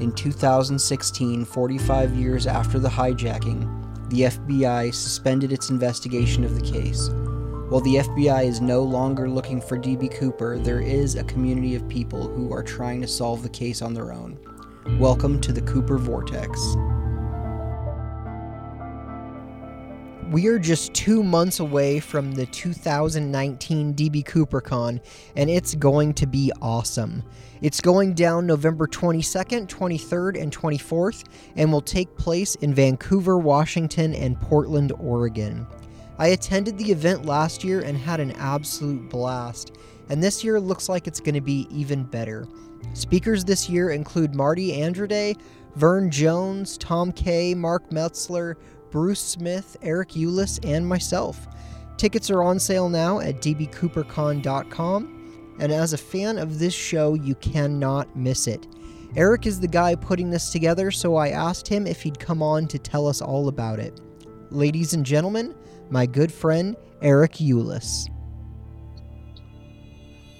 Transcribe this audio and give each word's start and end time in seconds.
In 0.00 0.12
2016, 0.12 1.44
45 1.44 2.14
years 2.14 2.46
after 2.46 2.78
the 2.78 2.88
hijacking, 2.88 4.10
the 4.10 4.20
FBI 4.22 4.94
suspended 4.94 5.52
its 5.52 5.70
investigation 5.70 6.44
of 6.44 6.54
the 6.54 6.64
case. 6.64 7.08
While 7.68 7.80
the 7.80 7.96
FBI 7.96 8.44
is 8.44 8.60
no 8.60 8.84
longer 8.84 9.28
looking 9.28 9.60
for 9.60 9.76
DB 9.76 10.14
Cooper, 10.16 10.56
there 10.56 10.80
is 10.80 11.16
a 11.16 11.24
community 11.24 11.74
of 11.74 11.88
people 11.88 12.28
who 12.28 12.52
are 12.52 12.62
trying 12.62 13.00
to 13.00 13.08
solve 13.08 13.42
the 13.42 13.48
case 13.48 13.82
on 13.82 13.92
their 13.92 14.12
own. 14.12 14.38
Welcome 15.00 15.40
to 15.40 15.52
the 15.52 15.62
Cooper 15.62 15.98
Vortex. 15.98 16.76
We 20.30 20.46
are 20.48 20.58
just 20.58 20.92
two 20.92 21.22
months 21.22 21.58
away 21.58 22.00
from 22.00 22.32
the 22.32 22.44
2019 22.44 23.94
DB 23.94 24.22
CooperCon, 24.22 25.00
and 25.36 25.48
it's 25.48 25.74
going 25.74 26.12
to 26.14 26.26
be 26.26 26.52
awesome. 26.60 27.22
It's 27.62 27.80
going 27.80 28.12
down 28.12 28.46
November 28.46 28.86
22nd, 28.86 29.68
23rd, 29.68 30.38
and 30.38 30.54
24th, 30.54 31.24
and 31.56 31.72
will 31.72 31.80
take 31.80 32.14
place 32.18 32.56
in 32.56 32.74
Vancouver, 32.74 33.38
Washington, 33.38 34.14
and 34.14 34.38
Portland, 34.38 34.92
Oregon. 35.00 35.66
I 36.18 36.28
attended 36.28 36.76
the 36.76 36.92
event 36.92 37.24
last 37.24 37.64
year 37.64 37.80
and 37.80 37.96
had 37.96 38.20
an 38.20 38.32
absolute 38.32 39.08
blast, 39.08 39.78
and 40.10 40.22
this 40.22 40.44
year 40.44 40.60
looks 40.60 40.90
like 40.90 41.06
it's 41.06 41.20
going 41.20 41.36
to 41.36 41.40
be 41.40 41.66
even 41.70 42.04
better. 42.04 42.46
Speakers 42.92 43.46
this 43.46 43.70
year 43.70 43.90
include 43.90 44.34
Marty 44.34 44.74
Andrade, 44.74 45.38
Vern 45.76 46.10
Jones, 46.10 46.76
Tom 46.76 47.12
Kay, 47.12 47.54
Mark 47.54 47.90
Meltzer, 47.92 48.58
Bruce 48.90 49.20
Smith, 49.20 49.76
Eric 49.82 50.10
Ulis, 50.10 50.58
and 50.64 50.86
myself. 50.86 51.46
Tickets 51.96 52.30
are 52.30 52.42
on 52.42 52.58
sale 52.58 52.88
now 52.88 53.20
at 53.20 53.40
dbcoopercon.com, 53.40 55.56
and 55.60 55.72
as 55.72 55.92
a 55.92 55.98
fan 55.98 56.38
of 56.38 56.58
this 56.58 56.74
show, 56.74 57.14
you 57.14 57.34
cannot 57.36 58.16
miss 58.16 58.46
it. 58.46 58.66
Eric 59.16 59.46
is 59.46 59.58
the 59.58 59.68
guy 59.68 59.94
putting 59.94 60.30
this 60.30 60.50
together, 60.50 60.90
so 60.90 61.16
I 61.16 61.30
asked 61.30 61.66
him 61.66 61.86
if 61.86 62.02
he'd 62.02 62.20
come 62.20 62.42
on 62.42 62.68
to 62.68 62.78
tell 62.78 63.06
us 63.06 63.20
all 63.20 63.48
about 63.48 63.78
it. 63.78 64.00
Ladies 64.50 64.94
and 64.94 65.04
gentlemen, 65.04 65.54
my 65.90 66.06
good 66.06 66.32
friend 66.32 66.76
Eric 67.02 67.34
Ulis. 67.34 68.08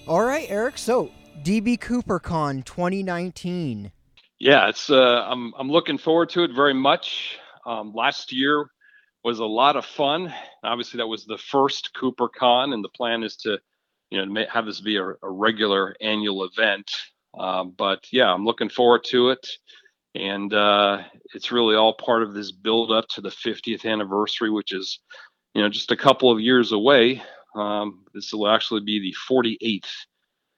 All 0.07 0.25
right, 0.25 0.47
Eric. 0.49 0.79
So 0.79 1.11
DB 1.43 1.79
CooperCon 1.79 2.65
2019. 2.65 3.91
Yeah, 4.39 4.69
it's 4.69 4.91
uh, 4.91 5.25
I'm 5.27 5.53
I'm 5.59 5.71
looking 5.71 5.99
forward 5.99 6.31
to 6.31 6.45
it 6.45 6.53
very 6.53 6.75
much. 6.75 7.38
Um, 7.69 7.93
last 7.95 8.33
year 8.33 8.71
was 9.25 9.41
a 9.41 9.45
lot 9.45 9.77
of 9.77 9.85
fun. 9.85 10.33
Obviously, 10.65 10.99
that 10.99 11.07
was 11.07 11.27
the 11.27 11.37
first 11.37 11.91
CooperCon, 11.95 12.73
and 12.73 12.83
the 12.83 12.89
plan 12.89 13.23
is 13.23 13.37
to, 13.37 13.59
you 14.11 14.25
know, 14.25 14.47
have 14.51 14.65
this 14.65 14.81
be 14.81 14.97
a, 14.97 15.05
a 15.05 15.31
regular 15.31 15.95
annual 16.01 16.45
event. 16.45 16.91
Um, 17.39 17.75
but 17.77 18.07
yeah, 18.11 18.33
I'm 18.33 18.47
looking 18.47 18.71
forward 18.71 19.05
to 19.09 19.29
it, 19.31 19.47
and 20.15 20.53
uh, 20.55 21.03
it's 21.35 21.53
really 21.53 21.77
all 21.77 21.93
part 21.93 22.23
of 22.23 22.33
this 22.33 22.53
build 22.53 22.91
up 22.91 23.07
to 23.11 23.21
the 23.21 23.29
50th 23.29 23.85
anniversary, 23.85 24.51
which 24.51 24.73
is, 24.73 25.01
you 25.55 25.61
know, 25.61 25.69
just 25.69 25.93
a 25.93 25.97
couple 25.97 26.31
of 26.31 26.41
years 26.41 26.73
away. 26.73 27.23
Um, 27.55 28.05
this 28.15 28.33
will 28.33 28.49
actually 28.49 28.81
be 28.81 28.99
the 28.99 29.15
48th 29.31 29.91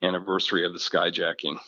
anniversary 0.02 0.64
of 0.64 0.72
the 0.72 0.78
skyjacking. 0.78 1.58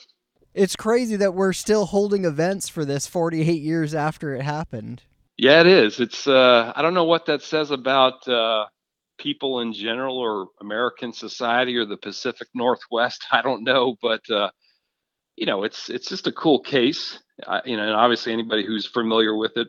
It's 0.54 0.76
crazy 0.76 1.16
that 1.16 1.34
we're 1.34 1.52
still 1.52 1.86
holding 1.86 2.26
events 2.26 2.68
for 2.68 2.84
this 2.84 3.08
48 3.08 3.60
years 3.60 3.92
after 3.92 4.34
it 4.34 4.42
happened. 4.42 5.02
Yeah, 5.42 5.60
it 5.62 5.66
is. 5.66 5.98
It's 6.00 6.28
uh, 6.28 6.72
I 6.76 6.82
don't 6.82 6.94
know 6.94 7.04
what 7.04 7.26
that 7.26 7.42
says 7.42 7.72
about 7.72 8.28
uh, 8.28 8.66
people 9.18 9.60
in 9.60 9.72
general 9.72 10.18
or 10.18 10.48
American 10.60 11.12
society 11.12 11.76
or 11.76 11.84
the 11.84 11.96
Pacific 11.96 12.48
Northwest. 12.54 13.26
I 13.32 13.42
don't 13.42 13.64
know, 13.64 13.96
but 14.00 14.22
uh, 14.30 14.50
you 15.36 15.46
know, 15.46 15.64
it's 15.64 15.90
it's 15.90 16.08
just 16.08 16.26
a 16.28 16.32
cool 16.32 16.60
case. 16.60 17.18
I, 17.46 17.62
you 17.66 17.76
know, 17.76 17.84
and 17.84 17.94
obviously 17.94 18.32
anybody 18.32 18.66
who's 18.66 18.86
familiar 18.86 19.36
with 19.36 19.56
it 19.56 19.68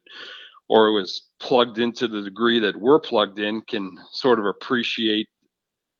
or 0.70 0.94
was 0.94 1.24
plugged 1.42 1.80
into 1.80 2.08
the 2.08 2.22
degree 2.24 2.60
that 2.62 2.78
we're 2.80 3.00
plugged 3.02 3.40
in 3.40 3.62
can 3.64 3.92
sort 4.14 4.40
of 4.40 4.46
appreciate 4.46 5.28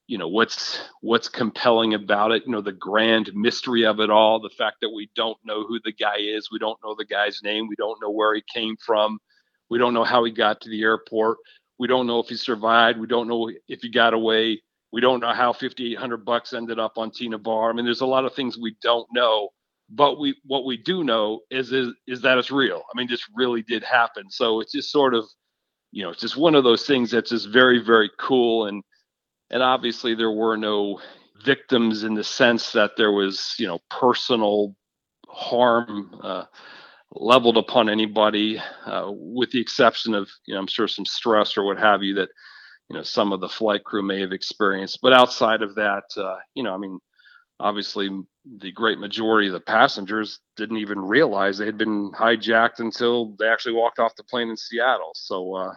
you 0.08 0.18
know 0.18 0.28
what's 0.28 0.82
what's 1.02 1.30
compelling 1.30 1.94
about 1.94 2.32
it 2.32 2.44
you 2.46 2.52
know 2.52 2.62
the 2.62 2.72
grand 2.74 3.32
mystery 3.34 3.86
of 3.86 4.00
it 4.02 4.10
all 4.10 4.40
the 4.42 4.50
fact 4.50 4.78
that 4.82 4.90
we 4.96 5.10
don't 5.16 5.38
know 5.46 5.66
who 5.66 5.80
the 5.86 5.94
guy 5.94 6.18
is 6.18 6.50
we 6.52 6.60
don't 6.60 6.80
know 6.84 6.96
the 6.98 7.06
guy's 7.06 7.42
name 7.44 7.68
we 7.70 7.76
don't 7.78 8.00
know 8.02 8.12
where 8.12 8.36
he 8.36 8.44
came 8.54 8.76
from 8.86 9.18
we 9.70 9.78
don't 9.78 9.94
know 9.94 10.04
how 10.04 10.24
he 10.24 10.32
got 10.32 10.62
to 10.62 10.70
the 10.70 10.84
airport. 10.84 11.38
We 11.80 11.88
don't 11.88 12.08
know 12.08 12.20
if 12.20 12.28
he 12.28 12.36
survived. 12.36 13.00
We 13.00 13.08
don't 13.08 13.28
know 13.28 13.52
if 13.68 13.82
he 13.82 13.90
got 13.90 14.14
away. 14.14 14.62
We 14.92 15.02
don't 15.02 15.20
know 15.20 15.34
how 15.34 15.54
5800 15.54 16.24
bucks 16.24 16.54
ended 16.54 16.80
up 16.80 16.98
on 16.98 17.10
Tena 17.10 17.42
Bar 17.42 17.72
i 17.72 17.74
mean 17.74 17.84
there's 17.84 18.02
a 18.02 18.06
lot 18.06 18.26
of 18.26 18.36
things 18.36 18.60
we 18.60 18.76
don't 18.82 19.08
know 19.12 19.50
but 19.90 20.20
we 20.20 20.36
what 20.46 20.66
we 20.66 20.78
do 20.78 21.04
know 21.04 21.42
is 21.50 21.72
is, 21.72 21.94
is 22.08 22.22
that 22.22 22.38
it's 22.38 22.52
real. 22.52 22.84
I 22.94 22.98
mean 22.98 23.08
this 23.08 23.26
really 23.36 23.62
did 23.62 23.84
happen. 23.84 24.30
So 24.30 24.60
it's 24.60 24.72
just 24.72 24.92
sort 24.92 25.14
of 25.14 25.26
you 25.92 26.04
know 26.04 26.10
it's 26.10 26.22
just 26.22 26.38
one 26.38 26.56
of 26.56 26.64
those 26.64 26.86
things 26.86 27.12
that's 27.12 27.30
just 27.30 27.50
very 27.50 27.80
very 27.80 28.10
cool. 28.20 28.68
And 28.68 28.84
and 29.50 29.62
obviously 29.62 30.16
there 30.16 30.32
were 30.32 30.58
no 30.58 31.00
victims 31.44 32.04
in 32.04 32.14
the 32.14 32.24
sense 32.24 32.72
that 32.72 32.92
there 32.98 33.12
was 33.12 33.56
you 33.60 33.68
know 33.68 33.80
personal 33.90 34.76
harm 35.28 36.20
uh, 36.24 36.46
leveled 37.16 37.58
upon 37.58 37.90
anybody 37.90 38.60
uh, 38.86 39.06
with 39.10 39.52
the 39.52 39.62
exception 39.62 40.14
of 40.14 40.30
you 40.46 40.54
know 40.54 40.60
i'm 40.60 40.68
sure 40.68 40.88
some 40.88 41.06
stress 41.06 41.58
or 41.58 41.64
what 41.64 41.78
have 41.78 42.04
you 42.04 42.16
that 42.16 42.30
you 42.90 42.96
know 42.96 43.04
some 43.04 43.32
of 43.32 43.40
the 43.40 43.50
flight 43.50 43.84
crew 43.84 44.02
may 44.02 44.20
have 44.20 44.32
experienced 44.32 45.00
but 45.02 45.14
outside 45.14 45.62
of 45.62 45.76
that 45.76 46.04
uh, 46.18 46.38
you 46.56 46.64
know 46.64 46.74
i 46.74 46.78
mean 46.78 47.00
obviously 47.60 48.10
the 48.60 48.72
great 48.72 49.00
majority 49.00 49.48
of 49.48 49.54
the 49.54 49.60
passengers 49.60 50.40
didn't 50.58 50.78
even 50.78 51.00
realize 51.00 51.58
they 51.58 51.66
had 51.66 51.78
been 51.78 52.12
hijacked 52.12 52.80
until 52.80 53.36
they 53.40 53.48
actually 53.48 53.74
walked 53.74 54.00
off 54.00 54.16
the 54.16 54.24
plane 54.24 54.50
in 54.50 54.58
seattle 54.58 55.12
so 55.14 55.56
uh, 55.56 55.74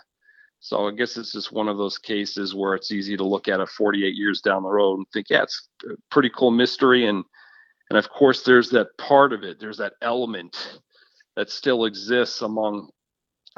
so 0.60 0.88
I 0.88 0.90
guess 0.90 1.16
it's 1.16 1.32
just 1.32 1.52
one 1.52 1.68
of 1.68 1.78
those 1.78 1.98
cases 1.98 2.54
where 2.54 2.74
it's 2.74 2.90
easy 2.90 3.16
to 3.16 3.24
look 3.24 3.46
at 3.46 3.60
it 3.60 3.68
48 3.68 4.14
years 4.14 4.40
down 4.40 4.64
the 4.64 4.68
road 4.68 4.96
and 4.98 5.06
think, 5.12 5.26
yeah, 5.30 5.42
it's 5.42 5.68
a 5.84 5.94
pretty 6.10 6.30
cool 6.34 6.50
mystery. 6.50 7.06
And 7.06 7.24
and 7.88 7.96
of 7.96 8.08
course, 8.10 8.42
there's 8.42 8.70
that 8.70 8.88
part 8.98 9.32
of 9.32 9.44
it. 9.44 9.60
There's 9.60 9.76
that 9.76 9.92
element 10.02 10.80
that 11.36 11.50
still 11.50 11.84
exists 11.84 12.42
among 12.42 12.88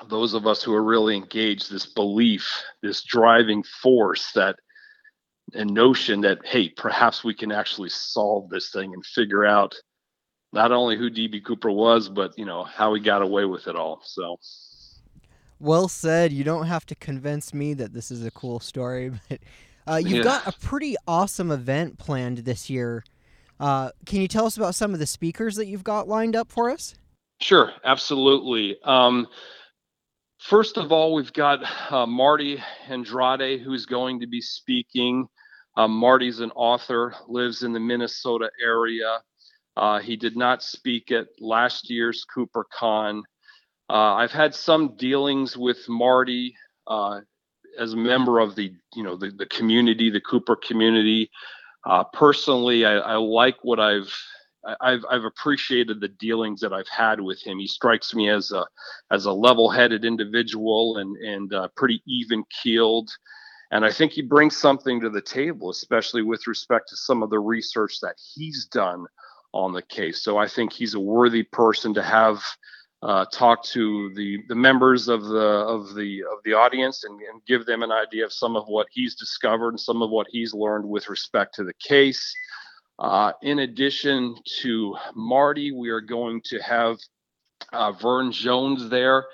those 0.08 0.34
of 0.34 0.46
us 0.46 0.62
who 0.62 0.74
are 0.74 0.82
really 0.82 1.16
engaged. 1.16 1.70
This 1.70 1.86
belief, 1.86 2.62
this 2.82 3.02
driving 3.02 3.62
force, 3.82 4.32
that 4.32 4.56
and 5.54 5.72
notion 5.72 6.20
that 6.22 6.38
hey, 6.44 6.68
perhaps 6.68 7.24
we 7.24 7.34
can 7.34 7.50
actually 7.50 7.88
solve 7.88 8.50
this 8.50 8.70
thing 8.70 8.92
and 8.92 9.04
figure 9.06 9.46
out 9.46 9.74
not 10.52 10.72
only 10.72 10.96
who 10.96 11.10
DB 11.10 11.44
Cooper 11.44 11.70
was, 11.70 12.08
but 12.08 12.36
you 12.36 12.44
know 12.44 12.64
how 12.64 12.94
he 12.94 13.00
got 13.00 13.22
away 13.22 13.44
with 13.44 13.66
it 13.66 13.76
all. 13.76 14.00
So. 14.04 14.38
Well 15.60 15.88
said. 15.88 16.32
You 16.32 16.44
don't 16.44 16.66
have 16.66 16.86
to 16.86 16.94
convince 16.94 17.52
me 17.52 17.74
that 17.74 17.92
this 17.92 18.10
is 18.10 18.24
a 18.24 18.30
cool 18.30 18.60
story, 18.60 19.10
but 19.28 19.40
uh, 19.86 19.96
you've 19.96 20.18
yeah. 20.18 20.22
got 20.22 20.46
a 20.46 20.52
pretty 20.58 20.96
awesome 21.06 21.50
event 21.50 21.98
planned 21.98 22.38
this 22.38 22.70
year. 22.70 23.04
Uh, 23.58 23.90
can 24.06 24.20
you 24.20 24.28
tell 24.28 24.46
us 24.46 24.56
about 24.56 24.76
some 24.76 24.92
of 24.92 25.00
the 25.00 25.06
speakers 25.06 25.56
that 25.56 25.66
you've 25.66 25.82
got 25.82 26.06
lined 26.06 26.36
up 26.36 26.52
for 26.52 26.70
us? 26.70 26.94
Sure, 27.40 27.72
absolutely. 27.84 28.76
Um, 28.82 29.28
first 30.38 30.76
of 30.76 30.90
all, 30.92 31.14
we've 31.14 31.32
got 31.32 31.60
uh, 31.92 32.06
Marty 32.06 32.62
Andrade, 32.88 33.60
who's 33.60 33.86
going 33.86 34.20
to 34.20 34.26
be 34.26 34.40
speaking. 34.40 35.28
Um, 35.76 35.92
Marty's 35.92 36.40
an 36.40 36.50
author, 36.52 37.14
lives 37.28 37.62
in 37.62 37.72
the 37.72 37.80
Minnesota 37.80 38.50
area. 38.62 39.20
Uh, 39.76 40.00
he 40.00 40.16
did 40.16 40.36
not 40.36 40.62
speak 40.62 41.12
at 41.12 41.28
last 41.38 41.88
year's 41.88 42.26
CooperCon. 42.34 43.22
Uh, 43.88 44.14
I've 44.14 44.32
had 44.32 44.54
some 44.54 44.96
dealings 44.96 45.56
with 45.56 45.88
Marty 45.88 46.56
uh, 46.88 47.20
as 47.78 47.92
a 47.92 47.96
member 47.96 48.40
of 48.40 48.56
the 48.56 48.72
you 48.94 49.04
know 49.04 49.16
the, 49.16 49.30
the 49.30 49.46
community, 49.46 50.10
the 50.10 50.20
Cooper 50.20 50.56
community. 50.56 51.30
Uh, 51.86 52.02
personally, 52.12 52.84
I, 52.84 52.96
I, 52.96 53.14
like 53.14 53.56
what 53.62 53.78
I've 53.78 54.12
I've 54.80 55.04
I've 55.10 55.24
appreciated 55.24 56.00
the 56.00 56.08
dealings 56.08 56.60
that 56.60 56.72
I've 56.72 56.88
had 56.88 57.20
with 57.20 57.42
him. 57.42 57.58
He 57.58 57.66
strikes 57.66 58.14
me 58.14 58.28
as 58.28 58.52
a 58.52 58.66
as 59.10 59.26
a 59.26 59.32
level-headed 59.32 60.04
individual 60.04 60.98
and 60.98 61.16
and 61.16 61.52
uh, 61.52 61.68
pretty 61.76 62.02
even-keeled. 62.06 63.10
And 63.70 63.84
I 63.84 63.92
think 63.92 64.12
he 64.12 64.22
brings 64.22 64.56
something 64.56 65.00
to 65.00 65.10
the 65.10 65.20
table, 65.20 65.70
especially 65.70 66.22
with 66.22 66.46
respect 66.46 66.88
to 66.88 66.96
some 66.96 67.22
of 67.22 67.28
the 67.30 67.38
research 67.38 68.00
that 68.00 68.16
he's 68.34 68.64
done 68.66 69.06
on 69.52 69.72
the 69.72 69.82
case. 69.82 70.22
So 70.22 70.38
I 70.38 70.48
think 70.48 70.72
he's 70.72 70.94
a 70.94 71.00
worthy 71.00 71.42
person 71.42 71.92
to 71.94 72.02
have 72.02 72.42
uh, 73.02 73.24
talk 73.26 73.62
to 73.62 74.12
the 74.14 74.42
the 74.48 74.54
members 74.54 75.08
of 75.08 75.24
the 75.24 75.38
of 75.38 75.94
the 75.94 76.22
of 76.24 76.38
the 76.44 76.52
audience 76.52 77.04
and, 77.04 77.20
and, 77.20 77.40
give 77.46 77.64
them 77.64 77.82
an 77.82 77.92
idea 77.92 78.24
of 78.24 78.32
some 78.32 78.56
of 78.56 78.66
what 78.66 78.88
he's 78.90 79.14
discovered 79.14 79.68
and 79.68 79.80
some 79.80 80.02
of 80.02 80.10
what 80.10 80.26
he's 80.30 80.52
learned 80.52 80.84
with 80.84 81.08
respect 81.08 81.54
to 81.54 81.62
the 81.62 81.74
case. 81.74 82.34
Uh, 82.98 83.32
in 83.42 83.60
addition 83.60 84.34
to 84.60 84.96
Marty, 85.14 85.70
we 85.72 85.88
are 85.90 86.00
going 86.00 86.40
to 86.44 86.58
have 86.58 86.96
uh, 87.72 87.92
Vern 87.92 88.32
Jones 88.32 88.88
there. 88.88 89.26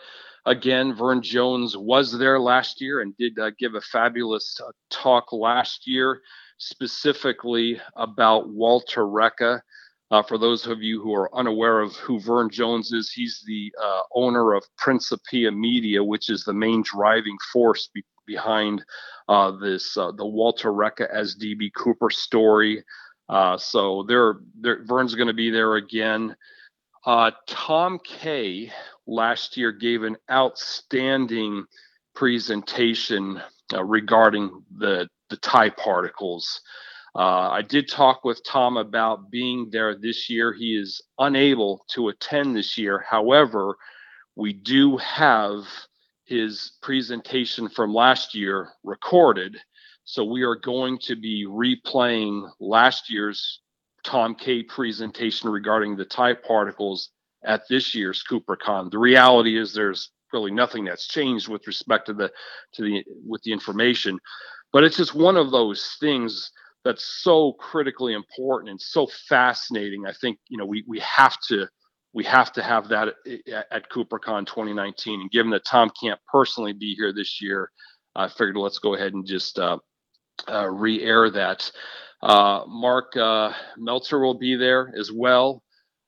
Again, 0.45 0.95
Vern 0.95 1.23
Jones 1.23 1.75
was 1.75 2.17
there 2.19 2.39
last 2.39 2.83
year 2.83 3.01
and 3.01 3.17
did 3.17 3.39
uh, 3.39 3.51
give 3.59 3.75
a 3.75 3.81
fabulous 3.81 4.61
uh, 4.61 4.71
talk 4.91 5.33
last 5.33 5.87
year, 5.87 6.21
specifically 6.59 7.81
about 7.97 8.51
Walter 8.51 9.07
Reca. 9.07 9.63
Uh, 10.11 10.23
for 10.23 10.37
those 10.37 10.67
of 10.67 10.83
you 10.83 11.01
who 11.01 11.15
are 11.15 11.35
unaware 11.35 11.81
of 11.81 11.97
who 11.97 12.21
Vern 12.21 12.51
Jones 12.51 12.93
is, 12.93 13.11
he's 13.11 13.43
the 13.47 13.73
owner 14.15 14.53
of 14.53 14.63
Principia 14.77 15.51
Media, 15.51 16.05
which 16.05 16.29
is 16.29 16.45
the 16.45 16.53
main 16.53 16.83
driving 16.83 17.37
force 17.51 17.89
be- 17.95 18.05
behind 18.27 18.85
this 19.63 19.95
the 19.95 20.15
Walter 20.21 20.71
Reca 20.71 21.09
as 21.11 21.37
DB 21.37 21.73
Cooper 21.75 22.11
story. 22.11 22.85
Uh, 23.29 23.57
so 23.57 24.05
there, 24.07 24.41
Vern's 24.85 25.15
going 25.15 25.29
to 25.29 25.35
be 25.35 25.51
there 25.51 25.77
again. 25.77 26.37
Uh, 27.07 27.31
Tom 27.47 27.99
Kay 28.05 28.71
last 29.07 29.57
year 29.57 29.73
gave 29.73 30.03
an 30.03 30.17
outstanding 30.31 31.65
presentation 32.15 33.41
regarding 33.83 34.63
the 34.79 35.09
the 35.31 35.37
tie 35.39 35.71
particles. 35.71 36.61
Uh, 37.17 37.49
I 37.51 37.63
did 37.63 37.89
talk 37.89 38.25
with 38.25 38.43
Tom 38.45 38.77
about 38.77 39.31
being 39.31 39.69
there 39.71 39.95
this 39.95 40.29
year. 40.29 40.53
He 40.53 40.77
is 40.77 41.01
unable 41.19 41.85
to 41.91 42.09
attend 42.09 42.57
this 42.57 42.77
year. 42.77 43.05
However, 43.09 43.77
we 44.37 44.53
do 44.53 44.97
have 44.97 45.65
his 46.25 46.73
presentation 46.83 47.69
from 47.69 47.95
last 47.95 48.35
year 48.35 48.71
recorded. 48.83 49.57
So 50.05 50.23
we 50.25 50.43
are 50.43 50.57
going 50.57 50.99
to 51.05 51.17
be 51.17 51.47
replaying 51.47 52.51
last 52.61 53.11
year's 53.11 53.61
Tom 54.05 54.35
Kay 54.35 54.63
presentation 54.63 55.49
regarding 55.49 55.97
the 55.97 56.05
tie 56.05 56.35
particles 56.35 57.11
at 57.45 57.63
this 57.69 57.95
year's 57.95 58.23
CooperCon. 58.31 58.91
The 58.91 58.99
reality 58.99 59.59
is 59.59 59.73
there's 59.73 60.11
really 60.33 60.51
nothing 60.51 60.85
that's 60.85 61.09
changed 61.09 61.49
with 61.49 61.67
respect 61.67 62.07
to 62.07 62.13
the 62.13 62.31
to 62.75 62.83
the 62.83 63.05
with 63.27 63.43
the 63.43 63.53
information, 63.53 64.19
but 64.73 64.85
it's 64.85 64.97
just 64.97 65.15
one 65.15 65.39
of 65.39 65.51
those 65.51 65.97
things 66.01 66.51
that's 66.85 67.23
so 67.23 67.55
critically 67.55 68.13
important 68.13 68.71
and 68.71 68.81
so 68.81 69.07
fascinating. 69.29 70.05
I 70.07 70.13
think 70.21 70.39
you 70.49 70.59
know 70.59 70.67
we 70.67 70.85
we 70.87 70.99
have 71.01 71.39
to 71.49 71.67
we 72.13 72.25
have 72.25 72.53
to 72.53 72.63
have 72.63 72.89
that 72.89 73.09
at, 73.09 73.67
at 73.71 73.91
CooperCon 73.91 74.47
2019. 74.47 75.23
And 75.23 75.31
given 75.31 75.51
that 75.51 75.65
Tom 75.65 75.91
can't 76.01 76.21
personally 76.31 76.75
be 76.75 76.95
here 76.95 77.13
this 77.13 77.41
year, 77.41 77.71
I 78.15 78.29
figured 78.29 78.57
let's 78.57 78.79
go 78.79 78.95
ahead 78.95 79.15
and 79.15 79.27
just 79.27 79.59
uh, 79.59 79.79
uh, 80.49 80.69
re-air 80.69 81.31
that. 81.31 81.71
Uh, 82.23 82.65
Mark 82.67 83.17
uh, 83.17 83.53
Meltzer 83.77 84.19
will 84.21 84.39
be 84.39 84.57
there 84.57 84.93
as 84.99 85.13
well. 85.13 85.63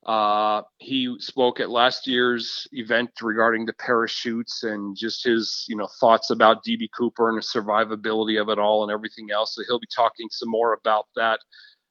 Uh, 0.06 0.62
he 0.78 1.14
spoke 1.18 1.58
at 1.58 1.68
last 1.68 2.06
year's 2.06 2.68
event 2.72 3.10
regarding 3.20 3.66
the 3.66 3.72
parachutes 3.72 4.62
and 4.62 4.96
just 4.96 5.24
his, 5.24 5.64
you 5.68 5.76
know, 5.76 5.88
thoughts 5.98 6.30
about 6.30 6.64
DB 6.64 6.88
Cooper 6.96 7.28
and 7.28 7.36
the 7.36 7.42
survivability 7.42 8.40
of 8.40 8.48
it 8.48 8.58
all 8.58 8.84
and 8.84 8.92
everything 8.92 9.30
else. 9.32 9.56
So 9.56 9.62
he'll 9.66 9.80
be 9.80 9.88
talking 9.94 10.28
some 10.30 10.48
more 10.48 10.74
about 10.74 11.06
that. 11.16 11.40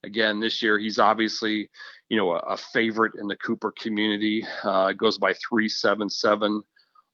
Again, 0.05 0.39
this 0.39 0.61
year 0.61 0.79
he's 0.79 0.97
obviously, 0.97 1.69
you 2.07 2.15
know, 2.15 2.31
a, 2.31 2.37
a 2.37 2.57
favorite 2.57 3.13
in 3.19 3.27
the 3.27 3.35
Cooper 3.35 3.73
community. 3.77 4.45
Uh, 4.63 4.93
goes 4.93 5.17
by 5.17 5.33
377 5.49 6.61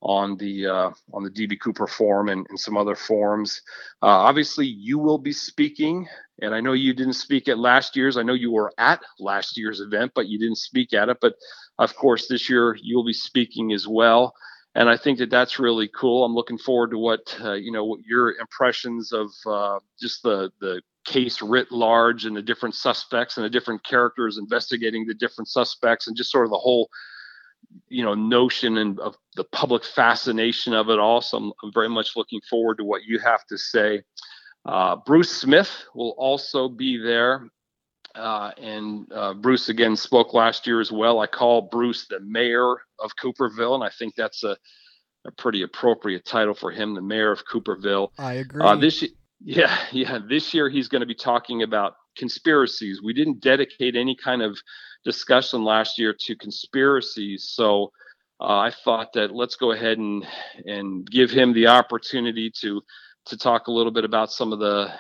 on 0.02 0.36
the 0.38 0.68
uh, 0.68 0.92
on 1.14 1.24
the 1.24 1.30
DB 1.30 1.60
Cooper 1.60 1.88
forum 1.88 2.30
and, 2.30 2.46
and 2.50 2.60
some 2.60 2.78
other 2.78 2.96
forums. 2.96 3.62
Uh, 4.02 4.08
obviously, 4.08 4.66
you 4.66 4.98
will 4.98 5.18
be 5.18 5.32
speaking, 5.32 6.08
and 6.42 6.56
I 6.56 6.62
know 6.62 6.74
you 6.74 6.94
didn't 6.94 7.14
speak 7.14 7.48
at 7.48 7.60
last 7.60 7.96
year's. 7.96 8.18
I 8.18 8.24
know 8.24 8.34
you 8.34 8.52
were 8.52 8.74
at 8.78 9.02
last 9.20 9.58
year's 9.58 9.80
event, 9.80 10.12
but 10.16 10.28
you 10.28 10.40
didn't 10.40 10.58
speak 10.58 10.94
at 10.94 11.10
it. 11.10 11.18
But 11.22 11.36
of 11.78 11.96
course, 11.96 12.28
this 12.28 12.50
year 12.50 12.76
you'll 12.82 13.06
be 13.06 13.14
speaking 13.14 13.74
as 13.74 13.88
well, 13.88 14.34
and 14.74 14.90
I 14.90 14.98
think 14.98 15.20
that 15.20 15.30
that's 15.30 15.60
really 15.60 15.90
cool. 15.96 16.26
I'm 16.26 16.36
looking 16.36 16.58
forward 16.58 16.92
to 16.92 16.98
what 16.98 17.38
uh, 17.44 17.54
you 17.54 17.72
know, 17.72 17.86
what 17.86 18.02
your 18.04 18.34
impressions 18.40 19.14
of 19.14 19.30
uh, 19.46 19.80
just 20.00 20.24
the 20.24 20.52
the 20.62 20.82
case 21.06 21.42
writ 21.42 21.72
large 21.72 22.26
and 22.26 22.36
the 22.36 22.42
different 22.42 22.76
suspects 22.76 23.38
and 23.38 23.44
the 23.44 23.50
different 23.50 23.84
characters 23.84 24.38
investigating 24.38 25.06
the 25.06 25.16
different 25.16 25.48
suspects 25.48 26.08
and 26.08 26.16
just 26.16 26.32
sort 26.32 26.46
of 26.46 26.52
the 26.52 26.58
whole 26.58 26.90
you 27.88 28.04
know 28.04 28.14
notion 28.14 28.78
and 28.78 29.00
of 29.00 29.16
the 29.36 29.44
public 29.44 29.84
fascination 29.84 30.74
of 30.74 30.90
it 30.90 31.00
all. 31.00 31.22
So 31.22 31.38
I'm, 31.38 31.54
I'm 31.64 31.74
very 31.74 31.90
much 31.90 32.16
looking 32.16 32.42
forward 32.50 32.78
to 32.78 32.84
what 32.84 33.04
you 33.04 33.20
have 33.20 33.46
to 33.48 33.58
say. 33.58 34.02
Uh, 34.66 34.96
Bruce 34.96 35.32
Smith 35.32 35.86
will 35.96 36.16
also 36.18 36.70
be 36.70 36.98
there. 36.98 37.50
Uh, 38.14 38.52
and 38.58 39.12
uh, 39.14 39.34
Bruce 39.34 39.70
again 39.70 39.96
spoke 39.96 40.34
last 40.34 40.68
year 40.68 40.82
as 40.82 40.92
well. 40.92 41.20
I 41.20 41.28
call 41.28 41.62
Bruce 41.62 42.08
the 42.08 42.20
mayor 42.20 42.76
of 43.00 43.12
Cooperville, 43.16 43.76
and 43.76 43.84
I 43.84 43.90
think 43.90 44.16
that's 44.16 44.44
a, 44.44 44.58
a 45.26 45.32
pretty 45.32 45.62
appropriate 45.62 46.26
title 46.26 46.54
for 46.54 46.72
him, 46.72 46.94
the 46.94 47.02
mayor 47.02 47.32
of 47.32 47.46
Cooperville. 47.46 48.10
I 48.18 48.38
uh, 48.38 48.42
agree. 48.42 48.82
this, 48.82 49.06
yeah, 49.40 49.78
yeah. 49.92 50.20
This 50.28 50.54
year 50.54 50.70
he's 50.70 50.90
going 50.90 51.00
to 51.00 51.06
be 51.06 51.16
talking 51.16 51.64
about 51.64 51.96
conspiracies. 52.22 53.02
We 53.02 53.14
didn't 53.14 53.42
dedicate 53.42 53.96
any 53.96 54.16
kind 54.16 54.44
of 54.44 54.56
discussion 55.04 55.64
last 55.64 55.98
year 55.98 56.16
to 56.26 56.36
conspiracies. 56.36 57.50
So 57.50 57.92
uh, 58.40 58.60
I 58.68 58.72
thought 58.84 59.12
that 59.14 59.34
let's 59.34 59.56
go 59.56 59.72
ahead 59.72 59.98
and 59.98 60.24
and 60.66 61.10
give 61.10 61.32
him 61.32 61.52
the 61.54 61.68
opportunity 61.68 62.52
to 62.62 62.82
to 63.26 63.38
talk 63.38 63.68
a 63.68 63.72
little 63.72 63.92
bit 63.92 64.06
about 64.06 64.32
some 64.32 64.54
of 64.54 64.60
the 64.60 64.94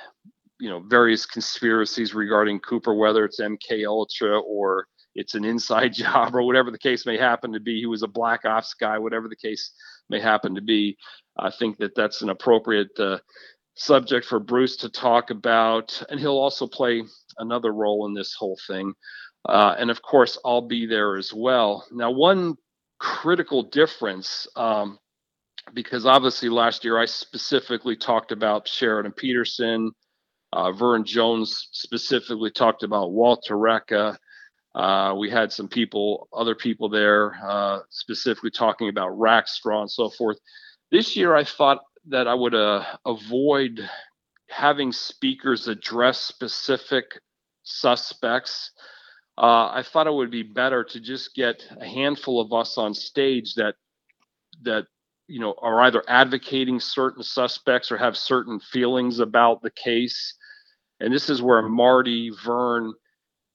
you 0.59 0.69
know 0.69 0.79
various 0.87 1.27
conspiracies 1.27 2.15
regarding 2.15 2.59
Cooper, 2.59 2.95
whether 2.95 3.23
it's 3.23 3.39
MK 3.39 3.85
Ultra 3.85 4.39
or 4.39 4.87
it's 5.13 5.35
an 5.35 5.45
inside 5.45 5.93
job 6.03 6.35
or 6.35 6.41
whatever 6.41 6.71
the 6.71 6.85
case 6.89 7.05
may 7.05 7.17
happen 7.19 7.53
to 7.53 7.59
be. 7.59 7.79
He 7.79 7.85
was 7.85 8.01
a 8.01 8.07
black 8.07 8.45
ops 8.45 8.73
guy, 8.73 8.97
whatever 8.97 9.27
the 9.27 9.47
case 9.47 9.73
may 10.09 10.19
happen 10.19 10.55
to 10.55 10.61
be. 10.61 10.97
I 11.37 11.51
think 11.51 11.77
that 11.77 11.95
that's 11.95 12.23
an 12.23 12.29
appropriate 12.29 12.99
uh, 12.99 13.19
subject 13.75 14.25
for 14.25 14.39
Bruce 14.39 14.77
to 14.77 14.89
talk 14.89 15.29
about, 15.29 16.01
and 16.09 16.19
he'll 16.19 16.37
also 16.37 16.67
play 16.67 17.03
another 17.37 17.71
role 17.71 18.05
in 18.07 18.13
this 18.13 18.33
whole 18.33 18.57
thing. 18.67 18.93
Uh, 19.47 19.75
and 19.77 19.89
of 19.89 20.01
course, 20.01 20.37
I'll 20.45 20.67
be 20.67 20.85
there 20.85 21.17
as 21.17 21.33
well. 21.33 21.85
Now, 21.91 22.11
one 22.11 22.55
critical 22.99 23.63
difference, 23.63 24.47
um, 24.55 24.99
because 25.73 26.05
obviously 26.05 26.49
last 26.49 26.83
year 26.83 26.99
I 26.99 27.05
specifically 27.05 27.95
talked 27.95 28.31
about 28.31 28.67
Sheridan 28.67 29.13
Peterson, 29.13 29.91
uh, 30.53 30.71
Vern 30.71 31.05
Jones 31.05 31.69
specifically 31.71 32.51
talked 32.51 32.83
about 32.83 33.11
Walter 33.11 33.55
Reca. 33.55 34.17
Uh, 34.75 35.15
we 35.17 35.29
had 35.29 35.51
some 35.51 35.67
people, 35.67 36.27
other 36.33 36.55
people 36.55 36.89
there, 36.89 37.35
uh, 37.43 37.79
specifically 37.89 38.51
talking 38.51 38.89
about 38.89 39.17
Rackstraw 39.17 39.81
and 39.81 39.91
so 39.91 40.09
forth. 40.09 40.37
This 40.91 41.15
year, 41.15 41.35
I 41.35 41.43
thought 41.43 41.79
that 42.09 42.27
I 42.27 42.33
would 42.33 42.55
uh, 42.55 42.83
avoid 43.05 43.89
having 44.49 44.91
speakers 44.91 45.67
address 45.67 46.19
specific 46.19 47.05
suspects 47.63 48.71
uh, 49.37 49.71
I 49.73 49.83
thought 49.83 50.07
it 50.07 50.13
would 50.13 50.31
be 50.31 50.43
better 50.43 50.83
to 50.83 50.99
just 50.99 51.35
get 51.35 51.65
a 51.79 51.85
handful 51.87 52.41
of 52.41 52.53
us 52.53 52.77
on 52.77 52.93
stage 52.93 53.55
that 53.55 53.75
that 54.63 54.85
you 55.27 55.39
know 55.39 55.55
are 55.61 55.81
either 55.81 56.03
advocating 56.07 56.79
certain 56.79 57.23
suspects 57.23 57.91
or 57.91 57.97
have 57.97 58.17
certain 58.17 58.59
feelings 58.59 59.19
about 59.19 59.61
the 59.63 59.71
case. 59.71 60.35
And 60.99 61.13
this 61.13 61.29
is 61.29 61.41
where 61.41 61.61
Marty, 61.63 62.31
Vern, 62.45 62.93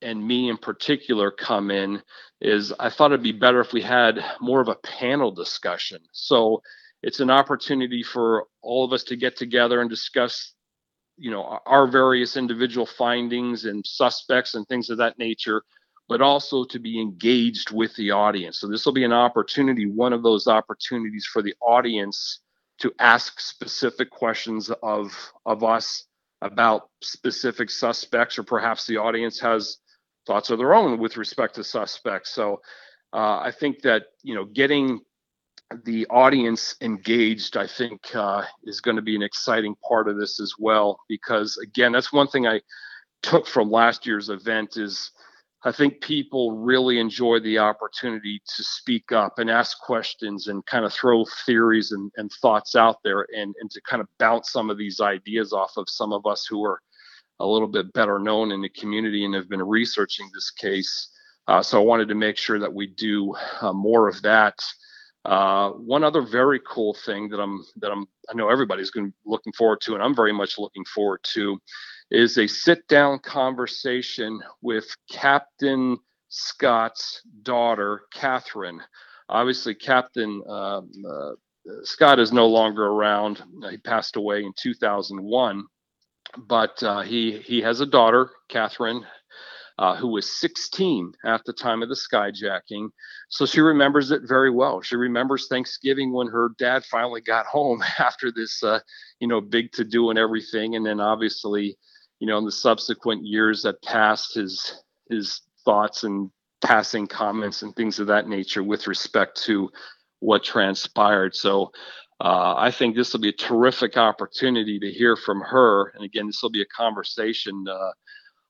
and 0.03 0.27
me 0.27 0.51
in 0.51 0.59
particular 0.59 1.31
come 1.31 1.71
in. 1.71 2.03
Is 2.41 2.73
I 2.81 2.91
thought 2.91 3.13
it'd 3.13 3.23
be 3.23 3.33
better 3.33 3.61
if 3.61 3.73
we 3.73 3.83
had 3.83 4.25
more 4.41 4.61
of 4.61 4.69
a 4.69 4.77
panel 4.77 5.31
discussion. 5.31 6.01
So 6.13 6.63
it's 7.03 7.21
an 7.21 7.31
opportunity 7.31 8.03
for 8.03 8.47
all 8.63 8.85
of 8.85 8.93
us 8.93 9.05
to 9.05 9.17
get 9.17 9.37
together 9.37 9.81
and 9.81 9.91
discuss 9.91 10.55
you 11.19 11.31
know 11.31 11.59
our 11.67 11.87
various 11.87 12.37
individual 12.37 12.87
findings 12.87 13.65
and 13.65 13.87
suspects 13.87 14.55
and 14.55 14.67
things 14.69 14.91
of 14.91 14.99
that 14.99 15.19
nature 15.19 15.63
but 16.09 16.21
also 16.21 16.65
to 16.65 16.79
be 16.79 17.01
engaged 17.01 17.73
with 17.73 17.95
the 17.97 18.13
audience. 18.13 18.61
So 18.61 18.69
this 18.69 18.87
will 18.87 18.93
be 18.93 19.05
an 19.05 19.13
opportunity 19.13 19.87
one 19.87 20.13
of 20.13 20.23
those 20.23 20.47
opportunities 20.47 21.27
for 21.27 21.43
the 21.43 21.55
audience 21.61 22.41
to 22.79 22.93
ask 22.99 23.41
specific 23.41 24.11
questions 24.11 24.71
of 24.83 25.13
of 25.47 25.65
us 25.65 26.05
about 26.43 26.91
specific 27.03 27.71
suspects 27.71 28.39
or 28.39 28.43
perhaps 28.43 28.87
the 28.87 28.99
audience 28.99 29.41
has 29.41 29.79
thoughts 30.27 30.51
of 30.51 30.59
their 30.59 30.75
own 30.75 30.99
with 30.99 31.17
respect 31.17 31.55
to 31.57 31.65
suspects. 31.65 32.33
So 32.35 32.61
uh, 33.13 33.39
i 33.39 33.51
think 33.51 33.81
that 33.83 34.05
you 34.23 34.35
know 34.35 34.45
getting 34.45 35.01
the 35.85 36.07
audience 36.07 36.77
engaged, 36.81 37.57
I 37.57 37.67
think, 37.67 38.15
uh, 38.15 38.45
is 38.65 38.81
going 38.81 38.97
to 38.97 39.03
be 39.03 39.17
an 39.17 39.23
exciting 39.23 39.75
part 39.87 40.09
of 40.09 40.19
this 40.19 40.41
as 40.41 40.55
well. 40.59 41.01
Because 41.09 41.57
again, 41.59 41.93
that's 41.93 42.13
one 42.13 42.29
thing 42.29 42.47
I 42.47 42.61
took 43.23 43.47
from 43.47 43.71
last 43.71 44.07
year's 44.07 44.29
event 44.29 44.77
is 44.77 45.11
I 45.65 45.73
think 45.73 46.01
people 46.01 46.53
really 46.53 47.01
enjoy 47.01 47.41
the 47.41 47.59
opportunity 47.59 48.41
to 48.57 48.63
speak 48.63 49.11
up 49.11 49.39
and 49.39 49.51
ask 49.51 49.81
questions 49.81 50.47
and 50.47 50.65
kind 50.67 50.85
of 50.85 50.93
throw 50.93 51.25
theories 51.45 51.91
and, 51.91 52.13
and 52.17 52.31
thoughts 52.41 52.77
out 52.77 52.99
there 53.03 53.27
and, 53.37 53.53
and 53.61 53.69
to 53.73 53.81
kind 53.81 54.01
of 54.01 54.09
bounce 54.19 54.53
some 54.53 54.71
of 54.71 54.79
these 54.79 55.01
ideas 55.01 55.53
off 55.53 55.73
of 55.77 55.89
some 55.89 56.13
of 56.13 56.25
us 56.25 56.47
who 56.49 56.65
are 56.65 56.81
a 57.41 57.47
little 57.47 57.67
bit 57.69 57.93
better 57.93 58.21
known 58.21 58.53
in 58.53 58.63
the 58.63 58.69
community 58.69 59.25
and 59.25 59.35
have 59.35 59.49
been 59.49 59.63
researching 59.63 60.31
this 60.33 60.51
case. 60.53 61.09
Uh, 61.49 61.63
so 61.63 61.81
I 61.81 61.85
wanted 61.85 62.09
to 62.09 62.15
make 62.15 62.37
sure 62.37 62.61
that 62.61 62.73
we 62.73 62.87
do 62.87 63.35
uh, 63.61 63.73
more 63.73 64.09
of 64.09 64.23
that. 64.23 64.55
Uh, 65.27 65.71
one 65.71 66.05
other 66.05 66.23
very 66.23 66.61
cool 66.65 66.95
thing 66.95 67.29
that 67.29 67.41
I'm 67.41 67.65
that 67.81 67.91
I'm 67.91 68.07
I 68.31 68.35
know 68.35 68.49
everybody's 68.49 68.91
going 68.91 69.13
looking 69.25 69.53
forward 69.55 69.81
to, 69.83 69.95
and 69.95 70.03
I'm 70.03 70.15
very 70.15 70.33
much 70.33 70.57
looking 70.57 70.85
forward 70.85 71.21
to, 71.35 71.61
is 72.13 72.39
a 72.39 72.47
sit 72.47 72.87
down 72.87 73.19
conversation 73.19 74.41
with 74.63 74.87
Captain 75.11 75.99
Scott's 76.29 77.23
daughter, 77.43 78.03
Catherine. 78.15 78.81
Obviously, 79.29 79.75
Captain 79.75 80.43
um, 80.49 80.93
uh, 81.05 81.33
Scott 81.83 82.21
is 82.21 82.33
no 82.33 82.47
longer 82.47 82.87
around. 82.87 83.43
He 83.69 83.79
passed 83.79 84.15
away 84.15 84.45
in 84.45 84.53
2001, 84.57 85.65
but 86.47 86.81
uh, 86.85 87.01
he 87.01 87.39
he 87.39 87.61
has 87.63 87.81
a 87.81 87.87
daughter, 87.87 88.31
Catherine, 88.49 89.05
uh, 89.79 89.95
who 89.97 90.09
was 90.09 90.41
16 90.41 91.13
at 91.25 91.45
the 91.45 91.53
time 91.53 91.83
of 91.83 91.89
the 91.89 91.95
skyjacking. 91.95 92.89
So 93.29 93.45
she 93.45 93.61
remembers 93.61 94.11
it 94.11 94.23
very 94.25 94.51
well. 94.51 94.81
She 94.81 94.97
remembers 94.97 95.49
Thanksgiving 95.49 96.13
when 96.13 96.29
her 96.29 96.51
dad 96.59 96.85
finally 96.85 97.21
got 97.21 97.47
home 97.47 97.83
after 97.99 98.33
this, 98.33 98.63
uh, 98.63 98.81
you 99.21 99.29
know, 99.29 99.41
big 99.41 99.73
to 99.73 99.85
do 99.85 100.11
and 100.11 100.19
everything. 100.19 100.77
And 100.77 100.87
then 100.87 101.01
obviously, 101.01 101.77
you 102.21 102.27
know, 102.27 102.39
in 102.39 102.45
the 102.45 102.53
subsequent 102.53 103.25
years 103.25 103.63
that 103.63 103.83
passed, 103.83 104.35
his 104.35 104.83
his 105.11 105.43
thoughts 105.65 106.05
and 106.05 106.31
passing 106.63 107.07
comments 107.07 107.63
and 107.63 107.77
things 107.77 107.99
of 107.99 108.07
that 108.07 108.29
nature 108.29 108.63
with 108.63 108.87
respect 108.87 109.41
to 109.45 109.71
what 110.21 110.43
transpired. 110.43 111.35
So 111.35 111.71
uh, 112.21 112.55
I 112.57 112.71
think 112.71 112.97
this 112.97 113.13
will 113.13 113.21
be 113.21 113.29
a 113.29 113.33
terrific 113.33 113.97
opportunity 113.99 114.79
to 114.79 114.91
hear 114.91 115.17
from 115.17 115.41
her. 115.43 115.93
And 115.95 116.05
again, 116.05 116.27
this 116.27 116.43
will 116.43 116.51
be 116.51 116.63
a 116.63 116.77
conversation 116.77 117.67
uh, 117.69 117.91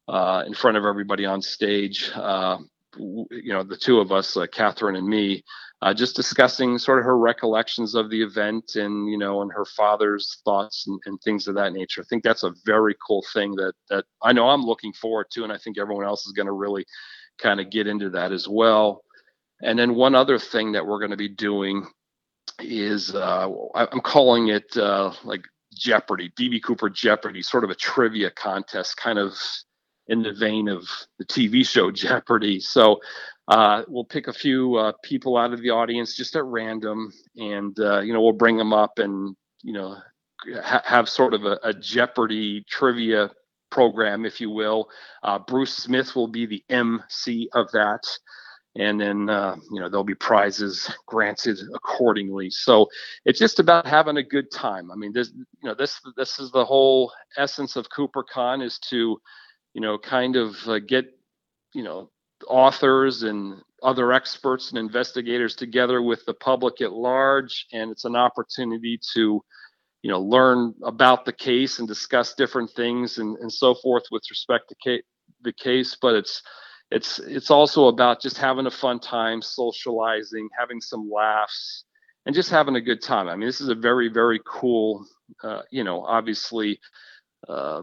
uh, 0.08 0.44
in 0.46 0.54
front 0.54 0.76
of 0.76 0.84
everybody 0.84 1.24
on 1.24 1.42
stage. 1.42 2.10
Uh, 2.14 2.58
you 2.98 3.52
know, 3.52 3.62
the 3.62 3.76
two 3.76 4.00
of 4.00 4.10
us, 4.10 4.36
uh, 4.36 4.46
Catherine 4.46 4.96
and 4.96 5.06
me, 5.06 5.44
uh, 5.82 5.92
just 5.92 6.16
discussing 6.16 6.78
sort 6.78 6.98
of 6.98 7.04
her 7.04 7.18
recollections 7.18 7.94
of 7.94 8.08
the 8.08 8.22
event 8.22 8.76
and 8.76 9.10
you 9.10 9.18
know, 9.18 9.42
and 9.42 9.52
her 9.52 9.66
father's 9.66 10.40
thoughts 10.44 10.86
and, 10.86 10.98
and 11.04 11.20
things 11.20 11.46
of 11.46 11.54
that 11.54 11.74
nature. 11.74 12.00
I 12.00 12.04
think 12.08 12.22
that's 12.22 12.44
a 12.44 12.54
very 12.64 12.96
cool 13.06 13.24
thing 13.32 13.54
that 13.56 13.74
that 13.90 14.04
I 14.22 14.32
know 14.32 14.48
I'm 14.48 14.64
looking 14.64 14.92
forward 14.94 15.26
to, 15.32 15.44
and 15.44 15.52
I 15.52 15.58
think 15.58 15.78
everyone 15.78 16.06
else 16.06 16.26
is 16.26 16.32
going 16.32 16.46
to 16.46 16.52
really 16.52 16.86
kind 17.38 17.60
of 17.60 17.70
get 17.70 17.86
into 17.86 18.08
that 18.10 18.32
as 18.32 18.48
well. 18.48 19.02
And 19.62 19.78
then 19.78 19.94
one 19.94 20.14
other 20.14 20.38
thing 20.38 20.72
that 20.72 20.86
we're 20.86 20.98
going 20.98 21.10
to 21.10 21.16
be 21.16 21.28
doing 21.28 21.86
is 22.58 23.14
uh, 23.14 23.48
I'm 23.74 24.00
calling 24.00 24.48
it 24.48 24.76
uh, 24.76 25.12
like 25.24 25.44
Jeopardy, 25.74 26.32
DB 26.38 26.62
Cooper 26.62 26.88
Jeopardy, 26.88 27.42
sort 27.42 27.64
of 27.64 27.70
a 27.70 27.74
trivia 27.74 28.30
contest, 28.30 28.96
kind 28.96 29.18
of 29.18 29.34
in 30.08 30.22
the 30.22 30.32
vein 30.32 30.68
of 30.68 30.88
the 31.18 31.24
TV 31.24 31.66
show 31.66 31.90
Jeopardy. 31.92 32.60
So 32.60 33.00
uh, 33.48 33.82
we'll 33.88 34.04
pick 34.04 34.28
a 34.28 34.32
few 34.32 34.76
uh, 34.76 34.92
people 35.02 35.36
out 35.36 35.52
of 35.52 35.62
the 35.62 35.70
audience 35.70 36.16
just 36.16 36.34
at 36.36 36.44
random, 36.44 37.12
and 37.36 37.78
uh, 37.78 38.00
you 38.00 38.12
know 38.12 38.20
we'll 38.20 38.32
bring 38.32 38.56
them 38.56 38.72
up 38.72 38.98
and 38.98 39.36
you 39.62 39.72
know 39.72 39.96
ha- 40.62 40.82
have 40.84 41.08
sort 41.08 41.32
of 41.32 41.44
a, 41.44 41.58
a, 41.62 41.72
Jeopardy 41.72 42.64
trivia 42.68 43.30
program, 43.70 44.24
if 44.24 44.40
you 44.40 44.50
will. 44.50 44.88
Uh, 45.22 45.38
Bruce 45.38 45.76
Smith 45.76 46.16
will 46.16 46.28
be 46.28 46.46
the 46.46 46.64
MC 46.68 47.48
of 47.52 47.70
that. 47.72 48.02
And 48.78 49.00
then 49.00 49.30
uh, 49.30 49.56
you 49.70 49.80
know 49.80 49.88
there'll 49.88 50.04
be 50.04 50.14
prizes 50.14 50.90
granted 51.06 51.58
accordingly. 51.74 52.50
So 52.50 52.88
it's 53.24 53.38
just 53.38 53.58
about 53.58 53.86
having 53.86 54.18
a 54.18 54.22
good 54.22 54.50
time. 54.50 54.90
I 54.90 54.96
mean, 54.96 55.12
this 55.12 55.32
you 55.34 55.68
know 55.68 55.74
this 55.74 55.98
this 56.16 56.38
is 56.38 56.50
the 56.50 56.64
whole 56.64 57.12
essence 57.38 57.76
of 57.76 57.88
CooperCon 57.88 58.62
is 58.62 58.78
to 58.90 59.18
you 59.76 59.82
know, 59.82 59.98
kind 59.98 60.36
of 60.36 60.56
uh, 60.66 60.78
get, 60.78 61.04
you 61.74 61.84
know, 61.84 62.10
authors 62.48 63.24
and 63.24 63.60
other 63.82 64.10
experts 64.10 64.70
and 64.70 64.78
investigators 64.78 65.54
together 65.54 66.00
with 66.00 66.24
the 66.24 66.32
public 66.32 66.80
at 66.80 66.94
large. 66.94 67.66
And 67.74 67.90
it's 67.90 68.06
an 68.06 68.16
opportunity 68.16 68.98
to, 69.12 69.44
you 70.00 70.10
know, 70.10 70.22
learn 70.22 70.72
about 70.82 71.26
the 71.26 71.32
case 71.34 71.78
and 71.78 71.86
discuss 71.86 72.32
different 72.32 72.70
things 72.70 73.18
and, 73.18 73.36
and 73.36 73.52
so 73.52 73.74
forth 73.74 74.04
with 74.10 74.22
respect 74.30 74.70
to 74.70 74.76
ca- 74.82 75.04
the 75.42 75.52
case. 75.52 75.94
But 76.00 76.14
it's, 76.14 76.42
it's, 76.90 77.18
it's 77.18 77.50
also 77.50 77.88
about 77.88 78.22
just 78.22 78.38
having 78.38 78.64
a 78.64 78.70
fun 78.70 78.98
time, 78.98 79.42
socializing, 79.42 80.48
having 80.58 80.80
some 80.80 81.10
laughs, 81.14 81.84
and 82.24 82.34
just 82.34 82.48
having 82.48 82.76
a 82.76 82.80
good 82.80 83.02
time. 83.02 83.28
I 83.28 83.36
mean, 83.36 83.46
this 83.46 83.60
is 83.60 83.68
a 83.68 83.74
very, 83.74 84.08
very 84.08 84.40
cool, 84.46 85.04
uh, 85.44 85.60
you 85.70 85.84
know, 85.84 86.02
obviously, 86.02 86.80
uh, 87.46 87.82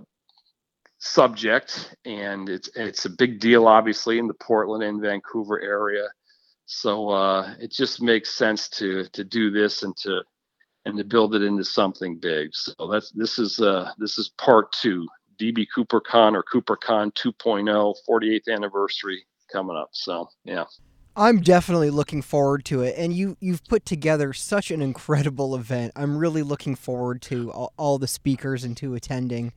subject, 1.04 1.96
and 2.06 2.48
it's 2.48 2.70
it's 2.76 3.06
a 3.06 3.10
big 3.10 3.40
deal, 3.40 3.68
obviously, 3.68 4.20
in 4.20 4.28
the 4.28 4.34
Portland 4.36 4.84
and 4.84 5.02
Vancouver 5.02 5.62
area. 5.62 6.08
So 6.66 7.10
uh, 7.10 7.56
it 7.60 7.72
just 7.72 8.02
makes 8.02 8.36
sense 8.36 8.70
to 8.70 9.06
to 9.10 9.24
do 9.24 9.52
this 9.52 9.84
and 9.84 9.96
to 9.98 10.22
and 10.86 10.98
to 10.98 11.04
build 11.04 11.36
it 11.36 11.44
into 11.44 11.66
something 11.66 12.18
big. 12.18 12.50
So 12.54 12.74
that's 12.90 13.12
this 13.12 13.38
is 13.38 13.60
uh, 13.60 13.92
this 13.98 14.18
is 14.18 14.30
part 14.38 14.72
two, 14.72 15.06
DB 15.40 15.68
CooperCon 15.78 16.36
or 16.36 16.44
CooperCon 16.44 17.14
2.0, 17.14 17.96
48th 18.10 18.54
anniversary 18.54 19.26
coming 19.52 19.76
up. 19.76 19.90
So 19.92 20.30
yeah. 20.46 20.66
I'm 21.16 21.42
definitely 21.42 21.92
looking 21.92 22.24
forward 22.24 22.66
to 22.66 22.82
it, 22.82 22.96
and 22.98 23.14
you 23.14 23.38
you've 23.40 23.64
put 23.66 23.86
together 23.86 24.34
such 24.34 24.72
an 24.72 24.82
incredible 24.82 25.54
event. 25.54 25.92
I'm 25.96 26.18
really 26.18 26.42
looking 26.44 26.76
forward 26.76 27.22
to 27.24 27.52
all, 27.52 27.74
all 27.78 27.98
the 28.00 28.08
speakers 28.08 28.64
and 28.64 28.76
to 28.78 28.96
attending. 28.96 29.52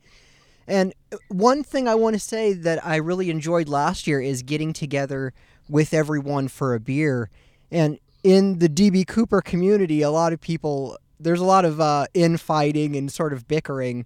And 0.67 0.93
one 1.29 1.63
thing 1.63 1.87
I 1.87 1.95
want 1.95 2.15
to 2.15 2.19
say 2.19 2.53
that 2.53 2.85
I 2.85 2.97
really 2.97 3.29
enjoyed 3.29 3.69
last 3.69 4.05
year 4.05 4.19
is 4.19 4.43
getting 4.43 4.73
together 4.73 5.33
with 5.69 5.93
everyone 5.93 6.49
for 6.49 6.73
a 6.73 6.79
beer. 6.79 7.29
And 7.71 7.99
in 8.23 8.59
the 8.59 8.67
DB 8.67 9.07
Cooper 9.07 9.41
community, 9.41 10.01
a 10.01 10.11
lot 10.11 10.33
of 10.33 10.41
people, 10.41 10.97
there's 11.19 11.39
a 11.39 11.45
lot 11.45 11.63
of 11.63 11.79
uh, 11.79 12.07
infighting 12.13 12.95
and 12.95 13.11
sort 13.11 13.31
of 13.31 13.47
bickering. 13.47 14.05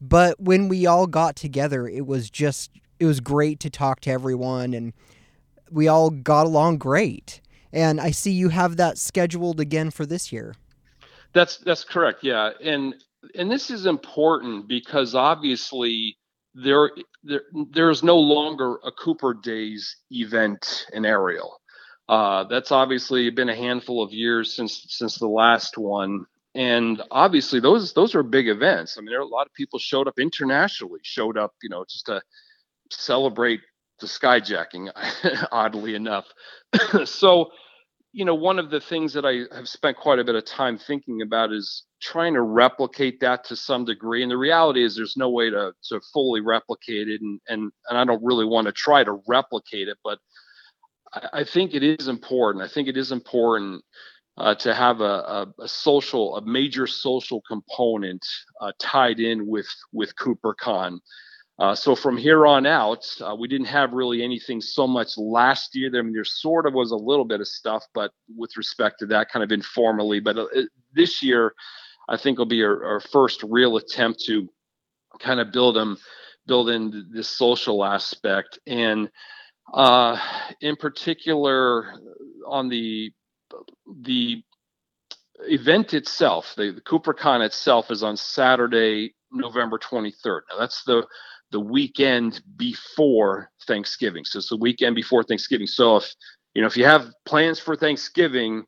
But 0.00 0.40
when 0.40 0.68
we 0.68 0.86
all 0.86 1.06
got 1.06 1.36
together, 1.36 1.86
it 1.86 2.06
was 2.06 2.30
just, 2.30 2.70
it 2.98 3.04
was 3.04 3.20
great 3.20 3.60
to 3.60 3.70
talk 3.70 4.00
to 4.00 4.10
everyone 4.10 4.72
and 4.72 4.92
we 5.70 5.88
all 5.88 6.10
got 6.10 6.46
along 6.46 6.78
great. 6.78 7.40
And 7.72 8.00
I 8.00 8.10
see 8.10 8.30
you 8.30 8.48
have 8.48 8.76
that 8.76 8.96
scheduled 8.96 9.60
again 9.60 9.90
for 9.90 10.06
this 10.06 10.32
year. 10.32 10.54
That's 11.34 11.58
that's 11.58 11.84
correct. 11.84 12.24
Yeah. 12.24 12.52
And 12.62 12.94
and 13.34 13.50
this 13.50 13.70
is 13.70 13.86
important 13.86 14.68
because 14.68 15.14
obviously 15.14 16.16
there, 16.54 16.90
there 17.22 17.42
there's 17.72 18.02
no 18.02 18.16
longer 18.18 18.76
a 18.84 18.92
Cooper 18.92 19.34
Days 19.34 19.96
event 20.10 20.86
in 20.92 21.04
Ariel. 21.04 21.60
Uh, 22.08 22.44
that's 22.44 22.72
obviously 22.72 23.28
been 23.30 23.50
a 23.50 23.54
handful 23.56 24.02
of 24.02 24.12
years 24.12 24.54
since 24.54 24.86
since 24.88 25.16
the 25.18 25.28
last 25.28 25.76
one, 25.76 26.24
and 26.54 27.02
obviously 27.10 27.60
those 27.60 27.92
those 27.92 28.14
are 28.14 28.22
big 28.22 28.48
events. 28.48 28.96
I 28.96 29.00
mean, 29.00 29.10
there 29.10 29.18
are 29.18 29.22
a 29.22 29.26
lot 29.26 29.46
of 29.46 29.54
people 29.54 29.78
showed 29.78 30.08
up 30.08 30.18
internationally, 30.18 31.00
showed 31.02 31.36
up, 31.36 31.54
you 31.62 31.68
know, 31.68 31.84
just 31.88 32.06
to 32.06 32.22
celebrate 32.90 33.60
the 34.00 34.06
skyjacking. 34.06 34.90
oddly 35.52 35.94
enough, 35.94 36.26
so 37.04 37.50
you 38.12 38.24
know, 38.24 38.34
one 38.34 38.58
of 38.58 38.70
the 38.70 38.80
things 38.80 39.12
that 39.12 39.26
I 39.26 39.54
have 39.54 39.68
spent 39.68 39.96
quite 39.96 40.18
a 40.18 40.24
bit 40.24 40.34
of 40.34 40.44
time 40.44 40.78
thinking 40.78 41.22
about 41.22 41.52
is 41.52 41.84
trying 42.00 42.34
to 42.34 42.42
replicate 42.42 43.20
that 43.20 43.44
to 43.44 43.56
some 43.56 43.84
degree. 43.84 44.22
And 44.22 44.30
the 44.30 44.36
reality 44.36 44.82
is 44.82 44.96
there's 44.96 45.16
no 45.16 45.30
way 45.30 45.50
to 45.50 45.72
to 45.90 46.00
fully 46.12 46.40
replicate 46.40 47.08
it 47.08 47.20
and 47.20 47.40
and, 47.48 47.70
and 47.88 47.98
I 47.98 48.04
don't 48.04 48.24
really 48.24 48.46
want 48.46 48.66
to 48.66 48.72
try 48.72 49.04
to 49.04 49.20
replicate 49.26 49.88
it, 49.88 49.98
but 50.02 50.18
I, 51.12 51.40
I 51.40 51.44
think 51.44 51.74
it 51.74 51.82
is 51.82 52.08
important. 52.08 52.64
I 52.64 52.68
think 52.68 52.88
it 52.88 52.96
is 52.96 53.12
important 53.12 53.84
uh, 54.38 54.54
to 54.54 54.72
have 54.72 55.00
a, 55.00 55.04
a, 55.04 55.54
a, 55.62 55.68
social, 55.68 56.36
a 56.36 56.42
major 56.42 56.86
social 56.86 57.42
component 57.48 58.24
uh, 58.60 58.72
tied 58.78 59.20
in 59.20 59.46
with 59.46 59.68
with 59.92 60.14
CooperCon. 60.16 61.00
Uh, 61.58 61.74
so 61.74 61.96
from 61.96 62.16
here 62.16 62.46
on 62.46 62.66
out, 62.66 63.04
uh, 63.20 63.34
we 63.34 63.48
didn't 63.48 63.66
have 63.66 63.92
really 63.92 64.22
anything 64.22 64.60
so 64.60 64.86
much 64.86 65.18
last 65.18 65.74
year. 65.74 65.90
I 65.98 66.02
mean, 66.02 66.12
there 66.12 66.24
sort 66.24 66.66
of 66.66 66.74
was 66.74 66.92
a 66.92 66.96
little 66.96 67.24
bit 67.24 67.40
of 67.40 67.48
stuff, 67.48 67.84
but 67.94 68.12
with 68.36 68.56
respect 68.56 69.00
to 69.00 69.06
that, 69.06 69.28
kind 69.30 69.42
of 69.42 69.50
informally. 69.50 70.20
But 70.20 70.38
uh, 70.38 70.46
this 70.92 71.20
year, 71.20 71.54
I 72.08 72.16
think 72.16 72.38
will 72.38 72.46
be 72.46 72.62
our, 72.62 72.84
our, 72.84 73.00
first 73.00 73.42
real 73.42 73.76
attempt 73.76 74.20
to 74.26 74.48
kind 75.18 75.40
of 75.40 75.50
build 75.50 75.74
them, 75.74 75.98
build 76.46 76.70
in 76.70 77.08
this 77.10 77.28
social 77.28 77.84
aspect, 77.84 78.60
and 78.66 79.10
uh, 79.74 80.16
in 80.60 80.76
particular 80.76 81.92
on 82.46 82.68
the 82.68 83.12
the 84.02 84.42
event 85.40 85.92
itself, 85.92 86.54
the, 86.56 86.72
the 86.72 86.80
CooperCon 86.80 87.44
itself 87.44 87.90
is 87.90 88.02
on 88.02 88.16
Saturday, 88.16 89.14
November 89.32 89.78
23rd. 89.78 90.40
Now 90.50 90.58
that's 90.58 90.82
the 90.84 91.06
the 91.50 91.60
weekend 91.60 92.42
before 92.56 93.50
Thanksgiving. 93.66 94.24
So 94.24 94.38
it's 94.38 94.50
the 94.50 94.56
weekend 94.56 94.94
before 94.96 95.22
Thanksgiving. 95.22 95.66
So 95.66 95.96
if 95.96 96.14
you 96.54 96.62
know 96.62 96.68
if 96.68 96.76
you 96.76 96.84
have 96.84 97.10
plans 97.24 97.58
for 97.58 97.76
Thanksgiving, 97.76 98.64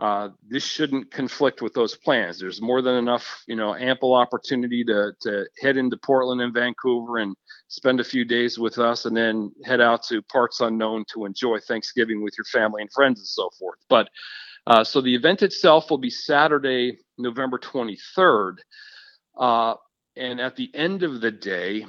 uh, 0.00 0.30
this 0.48 0.64
shouldn't 0.64 1.10
conflict 1.10 1.60
with 1.60 1.74
those 1.74 1.96
plans. 1.96 2.38
There's 2.38 2.62
more 2.62 2.80
than 2.80 2.94
enough, 2.94 3.42
you 3.46 3.56
know, 3.56 3.74
ample 3.74 4.14
opportunity 4.14 4.84
to 4.84 5.12
to 5.22 5.46
head 5.60 5.76
into 5.76 5.96
Portland 5.96 6.40
and 6.40 6.54
Vancouver 6.54 7.18
and 7.18 7.36
spend 7.68 8.00
a 8.00 8.04
few 8.04 8.24
days 8.24 8.58
with 8.58 8.78
us, 8.78 9.04
and 9.04 9.16
then 9.16 9.52
head 9.64 9.80
out 9.80 10.02
to 10.04 10.22
parts 10.22 10.60
unknown 10.60 11.04
to 11.12 11.26
enjoy 11.26 11.58
Thanksgiving 11.58 12.22
with 12.22 12.34
your 12.38 12.46
family 12.46 12.82
and 12.82 12.92
friends 12.92 13.20
and 13.20 13.26
so 13.26 13.50
forth. 13.58 13.78
But 13.88 14.08
uh, 14.66 14.84
so 14.84 15.00
the 15.00 15.14
event 15.14 15.42
itself 15.42 15.90
will 15.90 15.98
be 15.98 16.10
Saturday, 16.10 16.98
November 17.18 17.58
23rd, 17.58 18.56
uh, 19.38 19.74
and 20.16 20.40
at 20.40 20.56
the 20.56 20.70
end 20.74 21.02
of 21.02 21.20
the 21.20 21.30
day, 21.30 21.84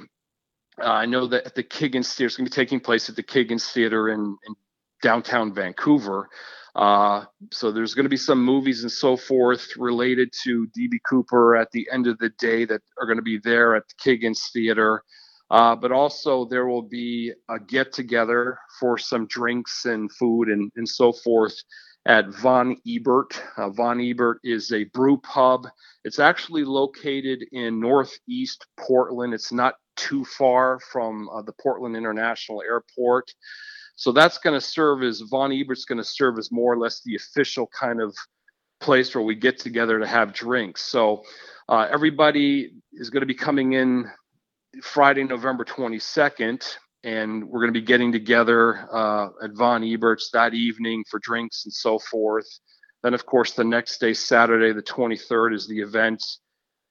uh, 0.82 0.90
I 0.90 1.06
know 1.06 1.26
that 1.28 1.46
at 1.46 1.54
the 1.54 1.62
Kiggins 1.62 2.14
Theater, 2.14 2.26
is 2.26 2.36
going 2.36 2.46
to 2.46 2.50
be 2.50 2.54
taking 2.54 2.80
place 2.80 3.08
at 3.08 3.16
the 3.16 3.22
Kiggins 3.22 3.70
Theater 3.72 4.08
in, 4.08 4.36
in 4.46 4.54
downtown 5.02 5.54
Vancouver. 5.54 6.28
Uh, 6.74 7.24
so 7.52 7.70
there's 7.70 7.94
going 7.94 8.04
to 8.04 8.10
be 8.10 8.16
some 8.16 8.42
movies 8.42 8.82
and 8.82 8.90
so 8.90 9.16
forth 9.16 9.76
related 9.76 10.32
to 10.44 10.66
DB 10.78 10.96
Cooper 11.08 11.54
at 11.54 11.70
the 11.72 11.86
end 11.92 12.06
of 12.06 12.18
the 12.18 12.30
day 12.38 12.64
that 12.64 12.80
are 12.98 13.06
going 13.06 13.18
to 13.18 13.22
be 13.22 13.38
there 13.38 13.76
at 13.76 13.84
the 13.88 13.94
Kiggins 14.02 14.50
Theater. 14.52 15.02
Uh, 15.50 15.76
but 15.76 15.92
also 15.92 16.46
there 16.46 16.66
will 16.66 16.82
be 16.82 17.30
a 17.50 17.58
get 17.58 17.92
together 17.92 18.58
for 18.80 18.96
some 18.96 19.26
drinks 19.26 19.84
and 19.84 20.10
food 20.12 20.48
and, 20.48 20.72
and 20.76 20.88
so 20.88 21.12
forth 21.12 21.54
at 22.06 22.28
Von 22.28 22.76
Ebert. 22.86 23.40
Uh, 23.58 23.68
Von 23.68 24.00
Ebert 24.00 24.38
is 24.42 24.72
a 24.72 24.84
brew 24.84 25.18
pub. 25.18 25.68
It's 26.04 26.18
actually 26.18 26.64
located 26.64 27.44
in 27.52 27.80
northeast 27.80 28.66
Portland. 28.78 29.34
It's 29.34 29.52
not 29.52 29.74
too 29.96 30.24
far 30.24 30.78
from 30.80 31.28
uh, 31.28 31.42
the 31.42 31.52
Portland 31.52 31.96
International 31.96 32.62
Airport. 32.62 33.32
So 33.96 34.12
that's 34.12 34.38
going 34.38 34.58
to 34.58 34.66
serve 34.66 35.02
as 35.02 35.20
Von 35.20 35.52
Ebert's 35.52 35.84
going 35.84 35.98
to 35.98 36.04
serve 36.04 36.38
as 36.38 36.50
more 36.50 36.72
or 36.72 36.78
less 36.78 37.02
the 37.02 37.14
official 37.14 37.68
kind 37.78 38.00
of 38.00 38.14
place 38.80 39.14
where 39.14 39.24
we 39.24 39.34
get 39.34 39.58
together 39.58 39.98
to 39.98 40.06
have 40.06 40.32
drinks. 40.32 40.82
So 40.82 41.22
uh, 41.68 41.88
everybody 41.90 42.72
is 42.92 43.10
going 43.10 43.20
to 43.20 43.26
be 43.26 43.34
coming 43.34 43.74
in 43.74 44.10
Friday, 44.82 45.24
November 45.24 45.64
22nd, 45.64 46.76
and 47.04 47.44
we're 47.48 47.60
going 47.60 47.72
to 47.72 47.80
be 47.80 47.86
getting 47.86 48.12
together 48.12 48.88
uh, 48.92 49.28
at 49.42 49.52
Von 49.52 49.82
Ebert's 49.84 50.30
that 50.32 50.54
evening 50.54 51.04
for 51.10 51.20
drinks 51.20 51.64
and 51.64 51.72
so 51.72 51.98
forth. 51.98 52.46
Then, 53.02 53.14
of 53.14 53.26
course, 53.26 53.52
the 53.52 53.64
next 53.64 53.98
day, 53.98 54.14
Saturday, 54.14 54.72
the 54.72 54.82
23rd, 54.82 55.54
is 55.54 55.66
the 55.66 55.80
event. 55.80 56.22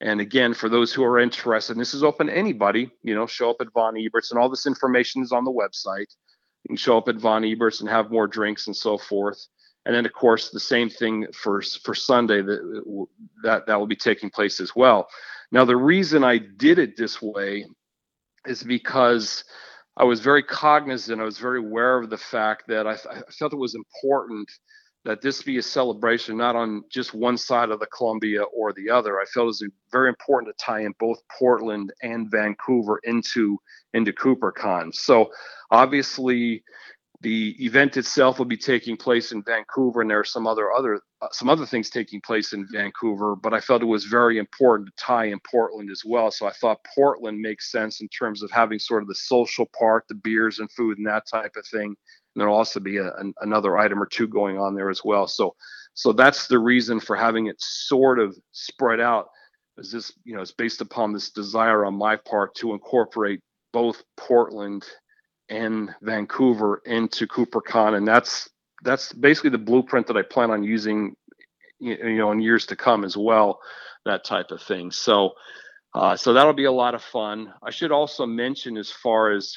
And 0.01 0.19
again, 0.19 0.55
for 0.55 0.67
those 0.67 0.91
who 0.91 1.03
are 1.03 1.19
interested, 1.19 1.77
this 1.77 1.93
is 1.93 2.03
open 2.03 2.27
to 2.27 2.35
anybody, 2.35 2.89
you 3.03 3.13
know, 3.13 3.27
show 3.27 3.51
up 3.51 3.61
at 3.61 3.71
Von 3.71 3.95
Ebert's, 3.95 4.31
and 4.31 4.39
all 4.39 4.49
this 4.49 4.65
information 4.65 5.21
is 5.21 5.31
on 5.31 5.45
the 5.45 5.51
website. 5.51 6.15
You 6.63 6.69
can 6.69 6.75
show 6.75 6.97
up 6.97 7.07
at 7.07 7.17
Von 7.17 7.43
Ebert's 7.43 7.81
and 7.81 7.89
have 7.89 8.09
more 8.09 8.27
drinks 8.27 8.65
and 8.65 8.75
so 8.75 8.97
forth. 8.97 9.45
And 9.85 9.95
then, 9.95 10.05
of 10.07 10.13
course, 10.13 10.49
the 10.49 10.59
same 10.59 10.89
thing 10.89 11.27
for 11.33 11.61
for 11.61 11.93
Sunday 11.93 12.41
that 12.41 13.07
that 13.43 13.67
that 13.67 13.79
will 13.79 13.87
be 13.87 13.95
taking 13.95 14.31
place 14.31 14.59
as 14.59 14.75
well. 14.75 15.07
Now, 15.51 15.65
the 15.65 15.77
reason 15.77 16.23
I 16.23 16.37
did 16.37 16.79
it 16.79 16.97
this 16.97 17.21
way 17.21 17.65
is 18.47 18.63
because 18.63 19.43
I 19.97 20.03
was 20.03 20.19
very 20.19 20.43
cognizant. 20.43 21.21
I 21.21 21.25
was 21.25 21.37
very 21.37 21.59
aware 21.59 21.97
of 21.97 22.09
the 22.09 22.17
fact 22.17 22.67
that 22.67 22.87
I, 22.87 22.93
I 22.93 23.21
felt 23.31 23.53
it 23.53 23.57
was 23.57 23.75
important 23.75 24.49
that 25.03 25.21
this 25.21 25.41
be 25.41 25.57
a 25.57 25.63
celebration 25.63 26.37
not 26.37 26.55
on 26.55 26.83
just 26.89 27.13
one 27.13 27.37
side 27.37 27.69
of 27.69 27.79
the 27.79 27.87
Columbia 27.87 28.43
or 28.43 28.71
the 28.73 28.89
other. 28.89 29.19
I 29.19 29.25
felt 29.25 29.45
it 29.45 29.47
was 29.47 29.63
very 29.91 30.09
important 30.09 30.55
to 30.55 30.63
tie 30.63 30.81
in 30.81 30.93
both 30.99 31.19
Portland 31.39 31.91
and 32.03 32.29
Vancouver 32.29 32.99
into 33.03 33.57
into 33.93 34.13
CooperCon. 34.13 34.93
So 34.93 35.31
obviously 35.71 36.63
the 37.21 37.55
event 37.63 37.97
itself 37.97 38.39
will 38.39 38.45
be 38.45 38.57
taking 38.57 38.97
place 38.97 39.31
in 39.31 39.43
Vancouver, 39.43 40.01
and 40.01 40.09
there 40.09 40.19
are 40.19 40.23
some 40.23 40.47
other 40.47 40.71
other 40.71 41.01
uh, 41.21 41.27
some 41.31 41.49
other 41.49 41.67
things 41.67 41.89
taking 41.89 42.19
place 42.19 42.51
in 42.51 42.67
Vancouver. 42.71 43.35
But 43.35 43.53
I 43.53 43.59
felt 43.59 43.83
it 43.83 43.85
was 43.85 44.05
very 44.05 44.39
important 44.39 44.89
to 44.89 45.03
tie 45.03 45.25
in 45.25 45.39
Portland 45.39 45.91
as 45.91 46.03
well. 46.03 46.31
So 46.31 46.47
I 46.47 46.51
thought 46.51 46.85
Portland 46.95 47.39
makes 47.39 47.71
sense 47.71 48.01
in 48.01 48.07
terms 48.07 48.41
of 48.41 48.49
having 48.49 48.79
sort 48.79 49.03
of 49.03 49.07
the 49.07 49.15
social 49.15 49.69
part, 49.77 50.07
the 50.07 50.15
beers 50.15 50.59
and 50.59 50.71
food, 50.71 50.97
and 50.97 51.07
that 51.07 51.27
type 51.27 51.55
of 51.55 51.65
thing. 51.67 51.95
There'll 52.35 52.55
also 52.55 52.79
be 52.79 52.97
a, 52.97 53.13
an, 53.15 53.33
another 53.41 53.77
item 53.77 54.01
or 54.01 54.05
two 54.05 54.27
going 54.27 54.57
on 54.57 54.75
there 54.75 54.89
as 54.89 55.03
well. 55.03 55.27
So 55.27 55.55
so 55.93 56.13
that's 56.13 56.47
the 56.47 56.59
reason 56.59 56.99
for 56.99 57.15
having 57.15 57.47
it 57.47 57.57
sort 57.59 58.19
of 58.19 58.37
spread 58.51 58.99
out. 58.99 59.27
Is 59.77 59.91
this 59.91 60.13
you 60.23 60.35
know 60.35 60.41
it's 60.41 60.51
based 60.51 60.81
upon 60.81 61.13
this 61.13 61.31
desire 61.31 61.85
on 61.85 61.95
my 61.95 62.15
part 62.15 62.55
to 62.55 62.73
incorporate 62.73 63.41
both 63.73 64.03
Portland 64.17 64.85
and 65.49 65.93
Vancouver 66.01 66.81
into 66.85 67.27
CooperCon, 67.27 67.97
and 67.97 68.07
that's 68.07 68.49
that's 68.83 69.13
basically 69.13 69.51
the 69.51 69.57
blueprint 69.57 70.07
that 70.07 70.17
I 70.17 70.23
plan 70.23 70.49
on 70.51 70.63
using, 70.63 71.15
you 71.79 72.17
know, 72.17 72.31
in 72.31 72.41
years 72.41 72.65
to 72.67 72.75
come 72.75 73.03
as 73.03 73.15
well. 73.15 73.59
That 74.05 74.23
type 74.23 74.49
of 74.49 74.61
thing. 74.61 74.89
So, 74.89 75.33
uh, 75.93 76.15
so 76.15 76.33
that'll 76.33 76.53
be 76.53 76.65
a 76.65 76.71
lot 76.71 76.95
of 76.95 77.03
fun. 77.03 77.53
I 77.61 77.69
should 77.69 77.91
also 77.91 78.25
mention, 78.25 78.77
as 78.77 78.89
far 78.89 79.31
as 79.31 79.53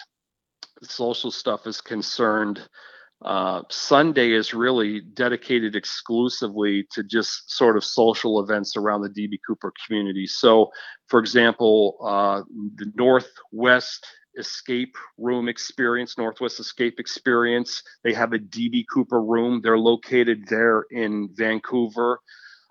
social 0.83 1.31
stuff 1.31 1.67
is 1.67 1.81
concerned, 1.81 2.69
uh, 3.23 3.63
Sunday 3.71 4.33
is 4.33 4.53
really 4.53 5.01
dedicated 5.01 5.77
exclusively 5.77 6.87
to 6.91 7.03
just 7.03 7.51
sort 7.51 7.77
of 7.77 7.85
social 7.85 8.43
events 8.43 8.77
around 8.77 9.01
the 9.03 9.09
DB 9.09 9.39
Cooper 9.47 9.73
community. 9.87 10.27
So, 10.27 10.71
for 11.09 11.21
example, 11.21 11.97
uh, 12.05 12.43
the 12.77 12.93
Northwest 12.97 14.07
escape 14.39 14.97
room 15.17 15.49
experience, 15.49 16.19
Northwest 16.19 16.61
Escape 16.61 16.99
Experience. 16.99 17.83
They 18.03 18.13
have 18.13 18.33
a 18.33 18.39
DB 18.39 18.85
Cooper 18.93 19.23
room. 19.23 19.61
They're 19.63 19.79
located 19.79 20.47
there 20.49 20.85
in 20.91 21.31
Vancouver. 21.35 22.19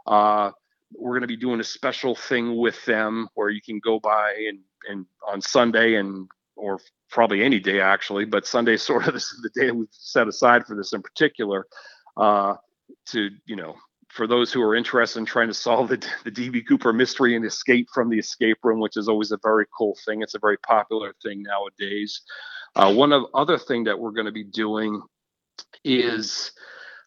Uh, 0.05 0.51
we're 0.95 1.11
going 1.11 1.21
to 1.21 1.27
be 1.27 1.37
doing 1.37 1.59
a 1.59 1.63
special 1.63 2.15
thing 2.15 2.57
with 2.57 2.83
them 2.85 3.27
where 3.33 3.49
you 3.49 3.61
can 3.61 3.79
go 3.79 3.99
by 3.99 4.33
and, 4.47 4.59
and 4.87 5.05
on 5.27 5.41
Sunday 5.41 5.95
and 5.95 6.27
or 6.55 6.79
probably 7.09 7.43
any 7.43 7.59
day 7.59 7.79
actually, 7.79 8.25
but 8.25 8.45
Sunday 8.45 8.77
sort 8.77 9.07
of 9.07 9.13
this 9.13 9.31
is 9.31 9.41
the 9.41 9.61
day 9.61 9.71
we've 9.71 9.87
set 9.91 10.27
aside 10.27 10.65
for 10.65 10.75
this 10.75 10.93
in 10.93 11.01
particular 11.01 11.67
uh, 12.17 12.55
to 13.07 13.29
you 13.45 13.55
know 13.55 13.75
for 14.13 14.27
those 14.27 14.53
who 14.53 14.61
are 14.61 14.75
interested 14.75 15.17
in 15.17 15.25
trying 15.25 15.47
to 15.47 15.53
solve 15.55 15.89
the, 15.89 15.97
the 16.23 16.29
DB 16.29 16.61
Cooper 16.67 16.93
mystery 16.93 17.35
and 17.35 17.43
escape 17.43 17.87
from 17.91 18.09
the 18.09 18.19
escape 18.19 18.57
room, 18.63 18.79
which 18.79 18.95
is 18.95 19.09
always 19.09 19.31
a 19.31 19.39
very 19.41 19.65
cool 19.75 19.97
thing. 20.05 20.21
It's 20.21 20.35
a 20.35 20.39
very 20.39 20.57
popular 20.57 21.15
thing 21.23 21.41
nowadays. 21.41 22.21
Uh, 22.75 22.93
one 22.93 23.11
of 23.11 23.23
other 23.33 23.57
thing 23.57 23.85
that 23.85 23.97
we're 23.97 24.11
going 24.11 24.27
to 24.27 24.31
be 24.31 24.43
doing 24.43 25.01
is 25.83 26.51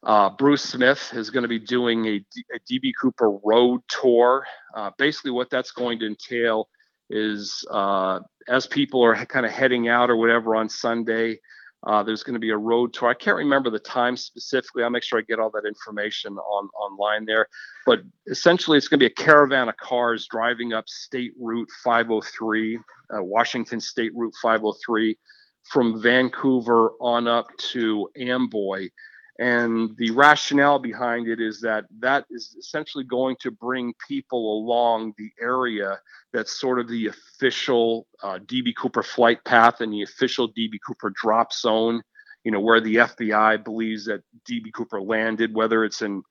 uh, 0.02 0.30
Bruce 0.30 0.64
Smith 0.64 1.12
is 1.14 1.30
going 1.30 1.42
to 1.42 1.48
be 1.48 1.60
doing 1.60 2.06
a, 2.06 2.24
a 2.54 2.58
DB 2.70 2.90
Cooper 3.00 3.38
road 3.44 3.82
tour. 3.88 4.44
Uh, 4.74 4.90
basically, 4.98 5.30
what 5.30 5.48
that's 5.48 5.70
going 5.70 6.00
to 6.00 6.06
entail 6.06 6.68
is 7.08 7.64
uh, 7.70 8.18
as 8.48 8.66
people 8.66 9.02
are 9.02 9.14
kind 9.26 9.46
of 9.46 9.52
heading 9.52 9.88
out 9.88 10.10
or 10.10 10.16
whatever 10.16 10.56
on 10.56 10.68
Sunday, 10.68 11.38
uh, 11.86 12.02
there's 12.02 12.22
going 12.22 12.34
to 12.34 12.40
be 12.40 12.50
a 12.50 12.56
road 12.56 12.92
tour. 12.92 13.08
I 13.08 13.14
can't 13.14 13.36
remember 13.36 13.70
the 13.70 13.78
time 13.78 14.16
specifically. 14.16 14.82
I'll 14.82 14.90
make 14.90 15.04
sure 15.04 15.18
I 15.18 15.22
get 15.22 15.38
all 15.38 15.50
that 15.50 15.66
information 15.66 16.36
on 16.36 16.68
online 16.74 17.26
there. 17.26 17.46
But 17.84 18.00
essentially, 18.26 18.76
it's 18.76 18.88
going 18.88 18.98
to 18.98 19.08
be 19.08 19.12
a 19.12 19.24
caravan 19.24 19.68
of 19.68 19.76
cars 19.76 20.26
driving 20.28 20.72
up 20.72 20.88
State 20.88 21.32
Route 21.38 21.70
503, 21.84 22.76
uh, 22.76 23.22
Washington 23.22 23.80
State 23.80 24.12
Route 24.14 24.34
503, 24.42 25.16
from 25.64 26.02
Vancouver 26.02 26.92
on 27.00 27.28
up 27.28 27.46
to 27.58 28.08
Amboy. 28.18 28.88
And 29.38 29.94
the 29.98 30.10
rationale 30.12 30.78
behind 30.78 31.28
it 31.28 31.40
is 31.40 31.60
that 31.60 31.84
that 31.98 32.24
is 32.30 32.56
essentially 32.58 33.04
going 33.04 33.36
to 33.40 33.50
bring 33.50 33.92
people 34.08 34.58
along 34.58 35.12
the 35.18 35.30
area 35.40 36.00
that's 36.32 36.58
sort 36.58 36.78
of 36.78 36.88
the 36.88 37.08
official 37.08 38.06
uh, 38.22 38.38
DB 38.46 38.74
Cooper 38.74 39.02
flight 39.02 39.44
path 39.44 39.82
and 39.82 39.92
the 39.92 40.02
official 40.02 40.48
DB 40.48 40.78
Cooper 40.86 41.12
drop 41.14 41.52
zone, 41.52 42.02
you 42.44 42.50
know, 42.50 42.60
where 42.60 42.80
the 42.80 42.96
FBI 42.96 43.62
believes 43.62 44.06
that 44.06 44.22
DB 44.48 44.72
Cooper 44.72 45.02
landed, 45.02 45.54
whether 45.54 45.84
it's 45.84 46.00
in 46.00 46.22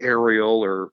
Ariel 0.00 0.64
or 0.64 0.90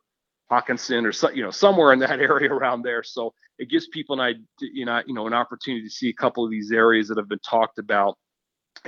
Hockinson 0.51 1.05
or 1.05 1.11
so, 1.11 1.31
you 1.31 1.41
know 1.41 1.51
somewhere 1.51 1.93
in 1.93 1.99
that 1.99 2.19
area 2.19 2.51
around 2.51 2.83
there. 2.83 3.01
So 3.01 3.33
it 3.57 3.69
gives 3.69 3.87
people 3.87 4.19
an 4.21 4.45
you 4.59 4.85
know, 4.85 5.01
you 5.07 5.15
know, 5.15 5.25
an 5.25 5.33
opportunity 5.33 5.83
to 5.83 5.89
see 5.89 6.09
a 6.09 6.13
couple 6.13 6.45
of 6.45 6.51
these 6.51 6.71
areas 6.71 7.07
that 7.07 7.17
have 7.17 7.29
been 7.29 7.39
talked 7.39 7.79
about 7.79 8.17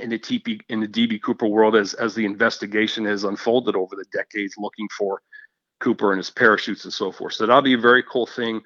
in 0.00 0.10
the 0.10 0.18
TP 0.18 0.60
in 0.68 0.80
the 0.80 0.88
DB 0.88 1.20
Cooper 1.20 1.46
world 1.46 1.76
as 1.76 1.94
as 1.94 2.14
the 2.14 2.24
investigation 2.24 3.04
has 3.04 3.24
unfolded 3.24 3.76
over 3.76 3.96
the 3.96 4.04
decades, 4.12 4.54
looking 4.58 4.88
for 4.96 5.22
Cooper 5.80 6.12
and 6.12 6.18
his 6.18 6.30
parachutes 6.30 6.84
and 6.84 6.92
so 6.92 7.12
forth. 7.12 7.34
So 7.34 7.46
that'll 7.46 7.62
be 7.62 7.74
a 7.74 7.78
very 7.78 8.02
cool 8.02 8.26
thing. 8.26 8.60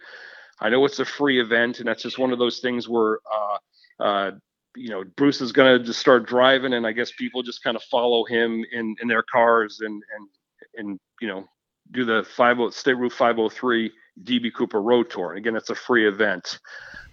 I 0.61 0.69
know 0.69 0.85
it's 0.85 1.01
a 1.01 1.05
free 1.05 1.41
event, 1.41 1.79
and 1.79 1.89
that's 1.89 2.03
just 2.03 2.19
one 2.19 2.33
of 2.33 2.39
those 2.39 2.61
things 2.61 2.89
where 2.89 3.19
uh, 3.33 4.03
uh, 4.03 4.31
you 4.77 4.91
know 4.91 5.05
Bruce 5.17 5.41
is 5.41 5.53
going 5.53 5.79
to 5.79 5.85
just 5.85 6.01
start 6.01 6.27
driving, 6.27 6.75
and 6.75 6.87
I 6.87 6.93
guess 6.93 7.13
people 7.13 7.43
just 7.43 7.63
kind 7.63 7.77
of 7.77 7.83
follow 7.85 8.25
him 8.25 8.65
in 8.73 8.95
in 9.01 9.09
their 9.09 9.25
cars 9.25 9.81
and 9.81 10.03
and 10.17 10.29
and 10.77 11.01
you 11.21 11.29
know 11.29 11.45
do 11.91 12.05
the 12.05 12.25
50 12.25 12.71
State 12.71 12.95
Route 12.95 13.13
503 13.13 13.91
DB 14.25 14.53
Cooper 14.55 14.81
Road 14.81 15.11
Tour. 15.11 15.35
Again, 15.35 15.57
it's 15.57 15.71
a 15.71 15.75
free 15.75 16.07
event. 16.07 16.59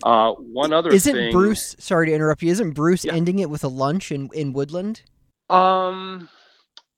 Uh, 0.04 0.32
one 0.34 0.72
other 0.72 0.92
isn't 0.92 1.14
thing, 1.14 1.32
Bruce? 1.34 1.76
Sorry 1.80 2.08
to 2.08 2.14
interrupt 2.14 2.42
you. 2.42 2.52
Isn't 2.52 2.72
Bruce 2.72 3.04
Yeah. 3.04 3.14
ending 3.14 3.40
it 3.40 3.50
with 3.50 3.64
a 3.64 3.68
lunch 3.68 4.12
in 4.12 4.30
in 4.34 4.54
Woodland? 4.54 5.02
Um, 5.50 6.30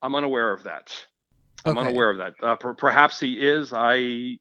I'm 0.02 0.14
unaware 0.16 0.52
of 0.52 0.64
that. 0.64 0.94
I'm 1.66 1.78
Okay. 1.78 1.88
unaware 1.88 2.10
of 2.12 2.18
that. 2.18 2.34
Uh, 2.44 2.56
per- 2.56 2.74
perhaps 2.74 3.20
he 3.20 3.34
is. 3.48 3.74
I 3.74 3.98
he, 3.98 4.40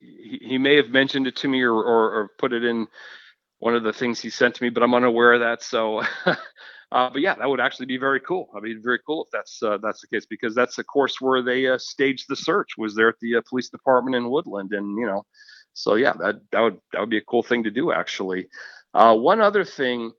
he 0.00 0.58
may 0.58 0.76
have 0.76 0.90
mentioned 0.90 1.26
it 1.26 1.36
to 1.36 1.48
me 1.48 1.62
or, 1.62 1.72
or 1.74 2.12
or 2.14 2.28
put 2.38 2.52
it 2.52 2.64
in 2.64 2.86
one 3.58 3.74
of 3.74 3.82
the 3.82 3.92
things 3.92 4.20
he 4.20 4.30
sent 4.30 4.54
to 4.54 4.62
me, 4.62 4.70
but 4.70 4.82
I'm 4.82 4.94
unaware 4.94 5.32
of 5.34 5.40
that. 5.40 5.62
So, 5.62 6.02
uh, 6.92 7.08
but 7.10 7.20
yeah, 7.20 7.34
that 7.34 7.48
would 7.48 7.60
actually 7.60 7.86
be 7.86 7.98
very 7.98 8.20
cool. 8.20 8.48
I 8.54 8.60
mean, 8.60 8.80
very 8.82 8.98
cool 9.06 9.24
if 9.24 9.30
that's 9.30 9.62
uh, 9.62 9.78
that's 9.80 10.00
the 10.00 10.08
case 10.08 10.26
because 10.26 10.54
that's 10.54 10.78
of 10.78 10.86
course 10.86 11.20
where 11.20 11.42
they 11.42 11.68
uh, 11.68 11.78
staged 11.78 12.26
the 12.28 12.36
search 12.36 12.70
was 12.76 12.94
there 12.94 13.08
at 13.08 13.14
the 13.20 13.36
uh, 13.36 13.42
police 13.48 13.68
department 13.68 14.16
in 14.16 14.28
Woodland, 14.28 14.72
and 14.72 14.98
you 14.98 15.06
know, 15.06 15.24
so 15.72 15.94
yeah, 15.94 16.12
that 16.14 16.40
that 16.50 16.60
would 16.60 16.80
that 16.92 17.00
would 17.00 17.10
be 17.10 17.18
a 17.18 17.24
cool 17.24 17.42
thing 17.42 17.62
to 17.64 17.70
do 17.70 17.92
actually. 17.92 18.48
Uh, 18.92 19.14
one 19.14 19.40
other 19.40 19.64
thing 19.64 20.10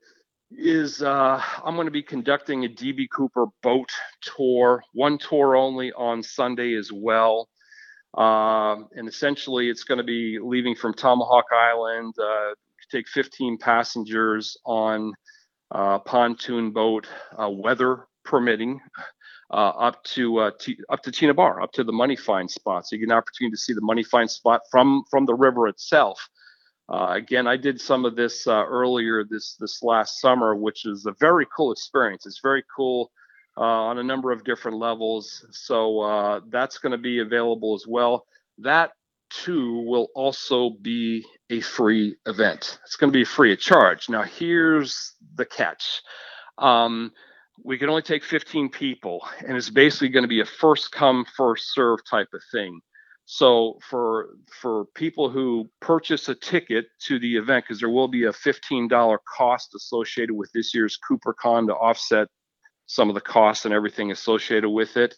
is 0.50 1.02
uh, 1.02 1.42
I'm 1.62 1.74
going 1.74 1.86
to 1.86 1.90
be 1.90 2.02
conducting 2.02 2.64
a 2.64 2.68
DB 2.68 3.06
Cooper 3.14 3.46
boat 3.62 3.90
tour, 4.22 4.82
one 4.94 5.18
tour 5.18 5.56
only 5.56 5.92
on 5.92 6.22
Sunday 6.22 6.74
as 6.74 6.90
well. 6.90 7.48
Um, 8.16 8.88
and 8.94 9.08
essentially, 9.08 9.68
it's 9.68 9.84
going 9.84 9.98
to 9.98 10.04
be 10.04 10.38
leaving 10.42 10.74
from 10.74 10.94
Tomahawk 10.94 11.46
Island, 11.54 12.14
take 12.90 13.08
15 13.08 13.58
passengers 13.58 14.56
on 14.66 15.14
uh, 15.72 15.98
pontoon 16.00 16.70
boat, 16.70 17.06
uh, 17.40 17.48
weather 17.48 18.06
permitting, 18.24 18.80
uh, 19.50 19.70
up 19.70 20.02
to 20.04 20.38
uh, 20.38 20.50
T- 20.60 20.78
up 20.90 21.02
to 21.02 21.10
Tena 21.10 21.34
Bar, 21.34 21.62
up 21.62 21.72
to 21.72 21.84
the 21.84 21.92
money 21.92 22.16
find 22.16 22.50
spot. 22.50 22.86
So 22.86 22.96
you 22.96 23.00
get 23.00 23.12
an 23.12 23.18
opportunity 23.18 23.52
to 23.52 23.60
see 23.60 23.72
the 23.72 23.80
money 23.80 24.02
find 24.02 24.30
spot 24.30 24.60
from 24.70 25.04
from 25.10 25.26
the 25.26 25.34
river 25.34 25.68
itself. 25.68 26.28
Uh, 26.88 27.08
again, 27.10 27.46
I 27.46 27.56
did 27.56 27.80
some 27.80 28.04
of 28.04 28.16
this 28.16 28.46
earlier 28.46 29.24
this 29.24 29.56
this 29.58 29.82
last 29.82 30.20
summer, 30.20 30.54
which 30.54 30.84
is 30.84 31.06
a 31.06 31.14
very 31.18 31.46
cool 31.56 31.72
experience. 31.72 32.26
It's 32.26 32.40
very 32.42 32.64
cool 32.74 33.10
on 33.56 33.98
a 33.98 34.02
number 34.02 34.32
of 34.32 34.44
different 34.44 34.78
levels. 34.78 35.44
So 35.50 36.42
that's 36.50 36.78
going 36.78 36.92
to 36.92 36.98
be 36.98 37.20
available 37.20 37.74
as 37.74 37.86
well. 37.86 38.26
That 38.58 38.92
too 39.32 39.84
will 39.86 40.08
also 40.14 40.70
be 40.82 41.24
a 41.50 41.60
free 41.60 42.16
event. 42.26 42.78
It's 42.84 42.96
going 42.96 43.12
to 43.12 43.18
be 43.18 43.24
free 43.24 43.52
of 43.52 43.58
charge. 43.58 44.08
Now, 44.08 44.22
here's 44.22 45.14
the 45.34 45.44
catch. 45.44 46.02
Um, 46.58 47.12
we 47.64 47.78
can 47.78 47.88
only 47.88 48.02
take 48.02 48.24
15 48.24 48.70
people, 48.70 49.26
and 49.46 49.56
it's 49.56 49.70
basically 49.70 50.08
going 50.08 50.24
to 50.24 50.28
be 50.28 50.40
a 50.40 50.46
first 50.46 50.92
come, 50.92 51.24
first 51.36 51.74
serve 51.74 52.00
type 52.08 52.28
of 52.32 52.42
thing. 52.50 52.80
So 53.24 53.78
for 53.88 54.30
for 54.60 54.86
people 54.94 55.30
who 55.30 55.70
purchase 55.80 56.28
a 56.28 56.34
ticket 56.34 56.86
to 57.06 57.18
the 57.18 57.36
event, 57.36 57.64
because 57.64 57.78
there 57.78 57.88
will 57.88 58.08
be 58.08 58.24
a 58.24 58.32
$15 58.32 59.18
cost 59.36 59.74
associated 59.74 60.34
with 60.34 60.50
this 60.52 60.74
year's 60.74 60.98
CooperCon 61.08 61.68
to 61.68 61.74
offset 61.74 62.28
some 62.86 63.08
of 63.08 63.14
the 63.14 63.20
costs 63.20 63.64
and 63.64 63.72
everything 63.72 64.10
associated 64.10 64.68
with 64.68 64.96
it. 64.96 65.14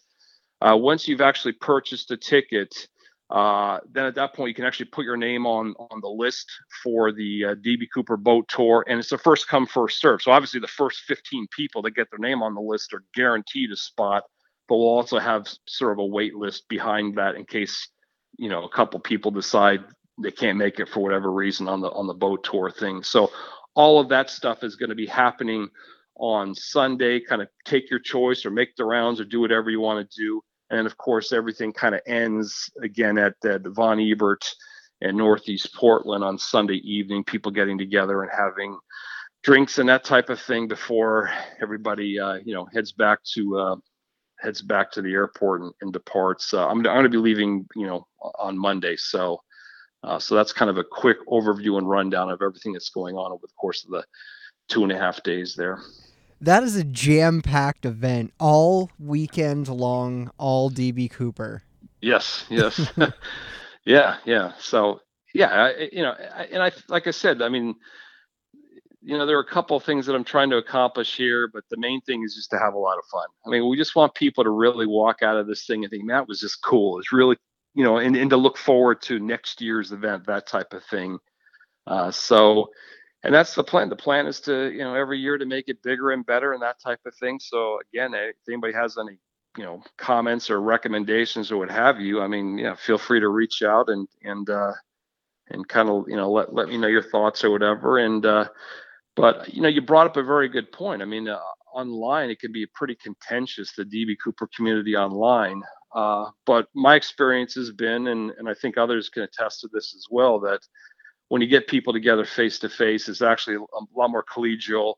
Uh, 0.61 0.77
once 0.77 1.07
you've 1.07 1.21
actually 1.21 1.53
purchased 1.53 2.11
a 2.11 2.17
ticket, 2.17 2.87
uh, 3.29 3.79
then 3.91 4.05
at 4.05 4.15
that 4.15 4.33
point 4.33 4.49
you 4.49 4.55
can 4.55 4.65
actually 4.65 4.85
put 4.85 5.03
your 5.03 5.17
name 5.17 5.47
on 5.47 5.73
on 5.91 5.99
the 6.01 6.07
list 6.07 6.51
for 6.83 7.11
the 7.11 7.45
uh, 7.45 7.55
DB 7.55 7.87
Cooper 7.93 8.17
boat 8.17 8.47
tour, 8.47 8.85
and 8.87 8.99
it's 8.99 9.11
a 9.11 9.17
first 9.17 9.47
come 9.47 9.65
first 9.65 9.99
serve. 9.99 10.21
So 10.21 10.31
obviously 10.31 10.59
the 10.59 10.67
first 10.67 11.01
15 11.01 11.47
people 11.55 11.81
that 11.83 11.95
get 11.95 12.07
their 12.11 12.19
name 12.19 12.43
on 12.43 12.53
the 12.53 12.61
list 12.61 12.93
are 12.93 13.03
guaranteed 13.15 13.71
a 13.71 13.75
spot, 13.75 14.23
but 14.67 14.77
we'll 14.77 14.87
also 14.87 15.17
have 15.17 15.47
sort 15.67 15.93
of 15.93 15.99
a 15.99 16.05
wait 16.05 16.35
list 16.35 16.69
behind 16.69 17.17
that 17.17 17.35
in 17.35 17.45
case 17.45 17.89
you 18.37 18.49
know 18.49 18.63
a 18.63 18.69
couple 18.69 18.99
people 18.99 19.31
decide 19.31 19.83
they 20.21 20.31
can't 20.31 20.57
make 20.57 20.79
it 20.79 20.89
for 20.89 21.01
whatever 21.01 21.31
reason 21.31 21.67
on 21.67 21.81
the 21.81 21.89
on 21.91 22.05
the 22.05 22.13
boat 22.13 22.43
tour 22.43 22.69
thing. 22.69 23.01
So 23.01 23.31
all 23.75 23.99
of 23.99 24.09
that 24.09 24.29
stuff 24.29 24.63
is 24.63 24.75
going 24.75 24.89
to 24.89 24.95
be 24.95 25.07
happening 25.07 25.67
on 26.15 26.53
Sunday. 26.53 27.19
Kind 27.19 27.41
of 27.41 27.49
take 27.65 27.89
your 27.89 27.99
choice 27.99 28.45
or 28.45 28.51
make 28.51 28.75
the 28.75 28.85
rounds 28.85 29.19
or 29.19 29.25
do 29.25 29.41
whatever 29.41 29.69
you 29.69 29.81
want 29.81 30.09
to 30.09 30.21
do. 30.21 30.41
And 30.75 30.85
of 30.85 30.97
course, 30.97 31.31
everything 31.31 31.73
kind 31.73 31.95
of 31.95 32.01
ends 32.05 32.69
again 32.83 33.17
at 33.17 33.33
the 33.41 33.59
Von 33.65 33.99
Ebert 33.99 34.45
and 35.01 35.17
Northeast 35.17 35.73
Portland 35.73 36.23
on 36.23 36.37
Sunday 36.37 36.77
evening. 36.77 37.23
People 37.23 37.51
getting 37.51 37.77
together 37.77 38.21
and 38.21 38.31
having 38.35 38.77
drinks 39.43 39.77
and 39.77 39.87
that 39.89 40.03
type 40.03 40.29
of 40.29 40.39
thing 40.41 40.67
before 40.67 41.29
everybody, 41.61 42.19
uh, 42.19 42.39
you 42.43 42.53
know, 42.53 42.67
heads 42.73 42.91
back 42.91 43.19
to 43.35 43.57
uh, 43.57 43.75
heads 44.39 44.61
back 44.61 44.91
to 44.91 45.01
the 45.01 45.13
airport 45.13 45.61
and, 45.61 45.71
and 45.81 45.93
departs. 45.93 46.53
Uh, 46.53 46.67
I'm, 46.67 46.79
I'm 46.79 46.83
going 46.83 47.03
to 47.03 47.09
be 47.09 47.17
leaving, 47.17 47.67
you 47.75 47.87
know, 47.87 48.07
on 48.39 48.57
Monday, 48.57 48.95
so 48.95 49.39
uh, 50.03 50.19
so 50.19 50.35
that's 50.35 50.53
kind 50.53 50.69
of 50.69 50.77
a 50.77 50.83
quick 50.83 51.17
overview 51.27 51.77
and 51.77 51.89
rundown 51.89 52.29
of 52.29 52.41
everything 52.41 52.73
that's 52.73 52.89
going 52.89 53.15
on 53.15 53.31
over 53.31 53.41
the 53.41 53.53
course 53.59 53.83
of 53.85 53.91
the 53.91 54.03
two 54.69 54.83
and 54.83 54.91
a 54.91 54.97
half 54.97 55.23
days 55.23 55.55
there. 55.55 55.79
That 56.45 56.61
is 56.61 56.75
a 56.75 56.83
jam-packed 56.83 57.87
event, 57.87 58.31
all 58.39 58.91
weekend 58.99 59.67
long, 59.67 60.29
all 60.37 60.69
DB 60.69 61.09
Cooper. 61.09 61.63
Yes, 62.01 62.45
yes, 62.51 62.93
yeah, 63.85 64.17
yeah. 64.25 64.51
So 64.59 65.01
yeah, 65.33 65.47
I, 65.47 65.89
you 65.91 66.03
know, 66.03 66.11
I, 66.11 66.43
and 66.51 66.61
I 66.61 66.71
like 66.87 67.07
I 67.07 67.11
said, 67.11 67.41
I 67.41 67.49
mean, 67.49 67.73
you 69.01 69.17
know, 69.17 69.25
there 69.25 69.37
are 69.37 69.41
a 69.41 69.51
couple 69.51 69.75
of 69.75 69.83
things 69.85 70.05
that 70.05 70.13
I'm 70.13 70.23
trying 70.23 70.51
to 70.51 70.57
accomplish 70.57 71.17
here, 71.17 71.49
but 71.51 71.63
the 71.71 71.77
main 71.77 71.99
thing 72.01 72.21
is 72.23 72.35
just 72.35 72.51
to 72.51 72.59
have 72.59 72.75
a 72.75 72.79
lot 72.79 72.99
of 72.99 73.05
fun. 73.11 73.25
I 73.47 73.49
mean, 73.49 73.67
we 73.67 73.75
just 73.75 73.95
want 73.95 74.13
people 74.13 74.43
to 74.43 74.51
really 74.51 74.85
walk 74.85 75.23
out 75.23 75.37
of 75.37 75.47
this 75.47 75.65
thing 75.65 75.83
and 75.83 75.89
think 75.89 76.07
that 76.09 76.27
was 76.27 76.39
just 76.39 76.61
cool. 76.63 76.99
It's 76.99 77.11
really, 77.11 77.37
you 77.73 77.83
know, 77.83 77.97
and, 77.97 78.15
and 78.15 78.29
to 78.29 78.37
look 78.37 78.59
forward 78.59 79.01
to 79.03 79.17
next 79.17 79.61
year's 79.61 79.91
event, 79.91 80.27
that 80.27 80.45
type 80.45 80.73
of 80.73 80.83
thing. 80.83 81.17
Uh, 81.87 82.11
so, 82.11 82.67
and 83.25 83.33
that's 83.33 83.55
the 83.55 83.63
plan. 83.63 83.89
The 83.89 83.95
plan 83.95 84.27
is 84.27 84.39
to, 84.41 84.71
you 84.71 84.79
know, 84.79 84.93
every 84.93 85.19
year 85.19 85.37
to 85.37 85.45
make 85.45 85.67
it 85.67 85.81
bigger 85.81 86.11
and 86.11 86.23
better 86.25 86.53
and 86.53 86.61
that 86.61 86.79
type 86.79 86.99
of 87.07 87.15
thing. 87.15 87.39
So 87.39 87.79
again, 87.91 88.13
if 88.13 88.35
anybody 88.47 88.73
has 88.73 88.97
any, 88.99 89.17
you 89.57 89.63
know, 89.63 89.81
comments 89.97 90.51
or 90.51 90.61
recommendations 90.61 91.51
or 91.51 91.57
what 91.57 91.71
have 91.71 91.99
you, 91.99 92.21
I 92.21 92.27
mean, 92.27 92.59
yeah, 92.59 92.75
feel 92.75 92.99
free 92.99 93.19
to 93.19 93.29
reach 93.29 93.63
out 93.63 93.89
and 93.89 94.07
and 94.23 94.47
uh, 94.47 94.73
and 95.49 95.67
kind 95.67 95.89
of, 95.89 96.05
you 96.07 96.15
know, 96.15 96.31
let 96.31 96.53
let 96.53 96.67
me 96.69 96.77
know 96.77 96.87
your 96.87 97.01
thoughts 97.01 97.43
or 97.43 97.49
whatever. 97.49 97.97
And 97.97 98.23
uh, 98.23 98.45
but 99.15 99.51
you 99.51 99.61
know, 99.61 99.69
you 99.69 99.81
brought 99.81 100.05
up 100.05 100.17
a 100.17 100.23
very 100.23 100.47
good 100.47 100.71
point. 100.71 101.01
I 101.01 101.05
mean, 101.05 101.27
uh, 101.27 101.39
online 101.73 102.29
it 102.29 102.39
can 102.39 102.51
be 102.51 102.67
pretty 102.75 102.95
contentious 102.95 103.73
the 103.75 103.85
DB 103.85 104.15
Cooper 104.23 104.47
community 104.55 104.95
online. 104.95 105.63
Uh, 105.95 106.29
but 106.45 106.67
my 106.75 106.95
experience 106.95 107.55
has 107.55 107.71
been, 107.71 108.07
and 108.07 108.31
and 108.37 108.47
I 108.47 108.53
think 108.53 108.77
others 108.77 109.09
can 109.09 109.23
attest 109.23 109.61
to 109.61 109.69
this 109.73 109.95
as 109.95 110.05
well, 110.11 110.39
that 110.41 110.59
when 111.29 111.41
you 111.41 111.47
get 111.47 111.67
people 111.67 111.93
together 111.93 112.25
face 112.25 112.59
to 112.59 112.69
face, 112.69 113.09
it's 113.09 113.21
actually 113.21 113.55
a 113.55 113.99
lot 113.99 114.09
more 114.09 114.23
collegial, 114.23 114.95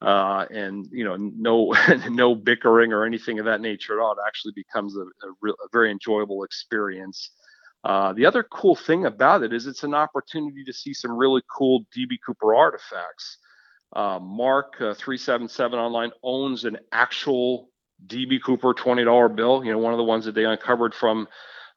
uh, 0.00 0.46
and 0.50 0.86
you 0.90 1.04
know, 1.04 1.16
no 1.16 1.74
no 2.08 2.34
bickering 2.34 2.92
or 2.92 3.04
anything 3.04 3.38
of 3.38 3.44
that 3.44 3.60
nature 3.60 3.98
at 3.98 4.02
all. 4.02 4.12
It 4.12 4.18
actually 4.26 4.52
becomes 4.54 4.96
a, 4.96 5.02
a, 5.02 5.32
real, 5.40 5.54
a 5.54 5.68
very 5.72 5.90
enjoyable 5.90 6.44
experience. 6.44 7.30
Uh, 7.84 8.12
the 8.12 8.26
other 8.26 8.42
cool 8.42 8.74
thing 8.74 9.06
about 9.06 9.42
it 9.42 9.52
is 9.52 9.66
it's 9.66 9.84
an 9.84 9.94
opportunity 9.94 10.64
to 10.64 10.72
see 10.72 10.92
some 10.92 11.12
really 11.12 11.42
cool 11.56 11.86
DB 11.96 12.18
Cooper 12.24 12.54
artifacts. 12.54 13.38
Uh, 13.94 14.18
Mark 14.18 14.74
uh, 14.80 14.94
377 14.94 15.78
online 15.78 16.10
owns 16.22 16.64
an 16.64 16.76
actual 16.92 17.70
DB 18.06 18.42
Cooper 18.42 18.74
$20 18.74 19.34
bill, 19.34 19.64
you 19.64 19.72
know, 19.72 19.78
one 19.78 19.92
of 19.92 19.98
the 19.98 20.04
ones 20.04 20.24
that 20.24 20.34
they 20.34 20.44
uncovered 20.44 20.94
from 20.94 21.26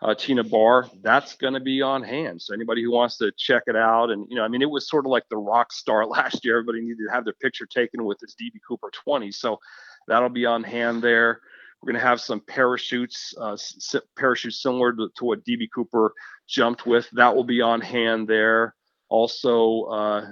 uh, 0.02 0.16
Tena 0.16 0.50
Bar. 0.50 0.90
That's 1.02 1.36
going 1.36 1.54
to 1.54 1.60
be 1.60 1.82
on 1.82 2.04
hand. 2.04 2.42
So 2.42 2.54
anybody 2.54 2.84
who 2.84 2.92
wants 2.92 3.18
to 3.18 3.32
check 3.38 3.64
it 3.68 3.76
out, 3.76 4.10
and 4.10 4.26
you 4.30 4.36
know, 4.36 4.44
I 4.44 4.48
mean, 4.48 4.62
it 4.62 4.70
was 4.70 4.90
sort 4.90 5.06
of 5.06 5.12
like 5.12 5.28
the 5.30 5.38
rock 5.38 5.72
star 5.72 6.06
last 6.08 6.44
year. 6.44 6.58
Everybody 6.58 6.82
needed 6.82 7.06
to 7.08 7.14
have 7.14 7.26
their 7.26 7.36
picture 7.42 7.66
taken 7.66 8.04
with 8.04 8.20
this 8.20 8.36
DB 8.36 8.60
Cooper 8.68 8.90
20. 8.92 9.32
So 9.32 9.60
that'll 10.08 10.30
be 10.30 10.46
on 10.46 10.64
hand 10.64 11.02
there. 11.02 11.42
We're 11.82 11.94
going 11.94 12.02
to 12.02 12.08
have 12.08 12.22
some 12.22 12.42
parachutes, 12.42 13.34
uh, 13.40 13.54
s- 13.54 13.96
parachutes 14.16 14.62
similar 14.62 14.94
to, 14.94 15.10
to, 15.18 15.26
what 15.26 15.44
DB 15.44 15.68
Cooper 15.74 16.14
jumped 16.48 16.86
with. 16.86 17.10
That 17.14 17.36
will 17.36 17.44
be 17.44 17.62
on 17.62 17.82
hand 17.82 18.28
there. 18.28 18.76
Also, 19.10 19.84
uh, 19.86 20.28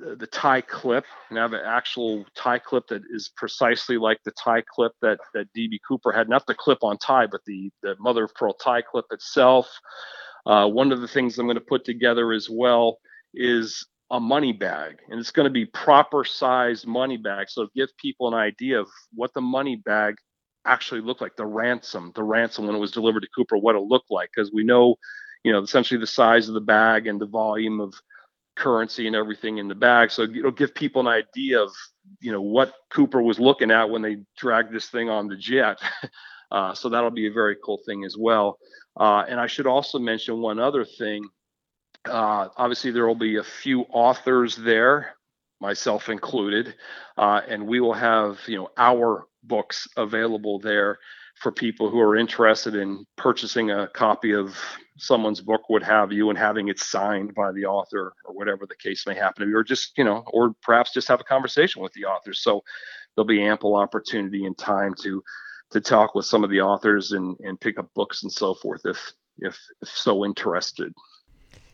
the, 0.00 0.16
the 0.16 0.26
tie 0.26 0.60
clip. 0.60 1.04
Have 1.30 1.52
an 1.52 1.60
actual 1.64 2.24
tie 2.34 2.58
clip 2.58 2.86
that 2.88 3.02
is 3.10 3.30
precisely 3.36 3.98
like 3.98 4.18
the 4.24 4.32
tie 4.32 4.62
clip 4.62 4.92
that 5.02 5.18
that 5.34 5.52
DB 5.56 5.78
Cooper 5.86 6.12
had. 6.12 6.28
Not 6.28 6.46
the 6.46 6.54
clip 6.54 6.78
on 6.82 6.98
tie, 6.98 7.26
but 7.26 7.40
the 7.46 7.70
the 7.82 7.96
mother 7.98 8.24
of 8.24 8.34
pearl 8.34 8.54
tie 8.54 8.82
clip 8.82 9.06
itself. 9.10 9.68
Uh, 10.46 10.68
one 10.68 10.92
of 10.92 11.00
the 11.00 11.08
things 11.08 11.38
I'm 11.38 11.46
going 11.46 11.56
to 11.56 11.60
put 11.60 11.84
together 11.84 12.32
as 12.32 12.48
well 12.50 12.98
is 13.34 13.86
a 14.10 14.18
money 14.18 14.52
bag, 14.52 14.96
and 15.10 15.20
it's 15.20 15.30
going 15.30 15.44
to 15.44 15.50
be 15.50 15.66
proper 15.66 16.24
sized 16.24 16.86
money 16.86 17.16
bag. 17.16 17.50
So 17.50 17.68
give 17.74 17.90
people 17.98 18.28
an 18.28 18.34
idea 18.34 18.80
of 18.80 18.88
what 19.14 19.34
the 19.34 19.42
money 19.42 19.76
bag 19.76 20.14
actually 20.64 21.02
looked 21.02 21.20
like. 21.20 21.36
The 21.36 21.46
ransom, 21.46 22.12
the 22.14 22.22
ransom 22.22 22.66
when 22.66 22.76
it 22.76 22.80
was 22.80 22.92
delivered 22.92 23.20
to 23.20 23.28
Cooper, 23.34 23.58
what 23.58 23.76
it 23.76 23.80
looked 23.80 24.10
like, 24.10 24.30
because 24.34 24.52
we 24.52 24.64
know, 24.64 24.96
you 25.44 25.52
know, 25.52 25.60
essentially 25.60 26.00
the 26.00 26.06
size 26.06 26.48
of 26.48 26.54
the 26.54 26.60
bag 26.60 27.06
and 27.06 27.20
the 27.20 27.26
volume 27.26 27.80
of 27.80 27.94
currency 28.58 29.06
and 29.06 29.16
everything 29.16 29.58
in 29.58 29.68
the 29.68 29.74
bag. 29.74 30.10
So 30.10 30.22
it'll 30.22 30.50
give 30.50 30.74
people 30.74 31.00
an 31.00 31.06
idea 31.06 31.62
of, 31.62 31.70
you 32.20 32.32
know, 32.32 32.42
what 32.42 32.74
Cooper 32.90 33.22
was 33.22 33.38
looking 33.38 33.70
at 33.70 33.88
when 33.88 34.02
they 34.02 34.18
dragged 34.36 34.72
this 34.72 34.88
thing 34.88 35.08
on 35.08 35.28
the 35.28 35.36
jet. 35.36 35.78
Uh, 36.50 36.72
so 36.72 36.88
that'll 36.88 37.10
be 37.10 37.26
a 37.26 37.30
very 37.30 37.56
cool 37.62 37.78
thing 37.84 38.04
as 38.04 38.16
well. 38.18 38.58
Uh, 38.98 39.22
and 39.28 39.38
I 39.38 39.46
should 39.46 39.66
also 39.66 39.98
mention 39.98 40.40
one 40.40 40.58
other 40.58 40.82
thing. 40.82 41.28
Uh, 42.06 42.48
obviously, 42.56 42.90
there 42.90 43.06
will 43.06 43.14
be 43.14 43.36
a 43.36 43.44
few 43.44 43.82
authors 43.92 44.56
there, 44.56 45.14
myself 45.60 46.08
included, 46.08 46.74
uh, 47.18 47.42
and 47.46 47.66
we 47.66 47.80
will 47.80 47.92
have 47.92 48.38
you 48.46 48.56
know 48.56 48.70
our 48.78 49.26
books 49.42 49.86
available 49.98 50.58
there 50.58 50.98
for 51.40 51.52
people 51.52 51.90
who 51.90 52.00
are 52.00 52.16
interested 52.16 52.74
in 52.74 53.04
purchasing 53.16 53.70
a 53.70 53.88
copy 53.88 54.34
of 54.34 54.56
someone's 54.98 55.40
book, 55.40 55.68
would 55.68 55.82
have 55.82 56.12
you, 56.12 56.28
and 56.30 56.38
having 56.38 56.68
it 56.68 56.80
signed 56.80 57.34
by 57.34 57.52
the 57.52 57.64
author 57.64 58.12
or 58.24 58.34
whatever 58.34 58.66
the 58.66 58.76
case 58.76 59.06
may 59.06 59.14
happen 59.14 59.42
to 59.42 59.46
be, 59.46 59.54
or 59.54 59.62
just 59.62 59.96
you 59.96 60.04
know, 60.04 60.24
or 60.32 60.54
perhaps 60.62 60.92
just 60.92 61.08
have 61.08 61.20
a 61.20 61.24
conversation 61.24 61.82
with 61.82 61.92
the 61.92 62.04
author. 62.04 62.32
So 62.32 62.62
there'll 63.14 63.26
be 63.26 63.42
ample 63.42 63.76
opportunity 63.76 64.44
and 64.44 64.56
time 64.58 64.94
to 65.02 65.22
to 65.70 65.80
talk 65.80 66.14
with 66.14 66.24
some 66.26 66.44
of 66.44 66.50
the 66.50 66.60
authors 66.60 67.12
and 67.12 67.36
and 67.40 67.60
pick 67.60 67.78
up 67.78 67.88
books 67.94 68.22
and 68.22 68.32
so 68.32 68.54
forth 68.54 68.82
if 68.84 69.12
if, 69.38 69.58
if 69.80 69.88
so 69.88 70.24
interested. 70.24 70.92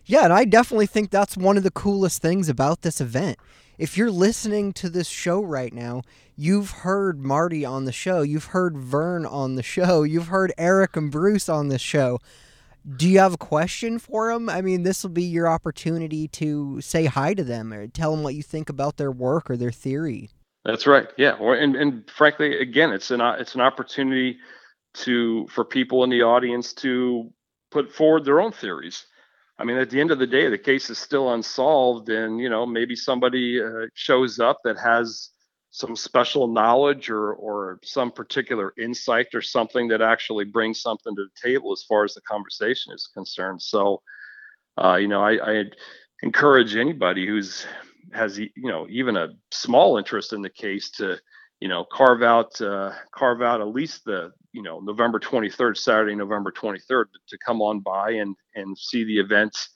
Yeah, 0.07 0.25
and 0.25 0.33
I 0.33 0.45
definitely 0.45 0.87
think 0.87 1.11
that's 1.11 1.37
one 1.37 1.57
of 1.57 1.63
the 1.63 1.71
coolest 1.71 2.21
things 2.21 2.49
about 2.49 2.83
this 2.83 3.01
event. 3.01 3.39
If 3.79 3.97
you're 3.97 4.11
listening 4.11 4.73
to 4.75 4.89
this 4.89 5.09
show 5.09 5.41
right 5.43 5.73
now, 5.73 6.03
you've 6.37 6.71
heard 6.71 7.19
Marty 7.19 7.65
on 7.65 7.87
the 7.87 7.93
show, 7.93 8.23
you've 8.23 8.47
heard 8.47 8.77
Vern 8.77 9.27
on 9.27 9.57
the 9.57 9.63
show, 9.63 10.03
you've 10.03 10.29
heard 10.29 10.53
Eric 10.57 10.97
and 10.97 11.11
Bruce 11.11 11.49
on 11.49 11.69
the 11.69 11.79
show. 11.79 12.21
Do 12.97 13.09
you 13.09 13.19
have 13.19 13.35
a 13.35 13.39
question 13.39 13.99
for 13.99 14.33
them? 14.33 14.51
I 14.51 14.61
mean, 14.61 14.83
this 14.83 15.03
will 15.03 15.11
be 15.11 15.23
your 15.23 15.49
opportunity 15.49 16.29
to 16.29 16.81
say 16.83 17.07
hi 17.07 17.33
to 17.33 17.43
them 17.43 17.73
or 17.73 17.87
tell 17.87 18.15
them 18.15 18.23
what 18.23 18.35
you 18.35 18.43
think 18.43 18.69
about 18.69 18.99
their 18.99 19.11
work 19.11 19.51
or 19.51 19.57
their 19.57 19.73
theory. 19.73 20.29
That's 20.65 20.87
right. 20.87 21.09
Yeah, 21.17 21.37
and 21.41 21.77
and 21.77 22.09
frankly, 22.11 22.59
again, 22.59 22.91
it's 22.93 23.11
an 23.11 23.21
it's 23.21 23.55
an 23.55 23.61
opportunity 23.61 24.39
to 24.95 25.47
for 25.49 25.65
people 25.65 26.05
in 26.05 26.11
the 26.11 26.23
audience 26.23 26.73
to 26.75 27.31
put 27.71 27.91
forward 27.91 28.25
their 28.25 28.41
own 28.41 28.53
theories. 28.53 29.07
I 29.59 29.65
mean, 29.65 29.77
at 29.77 29.91
the 29.91 30.01
end 30.01 30.11
of 30.11 30.19
the 30.19 30.27
day, 30.27 30.49
the 30.49 30.59
case 30.59 30.91
is 30.91 30.99
still 30.99 31.33
unsolved, 31.33 32.09
and 32.09 32.41
you 32.41 32.49
know 32.49 32.67
maybe 32.67 32.97
somebody 32.97 33.63
uh, 33.63 33.87
shows 33.95 34.41
up 34.41 34.59
that 34.65 34.79
has 34.79 35.31
some 35.71 35.97
special 35.97 36.49
knowledge 36.49 37.09
or 37.11 37.33
or 37.35 37.79
some 37.85 38.11
particular 38.11 38.73
insight 38.79 39.29
or 39.35 39.43
something 39.43 39.89
that 39.89 40.03
actually 40.03 40.45
brings 40.45 40.81
something 40.81 41.15
to 41.15 41.25
the 41.25 41.49
table 41.49 41.73
as 41.73 41.83
far 41.83 42.05
as 42.05 42.15
the 42.15 42.21
conversation 42.23 42.93
is 42.93 43.09
concerned. 43.13 43.63
So, 43.63 44.03
uh, 44.77 44.97
you 44.97 45.09
know, 45.09 45.23
I, 45.23 45.61
I 45.61 45.65
encourage 46.23 46.75
anybody 46.75 47.27
who's 47.27 47.67
has 48.13 48.39
you 48.39 48.51
know 48.57 48.87
even 48.91 49.17
a 49.17 49.29
small 49.53 49.99
interest 49.99 50.33
in 50.33 50.43
the 50.43 50.51
case 50.51 50.91
to 50.93 51.19
you 51.61 51.69
know 51.69 51.85
carve 51.85 52.23
out 52.23 52.61
uh, 52.61 52.93
carve 53.13 53.43
out 53.43 53.61
at 53.61 53.69
least 53.69 54.05
the 54.05 54.33
you 54.55 54.63
know 54.63 54.81
November 54.81 55.19
23rd 55.19 55.77
Saturday 55.77 56.15
November 56.15 56.53
23rd 56.53 57.07
to 57.29 57.39
come 57.45 57.61
on 57.61 57.81
by 57.81 58.13
and 58.13 58.37
and 58.55 58.79
see 58.79 59.05
the 59.05 59.19
events. 59.19 59.69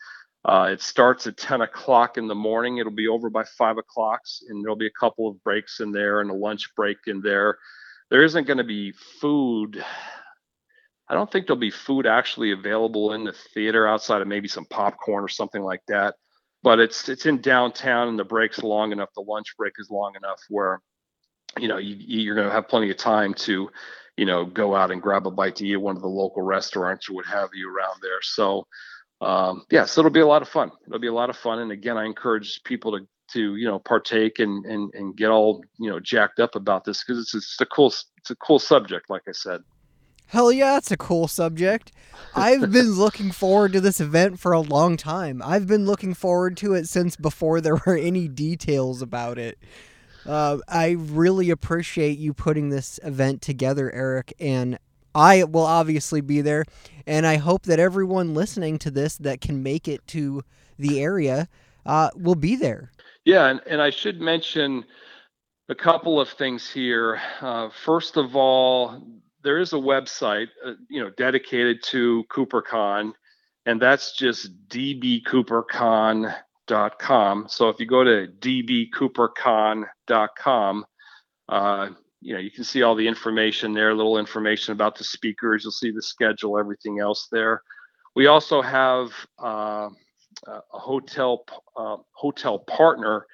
Uh, 0.45 0.69
it 0.71 0.81
starts 0.81 1.27
at 1.27 1.37
10 1.37 1.63
o'clock 1.63 2.17
in 2.17 2.29
the 2.29 2.35
morning. 2.35 2.79
It'll 2.79 2.93
be 2.93 3.09
over 3.09 3.29
by 3.29 3.45
five 3.59 3.77
o'clock, 3.77 4.21
and 4.49 4.63
there'll 4.63 4.77
be 4.77 4.87
a 4.87 5.01
couple 5.01 5.29
of 5.29 5.43
breaks 5.43 5.81
in 5.81 5.91
there 5.91 6.21
and 6.21 6.31
a 6.31 6.35
lunch 6.35 6.75
break 6.77 6.97
in 7.07 7.21
there. 7.21 7.59
There 8.11 8.23
isn't 8.23 8.47
going 8.47 8.59
to 8.59 8.65
be 8.65 8.93
food. 9.21 9.85
I 11.09 11.15
don't 11.15 11.31
think 11.31 11.47
there'll 11.47 11.61
be 11.61 11.73
food 11.73 12.07
actually 12.07 12.53
available 12.53 13.15
in 13.15 13.25
the 13.25 13.35
theater 13.53 13.87
outside 13.89 14.23
of 14.23 14.29
maybe 14.29 14.47
some 14.49 14.65
popcorn 14.67 15.25
or 15.25 15.29
something 15.29 15.63
like 15.63 15.83
that 15.89 16.15
but 16.63 16.79
it's 16.79 17.09
it's 17.09 17.27
in 17.27 17.41
downtown 17.41 18.09
and 18.09 18.19
the 18.19 18.25
break's 18.25 18.63
long 18.63 18.93
enough 18.93 19.11
the 19.15 19.23
lunch 19.23 19.57
break 19.57 19.75
is 19.79 19.91
long 19.91 20.15
enough 20.17 20.41
where 20.49 20.81
you 21.59 21.69
know 21.69 21.79
you, 21.79 21.97
you're 21.99 22.35
going 22.35 22.47
to 22.47 22.53
have 22.53 22.69
plenty 22.69 22.91
of 22.91 22.97
time 22.97 23.35
to 23.35 23.71
you 24.19 24.27
know 24.27 24.45
go 24.45 24.75
out 24.75 24.91
and 24.91 25.01
grab 25.01 25.27
a 25.27 25.31
bite 25.31 25.57
to 25.57 25.67
eat 25.67 25.75
at 25.75 25.81
one 25.81 25.97
of 25.97 26.03
the 26.03 26.09
local 26.09 26.43
restaurants 26.43 27.09
or 27.09 27.15
what 27.15 27.27
have 27.27 27.51
you 27.55 27.73
around 27.75 28.01
there 28.03 28.21
so 28.21 28.67
um, 29.21 29.65
yeah 29.71 29.85
so 29.85 30.01
it'll 30.01 30.11
be 30.11 30.21
a 30.21 30.27
lot 30.27 30.43
of 30.43 30.49
fun 30.49 30.71
it'll 30.87 30.99
be 30.99 31.07
a 31.07 31.13
lot 31.13 31.31
of 31.31 31.37
fun 31.37 31.61
and 31.61 31.73
again 31.73 31.97
i 31.97 32.05
encourage 32.05 32.63
people 32.65 32.93
to 32.93 33.07
to 33.33 33.57
you 33.57 33.67
know 33.67 33.79
partake 33.79 34.39
and 34.39 34.65
and, 34.67 34.93
and 34.95 35.17
get 35.17 35.29
all 35.31 35.63
you 35.79 35.89
know 35.89 36.01
jacked 36.01 36.41
up 36.41 36.55
about 36.55 36.85
this 36.85 37.03
because 37.05 37.23
it's, 37.23 37.35
it's 37.35 37.61
a 37.61 37.67
cool 37.67 37.89
it's 37.89 38.31
a 38.31 38.37
cool 38.37 38.59
subject 38.59 39.09
like 39.09 39.23
i 39.29 39.33
said 39.33 39.63
Hell 40.31 40.53
yeah, 40.53 40.77
it's 40.77 40.91
a 40.91 40.97
cool 40.99 41.27
subject. 41.27 41.91
I've 42.35 42.71
been 42.71 42.93
looking 42.93 43.31
forward 43.31 43.73
to 43.73 43.81
this 43.81 43.99
event 43.99 44.39
for 44.39 44.53
a 44.53 44.61
long 44.61 44.99
time. 44.99 45.41
I've 45.43 45.67
been 45.67 45.87
looking 45.87 46.13
forward 46.13 46.55
to 46.59 46.75
it 46.75 46.87
since 46.87 47.17
before 47.17 47.63
there 47.63 47.77
were 47.87 47.97
any 47.97 48.29
details 48.29 49.01
about 49.01 49.39
it. 49.39 49.59
Uh, 50.29 50.59
I 50.69 50.91
really 50.91 51.49
appreciate 51.49 52.19
you 52.19 52.35
putting 52.35 52.69
this 52.69 53.01
event 53.03 53.41
together, 53.41 53.91
Eric, 53.91 54.35
and 54.39 54.79
I 55.15 55.45
will 55.45 55.65
obviously 55.65 56.21
be 56.21 56.43
there. 56.43 56.67
And 57.07 57.27
I 57.27 57.37
hope 57.37 57.63
that 57.63 57.81
everyone 57.81 58.35
listening 58.35 58.79
to 58.81 58.91
this 58.91 59.17
that 59.17 59.41
can 59.41 59.63
make 59.63 59.89
it 59.89 60.07
to 60.09 60.45
the 60.79 61.01
area 61.03 61.49
uh, 61.87 62.11
will 62.15 62.35
be 62.35 62.57
there. 62.57 62.93
Yeah, 63.25 63.47
and, 63.47 63.61
and 63.67 63.81
I 63.81 63.89
should 63.89 64.21
mention 64.21 64.85
a 65.71 65.75
couple 65.75 66.21
of 66.21 66.29
things 66.29 66.71
here. 66.71 67.19
Uh, 67.41 67.71
first 67.71 68.19
of 68.19 68.37
all, 68.37 69.03
there 69.43 69.59
is 69.59 69.73
a 69.73 69.77
website, 69.77 70.49
uh, 70.65 70.75
you 70.91 71.03
know, 71.03 71.11
dedicated 71.17 71.83
to 71.85 72.25
CooperCon, 72.31 73.13
and 73.65 73.81
that's 73.81 74.13
just 74.13 74.69
dbcoopercon.com. 74.69 76.35
So 76.69 77.69
if 77.69 77.81
you 77.81 77.87
go 77.87 78.05
to 78.05 78.29
dbcoopercon.com, 78.39 80.85
uh, 81.49 81.89
you 82.21 82.35
know, 82.35 82.41
you 82.41 82.51
can 82.51 82.65
see 82.65 82.83
all 82.83 82.95
the 82.95 83.07
information 83.07 83.73
there, 83.73 83.95
little 83.95 84.19
information 84.19 84.73
about 84.73 84.97
the 84.97 85.05
speakers. 85.05 85.65
You'll 85.65 85.73
see 85.73 85.93
the 85.93 86.03
schedule, 86.03 86.59
everything 86.59 87.01
else 87.01 87.29
there. 87.31 87.63
We 88.17 88.27
also 88.27 88.61
have 88.61 89.13
uh, 89.43 89.89
a 90.47 90.61
hotel 90.71 91.45
uh, 91.77 91.97
hotel 92.13 92.59
partner 92.59 93.27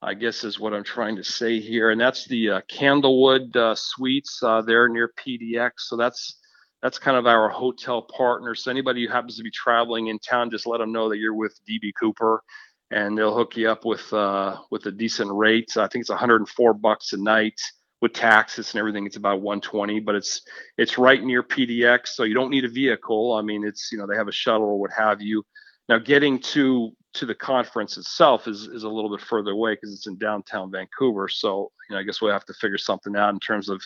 I 0.00 0.14
guess 0.14 0.44
is 0.44 0.60
what 0.60 0.74
I'm 0.74 0.84
trying 0.84 1.16
to 1.16 1.24
say 1.24 1.60
here, 1.60 1.90
and 1.90 2.00
that's 2.00 2.26
the 2.26 2.50
uh, 2.50 2.60
Candlewood 2.70 3.56
uh, 3.56 3.74
Suites 3.74 4.40
uh, 4.42 4.62
there 4.62 4.88
near 4.88 5.12
PDX. 5.18 5.72
So 5.78 5.96
that's 5.96 6.38
that's 6.82 7.00
kind 7.00 7.16
of 7.16 7.26
our 7.26 7.48
hotel 7.48 8.02
partner. 8.02 8.54
So 8.54 8.70
anybody 8.70 9.04
who 9.04 9.12
happens 9.12 9.36
to 9.36 9.42
be 9.42 9.50
traveling 9.50 10.06
in 10.06 10.20
town, 10.20 10.50
just 10.50 10.68
let 10.68 10.78
them 10.78 10.92
know 10.92 11.08
that 11.08 11.18
you're 11.18 11.34
with 11.34 11.58
DB 11.68 11.90
Cooper, 12.00 12.44
and 12.90 13.16
they'll 13.16 13.34
hook 13.34 13.56
you 13.56 13.70
up 13.70 13.84
with 13.84 14.12
uh, 14.12 14.56
with 14.70 14.86
a 14.86 14.92
decent 14.92 15.30
rate. 15.32 15.76
I 15.76 15.88
think 15.88 16.02
it's 16.02 16.10
104 16.10 16.74
bucks 16.74 17.12
a 17.12 17.16
night 17.16 17.60
with 18.00 18.12
taxes 18.12 18.72
and 18.72 18.78
everything. 18.78 19.06
It's 19.06 19.16
about 19.16 19.40
120, 19.40 20.00
but 20.00 20.14
it's 20.14 20.42
it's 20.76 20.98
right 20.98 21.22
near 21.22 21.42
PDX, 21.42 22.08
so 22.08 22.24
you 22.24 22.34
don't 22.34 22.50
need 22.50 22.64
a 22.64 22.68
vehicle. 22.68 23.34
I 23.34 23.42
mean, 23.42 23.64
it's 23.64 23.90
you 23.92 23.98
know 23.98 24.06
they 24.06 24.16
have 24.16 24.28
a 24.28 24.32
shuttle 24.32 24.66
or 24.66 24.80
what 24.80 24.90
have 24.96 25.20
you. 25.20 25.42
Now 25.88 25.98
getting 25.98 26.38
to 26.40 26.92
to 27.14 27.26
the 27.26 27.34
conference 27.34 27.96
itself 27.96 28.46
is 28.46 28.62
is 28.62 28.84
a 28.84 28.88
little 28.88 29.10
bit 29.10 29.24
further 29.24 29.52
away 29.52 29.74
because 29.74 29.92
it's 29.92 30.06
in 30.06 30.18
downtown 30.18 30.70
Vancouver. 30.70 31.28
So 31.28 31.70
you 31.88 31.94
know, 31.94 32.00
I 32.00 32.04
guess 32.04 32.20
we'll 32.20 32.32
have 32.32 32.44
to 32.46 32.54
figure 32.54 32.78
something 32.78 33.16
out 33.16 33.34
in 33.34 33.40
terms 33.40 33.68
of 33.68 33.82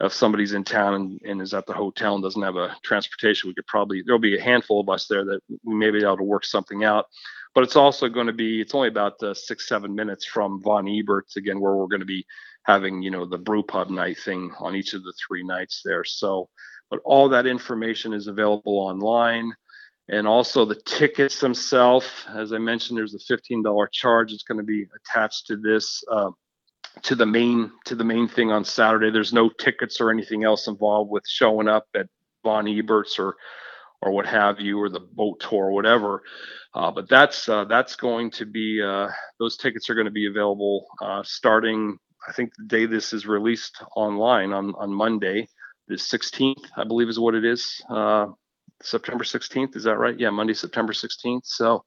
if 0.00 0.12
somebody's 0.12 0.54
in 0.54 0.64
town 0.64 0.94
and, 0.94 1.20
and 1.24 1.40
is 1.40 1.54
at 1.54 1.66
the 1.66 1.72
hotel 1.72 2.14
and 2.14 2.22
doesn't 2.22 2.42
have 2.42 2.56
a 2.56 2.76
transportation, 2.82 3.48
we 3.48 3.54
could 3.54 3.66
probably 3.66 4.02
there'll 4.04 4.18
be 4.18 4.36
a 4.36 4.42
handful 4.42 4.80
of 4.80 4.88
us 4.88 5.06
there 5.06 5.24
that 5.24 5.40
we 5.62 5.74
may 5.74 5.90
be 5.90 6.02
able 6.02 6.16
to 6.16 6.24
work 6.24 6.44
something 6.44 6.84
out. 6.84 7.06
But 7.54 7.64
it's 7.64 7.76
also 7.76 8.08
going 8.08 8.26
to 8.26 8.32
be 8.32 8.60
it's 8.60 8.74
only 8.74 8.88
about 8.88 9.22
uh, 9.22 9.34
six 9.34 9.68
seven 9.68 9.94
minutes 9.94 10.24
from 10.26 10.60
Von 10.62 10.86
Ebert's 10.86 11.36
again, 11.36 11.60
where 11.60 11.74
we're 11.74 11.86
going 11.86 12.00
to 12.00 12.06
be 12.06 12.26
having 12.64 13.02
you 13.02 13.10
know 13.10 13.26
the 13.26 13.38
brew 13.38 13.62
pub 13.62 13.90
night 13.90 14.18
thing 14.18 14.52
on 14.58 14.74
each 14.74 14.94
of 14.94 15.02
the 15.04 15.12
three 15.26 15.44
nights 15.44 15.82
there. 15.84 16.04
So, 16.04 16.48
but 16.90 17.00
all 17.04 17.28
that 17.28 17.46
information 17.46 18.12
is 18.12 18.26
available 18.26 18.78
online 18.78 19.54
and 20.08 20.26
also 20.26 20.64
the 20.64 20.80
tickets 20.84 21.40
themselves. 21.40 22.06
As 22.34 22.52
I 22.52 22.58
mentioned, 22.58 22.98
there's 22.98 23.14
a 23.14 23.32
$15 23.32 23.86
charge. 23.92 24.32
It's 24.32 24.42
going 24.42 24.58
to 24.58 24.64
be 24.64 24.86
attached 24.96 25.46
to 25.46 25.56
this 25.56 26.02
uh, 26.10 26.30
to 27.02 27.14
the 27.14 27.26
main 27.26 27.72
to 27.86 27.94
the 27.94 28.04
main 28.04 28.28
thing 28.28 28.52
on 28.52 28.64
Saturday. 28.64 29.10
There's 29.10 29.32
no 29.32 29.48
tickets 29.48 30.00
or 30.00 30.10
anything 30.10 30.44
else 30.44 30.68
involved 30.68 31.10
with 31.10 31.26
showing 31.26 31.68
up 31.68 31.86
at 31.94 32.06
Von 32.44 32.66
Ebert's 32.66 33.18
or 33.18 33.34
or 34.04 34.12
what 34.12 34.26
have 34.26 34.60
you, 34.60 34.80
or 34.80 34.88
the 34.88 35.00
boat 35.00 35.40
tour, 35.40 35.70
whatever. 35.70 36.22
Uh, 36.74 36.90
but 36.90 37.08
that's 37.08 37.48
uh, 37.48 37.64
that's 37.64 37.96
going 37.96 38.30
to 38.32 38.46
be 38.46 38.82
uh, 38.82 39.08
those 39.38 39.56
tickets 39.56 39.88
are 39.88 39.94
going 39.94 40.06
to 40.06 40.10
be 40.10 40.26
available 40.26 40.86
uh, 41.02 41.22
starting. 41.24 41.96
I 42.28 42.32
think 42.32 42.52
the 42.56 42.64
day 42.64 42.86
this 42.86 43.12
is 43.12 43.26
released 43.26 43.82
online 43.96 44.52
on 44.52 44.74
on 44.76 44.92
Monday, 44.92 45.48
the 45.88 45.94
16th, 45.94 46.64
I 46.76 46.84
believe 46.84 47.08
is 47.08 47.18
what 47.18 47.34
it 47.34 47.44
is. 47.44 47.82
Uh, 47.88 48.26
September 48.82 49.24
16th. 49.24 49.76
Is 49.76 49.84
that 49.84 49.98
right? 49.98 50.18
Yeah, 50.18 50.30
Monday, 50.30 50.54
September 50.54 50.92
16th. 50.92 51.42
So, 51.44 51.84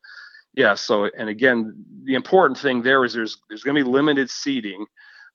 yeah. 0.53 0.75
So, 0.75 1.09
and 1.17 1.29
again, 1.29 1.85
the 2.03 2.15
important 2.15 2.57
thing 2.57 2.81
there 2.81 3.03
is 3.03 3.13
there's 3.13 3.37
there's 3.49 3.63
going 3.63 3.75
to 3.75 3.83
be 3.83 3.89
limited 3.89 4.29
seating. 4.29 4.85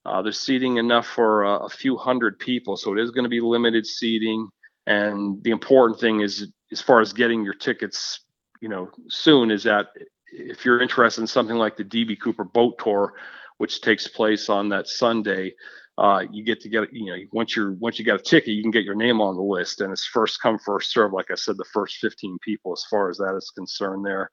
Uh, 0.05 0.23
there's 0.23 0.39
seating 0.39 0.79
enough 0.79 1.07
for 1.07 1.45
a 1.45 1.69
few 1.69 1.97
hundred 1.97 2.39
people, 2.39 2.77
so 2.77 2.93
it 2.93 3.01
is 3.01 3.13
going 3.13 3.23
to 3.23 3.31
be 3.31 3.41
limited 3.41 3.87
seating. 3.87 4.49
And 4.87 5.43
the 5.45 5.51
important 5.51 6.01
thing 6.01 6.23
is, 6.23 6.49
as 6.73 6.81
far 6.81 7.01
as 7.01 7.13
getting 7.13 7.45
your 7.45 7.55
tickets, 7.55 8.21
you 8.61 8.69
know, 8.69 8.91
soon, 9.09 9.51
is 9.51 9.63
that 9.65 9.89
if 10.33 10.65
you're 10.65 10.81
interested 10.81 11.21
in 11.21 11.27
something 11.27 11.57
like 11.57 11.77
the 11.77 11.85
DB 11.85 12.19
Cooper 12.19 12.45
Boat 12.45 12.79
Tour, 12.79 13.15
which 13.59 13.81
takes 13.83 14.09
place 14.09 14.49
on 14.49 14.71
that 14.71 14.89
Sunday, 14.89 15.55
uh, 15.99 16.25
you 16.33 16.43
get 16.43 16.61
to 16.63 16.69
get 16.69 16.93
you 16.93 17.07
know 17.07 17.17
once 17.33 17.55
you're 17.55 17.73
once 17.73 17.99
you 17.99 18.05
got 18.05 18.21
a 18.21 18.23
ticket, 18.23 18.55
you 18.55 18.63
can 18.63 18.71
get 18.71 18.85
your 18.85 18.95
name 18.95 19.21
on 19.21 19.37
the 19.37 19.43
list, 19.43 19.81
and 19.83 19.93
it's 19.93 20.07
first 20.07 20.41
come 20.41 20.59
first 20.59 20.91
serve. 20.91 21.13
Like 21.13 21.31
I 21.31 21.35
said, 21.35 21.59
the 21.59 21.67
first 21.73 21.97
15 21.97 22.39
people, 22.43 22.73
as 22.73 22.85
far 22.91 23.11
as 23.11 23.19
that 23.19 23.35
is 23.37 23.53
concerned, 23.55 24.07
there. 24.07 24.31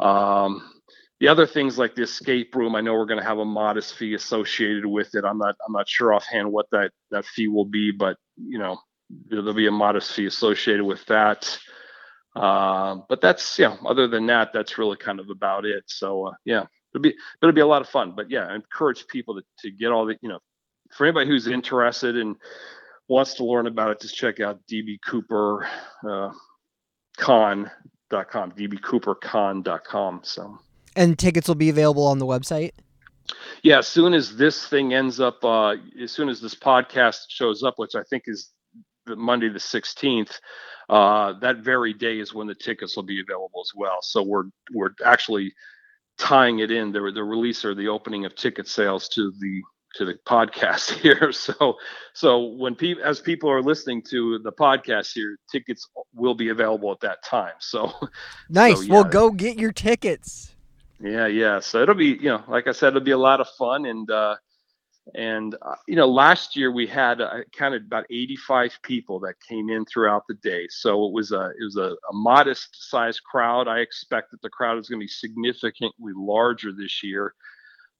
Um, 0.00 0.62
the 1.20 1.28
other 1.28 1.46
things 1.46 1.78
like 1.78 1.94
the 1.94 2.02
escape 2.02 2.54
room, 2.54 2.74
I 2.74 2.80
know 2.80 2.94
we're 2.94 3.06
going 3.06 3.20
to 3.20 3.26
have 3.26 3.38
a 3.38 3.44
modest 3.44 3.94
fee 3.94 4.14
associated 4.14 4.86
with 4.86 5.14
it. 5.14 5.24
I'm 5.24 5.38
not 5.38 5.56
I'm 5.66 5.72
not 5.72 5.88
sure 5.88 6.14
offhand 6.14 6.50
what 6.50 6.66
that 6.72 6.90
that 7.10 7.26
fee 7.26 7.48
will 7.48 7.66
be, 7.66 7.92
but 7.92 8.16
you 8.36 8.58
know 8.58 8.78
there'll 9.28 9.52
be 9.52 9.66
a 9.66 9.72
modest 9.72 10.12
fee 10.12 10.26
associated 10.26 10.84
with 10.84 11.04
that. 11.06 11.58
Uh, 12.34 12.96
but 13.08 13.20
that's 13.20 13.58
yeah. 13.58 13.76
Other 13.86 14.08
than 14.08 14.26
that, 14.26 14.52
that's 14.52 14.78
really 14.78 14.96
kind 14.96 15.20
of 15.20 15.30
about 15.30 15.64
it. 15.64 15.84
So 15.86 16.28
uh, 16.28 16.32
yeah, 16.44 16.64
it'll 16.92 17.02
be 17.02 17.14
it'll 17.42 17.52
be 17.52 17.60
a 17.60 17.66
lot 17.66 17.82
of 17.82 17.88
fun. 17.88 18.14
But 18.16 18.30
yeah, 18.30 18.46
I 18.46 18.54
encourage 18.54 19.06
people 19.06 19.36
to 19.36 19.42
to 19.60 19.70
get 19.70 19.92
all 19.92 20.06
the 20.06 20.16
you 20.20 20.28
know 20.28 20.40
for 20.90 21.06
anybody 21.06 21.28
who's 21.28 21.46
interested 21.46 22.16
and 22.16 22.36
wants 23.08 23.34
to 23.34 23.44
learn 23.44 23.66
about 23.66 23.90
it, 23.90 24.00
just 24.00 24.16
check 24.16 24.40
out 24.40 24.60
dbcoopercon.com, 24.70 27.70
uh, 28.10 28.10
dbcoopercon.com. 28.10 30.20
So. 30.22 30.58
And 30.96 31.18
tickets 31.18 31.48
will 31.48 31.56
be 31.56 31.70
available 31.70 32.06
on 32.06 32.18
the 32.18 32.26
website. 32.26 32.72
Yeah, 33.62 33.78
as 33.78 33.88
soon 33.88 34.14
as 34.14 34.36
this 34.36 34.66
thing 34.66 34.92
ends 34.92 35.18
up, 35.18 35.42
uh, 35.44 35.76
as 36.00 36.12
soon 36.12 36.28
as 36.28 36.40
this 36.40 36.54
podcast 36.54 37.26
shows 37.28 37.62
up, 37.62 37.74
which 37.78 37.94
I 37.94 38.02
think 38.02 38.24
is 38.26 38.50
the 39.06 39.16
Monday 39.16 39.48
the 39.48 39.58
16th, 39.58 40.38
uh, 40.88 41.32
that 41.40 41.58
very 41.58 41.94
day 41.94 42.18
is 42.18 42.34
when 42.34 42.46
the 42.46 42.54
tickets 42.54 42.96
will 42.96 43.04
be 43.04 43.20
available 43.20 43.60
as 43.60 43.72
well. 43.74 43.98
So 44.02 44.22
we're 44.22 44.44
we're 44.72 44.90
actually 45.04 45.52
tying 46.18 46.60
it 46.60 46.70
in 46.70 46.92
the 46.92 47.10
the 47.14 47.24
release 47.24 47.64
or 47.64 47.74
the 47.74 47.88
opening 47.88 48.24
of 48.24 48.34
ticket 48.34 48.68
sales 48.68 49.08
to 49.10 49.32
the 49.40 49.62
to 49.96 50.04
the 50.04 50.14
podcast 50.26 50.90
here. 51.00 51.32
So 51.32 51.76
so 52.12 52.44
when 52.44 52.74
people 52.74 53.02
as 53.04 53.20
people 53.20 53.50
are 53.50 53.62
listening 53.62 54.02
to 54.10 54.38
the 54.40 54.52
podcast 54.52 55.12
here, 55.14 55.36
tickets 55.50 55.88
will 56.14 56.34
be 56.34 56.50
available 56.50 56.92
at 56.92 57.00
that 57.00 57.24
time. 57.24 57.54
So 57.60 57.92
nice. 58.50 58.76
So, 58.76 58.82
yeah. 58.82 58.92
Well, 58.92 59.04
go 59.04 59.30
get 59.30 59.58
your 59.58 59.72
tickets. 59.72 60.54
Yeah, 61.00 61.26
yeah. 61.26 61.60
So 61.60 61.82
it'll 61.82 61.94
be 61.94 62.18
you 62.20 62.28
know 62.28 62.44
like 62.48 62.66
I 62.66 62.72
said, 62.72 62.88
it'll 62.88 63.00
be 63.00 63.12
a 63.12 63.18
lot 63.18 63.40
of 63.40 63.48
fun 63.58 63.86
and. 63.86 64.10
uh 64.10 64.36
and 65.14 65.54
uh, 65.60 65.74
you 65.86 65.96
know, 65.96 66.06
last 66.06 66.56
year 66.56 66.72
we 66.72 66.86
had 66.86 67.20
uh, 67.20 67.40
kind 67.56 67.74
of 67.74 67.82
about 67.82 68.06
85 68.10 68.78
people 68.82 69.20
that 69.20 69.34
came 69.46 69.68
in 69.68 69.84
throughout 69.84 70.24
the 70.28 70.34
day. 70.34 70.66
So 70.70 71.06
it 71.06 71.12
was 71.12 71.32
a 71.32 71.50
it 71.60 71.62
was 71.62 71.76
a, 71.76 71.94
a 72.10 72.12
modest 72.12 72.88
sized 72.88 73.22
crowd. 73.22 73.68
I 73.68 73.80
expect 73.80 74.30
that 74.30 74.40
the 74.40 74.48
crowd 74.48 74.78
is 74.78 74.88
going 74.88 75.00
to 75.00 75.04
be 75.04 75.08
significantly 75.08 76.12
larger 76.16 76.72
this 76.72 77.02
year, 77.02 77.34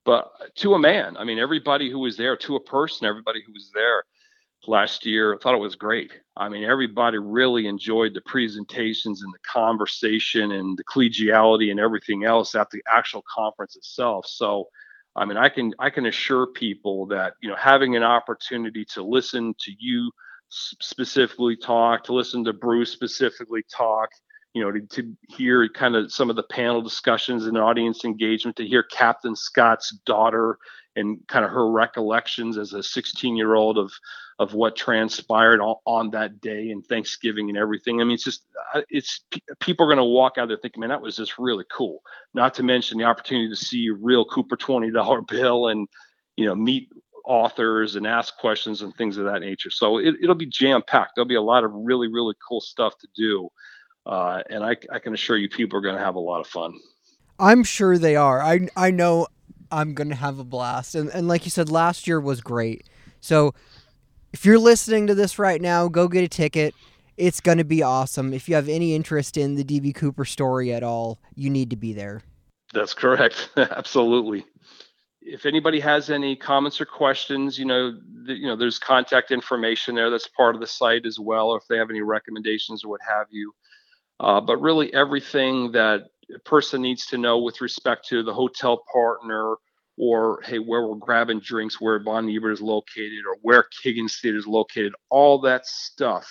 but 0.04 0.30
to 0.56 0.74
a 0.74 0.78
man, 0.78 1.16
I 1.16 1.24
mean, 1.24 1.38
everybody 1.38 1.90
who 1.90 1.98
was 1.98 2.16
there, 2.16 2.36
to 2.38 2.56
a 2.56 2.60
person, 2.60 3.06
everybody 3.06 3.42
who 3.46 3.52
was 3.52 3.70
there 3.74 4.04
last 4.66 5.04
year 5.04 5.38
thought 5.42 5.54
it 5.54 5.58
was 5.58 5.76
great. 5.76 6.12
I 6.36 6.48
mean, 6.48 6.64
everybody 6.64 7.18
really 7.18 7.66
enjoyed 7.66 8.14
the 8.14 8.22
presentations 8.22 9.22
and 9.22 9.32
the 9.32 9.38
conversation 9.40 10.52
and 10.52 10.76
the 10.76 10.84
collegiality 10.84 11.70
and 11.70 11.78
everything 11.78 12.24
else 12.24 12.54
at 12.54 12.70
the 12.70 12.82
actual 12.90 13.22
conference 13.32 13.76
itself. 13.76 14.26
So 14.26 14.68
I 15.16 15.24
mean, 15.24 15.36
I 15.36 15.48
can 15.48 15.72
I 15.78 15.90
can 15.90 16.06
assure 16.06 16.46
people 16.46 17.06
that 17.06 17.34
you 17.40 17.48
know 17.48 17.56
having 17.56 17.96
an 17.96 18.02
opportunity 18.02 18.84
to 18.94 19.02
listen 19.02 19.54
to 19.60 19.72
you 19.78 20.10
specifically 20.48 21.56
talk, 21.56 22.04
to 22.04 22.12
listen 22.14 22.44
to 22.44 22.52
Bruce 22.52 22.90
specifically 22.90 23.64
talk, 23.74 24.08
you 24.54 24.62
know, 24.62 24.70
to, 24.70 24.80
to 24.80 25.16
hear 25.28 25.68
kind 25.68 25.96
of 25.96 26.12
some 26.12 26.30
of 26.30 26.36
the 26.36 26.42
panel 26.44 26.80
discussions 26.82 27.46
and 27.46 27.58
audience 27.58 28.04
engagement, 28.04 28.56
to 28.56 28.66
hear 28.66 28.82
Captain 28.84 29.34
Scott's 29.34 29.96
daughter 30.06 30.58
and 30.96 31.18
kind 31.28 31.44
of 31.44 31.50
her 31.50 31.70
recollections 31.70 32.58
as 32.58 32.72
a 32.72 32.82
16 32.82 33.36
year 33.36 33.54
old 33.54 33.78
of 33.78 33.92
of 34.38 34.52
what 34.52 34.74
transpired 34.74 35.60
on, 35.60 36.10
that 36.10 36.40
day 36.40 36.70
and 36.70 36.84
Thanksgiving 36.84 37.48
and 37.48 37.56
everything. 37.56 38.00
I 38.00 38.04
mean, 38.04 38.14
it's 38.14 38.24
just 38.24 38.44
uh, 38.74 38.82
it's 38.88 39.20
people 39.60 39.86
are 39.86 39.88
going 39.88 39.98
to 39.98 40.04
walk 40.04 40.38
out 40.38 40.48
there 40.48 40.56
thinking, 40.56 40.80
man, 40.80 40.90
that 40.90 41.00
was 41.00 41.16
just 41.16 41.38
really 41.38 41.64
cool. 41.72 42.02
Not 42.34 42.54
to 42.54 42.62
mention 42.62 42.98
the 42.98 43.04
opportunity 43.04 43.48
to 43.48 43.56
see 43.56 43.88
a 43.88 43.94
real 43.94 44.24
Cooper 44.24 44.56
twenty 44.56 44.90
dollar 44.90 45.20
bill 45.28 45.68
and 45.68 45.88
you 46.36 46.46
know 46.46 46.54
meet 46.54 46.88
authors 47.24 47.96
and 47.96 48.06
ask 48.06 48.36
questions 48.36 48.82
and 48.82 48.94
things 48.96 49.16
of 49.16 49.24
that 49.24 49.40
nature. 49.40 49.70
So 49.70 49.98
it, 49.98 50.16
will 50.22 50.34
be 50.34 50.46
jam 50.46 50.82
packed. 50.86 51.12
There'll 51.14 51.28
be 51.28 51.36
a 51.36 51.42
lot 51.42 51.64
of 51.64 51.70
really 51.72 52.08
really 52.08 52.34
cool 52.46 52.60
stuff 52.60 52.98
to 52.98 53.08
do, 53.16 53.48
uh, 54.06 54.42
and 54.50 54.64
I, 54.64 54.76
I 54.92 54.98
can 54.98 55.14
assure 55.14 55.36
you, 55.36 55.48
people 55.48 55.78
are 55.78 55.82
going 55.82 55.96
to 55.96 56.04
have 56.04 56.16
a 56.16 56.20
lot 56.20 56.40
of 56.40 56.46
fun. 56.46 56.74
I'm 57.38 57.64
sure 57.64 57.98
they 57.98 58.16
are. 58.16 58.42
I 58.42 58.68
I 58.76 58.90
know 58.90 59.28
I'm 59.70 59.94
to 60.10 60.14
have 60.14 60.38
a 60.38 60.44
blast. 60.44 60.94
And 60.94 61.10
and 61.10 61.28
like 61.28 61.44
you 61.44 61.50
said, 61.50 61.68
last 61.68 62.06
year 62.06 62.20
was 62.20 62.40
great. 62.40 62.86
So 63.20 63.54
if 64.32 64.44
you're 64.44 64.58
listening 64.58 65.06
to 65.06 65.14
this 65.14 65.38
right 65.38 65.60
now, 65.60 65.88
go 65.88 66.08
get 66.08 66.24
a 66.24 66.28
ticket. 66.28 66.74
It's 67.16 67.40
to 67.58 67.64
be 67.64 67.82
awesome. 67.82 68.34
If 68.34 68.48
you 68.48 68.56
have 68.56 68.68
any 68.68 68.94
interest 68.94 69.36
in 69.36 69.54
the 69.54 69.62
DB 69.62 69.94
Cooper 69.94 70.24
story 70.24 70.74
at 70.74 70.82
all, 70.82 71.20
you 71.36 71.48
need 71.48 71.70
to 71.70 71.76
be 71.76 71.92
there. 71.92 72.22
That's 72.72 72.92
correct. 72.92 73.50
Absolutely. 73.56 74.44
If 75.22 75.46
anybody 75.46 75.78
has 75.80 76.10
any 76.10 76.34
comments 76.34 76.80
or 76.80 76.84
questions, 76.84 77.58
you 77.58 77.64
know, 77.64 77.96
the, 78.26 78.34
you 78.34 78.46
know, 78.46 78.56
there's 78.56 78.78
contact 78.78 79.30
information 79.30 79.94
there 79.94 80.10
that's 80.10 80.26
part 80.26 80.56
of 80.56 80.60
the 80.60 80.66
site 80.66 81.06
as 81.06 81.18
well. 81.20 81.50
Or 81.50 81.58
if 81.58 81.68
they 81.68 81.78
have 81.78 81.88
any 81.88 82.02
recommendations 82.02 82.84
or 82.84 82.88
what 82.88 83.00
have 83.08 83.28
you. 83.30 83.54
Uh, 84.20 84.40
but 84.40 84.60
really, 84.60 84.92
everything 84.94 85.72
that 85.72 86.08
person 86.44 86.82
needs 86.82 87.06
to 87.06 87.18
know 87.18 87.38
with 87.38 87.60
respect 87.60 88.06
to 88.08 88.22
the 88.22 88.32
hotel 88.32 88.82
partner 88.92 89.56
or 89.96 90.40
hey, 90.42 90.58
where 90.58 90.86
we're 90.86 90.96
grabbing 90.96 91.40
drinks, 91.40 91.80
where 91.80 92.02
Von 92.02 92.28
Ebert 92.28 92.52
is 92.52 92.60
located, 92.60 93.24
or 93.26 93.36
where 93.42 93.66
Kiggins 93.84 94.20
Theater 94.20 94.38
is 94.38 94.46
located. 94.46 94.92
All 95.08 95.40
that 95.42 95.66
stuff 95.66 96.28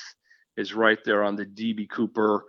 is 0.57 0.73
right 0.73 0.99
there 1.05 1.23
on 1.23 1.35
the 1.35 1.45
dbcoopercon.com 1.45 2.41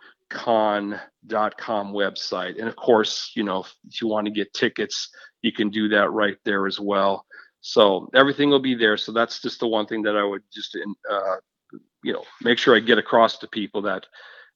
website. 1.92 2.58
And 2.58 2.68
of 2.68 2.76
course, 2.76 3.30
you 3.34 3.44
know, 3.44 3.64
if 3.88 4.00
you 4.02 4.08
want 4.08 4.26
to 4.26 4.32
get 4.32 4.52
tickets, 4.52 5.08
you 5.42 5.52
can 5.52 5.70
do 5.70 5.88
that 5.88 6.10
right 6.10 6.36
there 6.44 6.66
as 6.66 6.80
well. 6.80 7.24
So 7.60 8.10
everything 8.14 8.50
will 8.50 8.60
be 8.60 8.74
there. 8.74 8.96
So 8.96 9.12
that's 9.12 9.40
just 9.40 9.60
the 9.60 9.68
one 9.68 9.86
thing 9.86 10.02
that 10.02 10.16
I 10.16 10.24
would 10.24 10.42
just, 10.52 10.76
uh, 11.10 11.36
you 12.02 12.12
know, 12.12 12.24
make 12.42 12.58
sure 12.58 12.76
I 12.76 12.80
get 12.80 12.98
across 12.98 13.38
to 13.38 13.46
people 13.46 13.80
that 13.82 14.04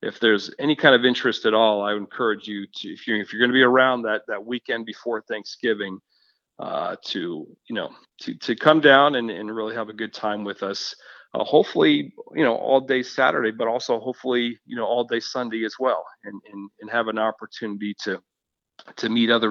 if 0.02 0.20
there's 0.20 0.50
any 0.58 0.76
kind 0.76 0.94
of 0.94 1.04
interest 1.04 1.44
at 1.44 1.54
all, 1.54 1.82
I 1.82 1.92
would 1.92 2.02
encourage 2.02 2.46
you 2.46 2.66
to, 2.66 2.88
if 2.88 3.06
you're 3.06 3.20
if 3.20 3.32
you're 3.32 3.40
going 3.40 3.50
to 3.50 3.54
be 3.54 3.62
around 3.62 4.02
that 4.02 4.22
that 4.28 4.44
weekend 4.44 4.86
before 4.86 5.22
Thanksgiving, 5.22 5.98
uh, 6.58 6.96
to 7.06 7.46
you 7.68 7.74
know 7.74 7.90
to 8.22 8.34
to 8.34 8.54
come 8.54 8.80
down 8.80 9.16
and, 9.16 9.30
and 9.30 9.54
really 9.54 9.74
have 9.74 9.88
a 9.88 9.94
good 9.94 10.14
time 10.14 10.44
with 10.44 10.62
us. 10.62 10.94
Uh, 11.34 11.44
hopefully, 11.44 12.14
you 12.34 12.42
know, 12.42 12.56
all 12.56 12.80
day 12.80 13.02
Saturday, 13.02 13.50
but 13.50 13.68
also 13.68 14.00
hopefully, 14.00 14.58
you 14.64 14.76
know, 14.76 14.86
all 14.86 15.04
day 15.04 15.20
Sunday 15.20 15.64
as 15.64 15.74
well, 15.78 16.04
and 16.24 16.40
and, 16.52 16.70
and 16.80 16.90
have 16.90 17.08
an 17.08 17.18
opportunity 17.18 17.94
to 18.02 18.20
to 18.96 19.08
meet 19.08 19.30
other, 19.30 19.50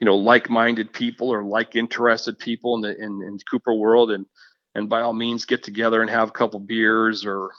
you 0.00 0.04
know, 0.04 0.16
like-minded 0.16 0.92
people 0.92 1.28
or 1.28 1.44
like-interested 1.44 2.38
people 2.38 2.74
in 2.76 2.80
the 2.80 2.96
in, 2.96 3.22
in 3.22 3.38
Cooper 3.48 3.74
world, 3.74 4.10
and 4.10 4.26
and 4.74 4.88
by 4.88 5.02
all 5.02 5.12
means 5.12 5.44
get 5.44 5.62
together 5.62 6.00
and 6.00 6.10
have 6.10 6.28
a 6.30 6.32
couple 6.32 6.58
beers 6.58 7.24
or 7.24 7.52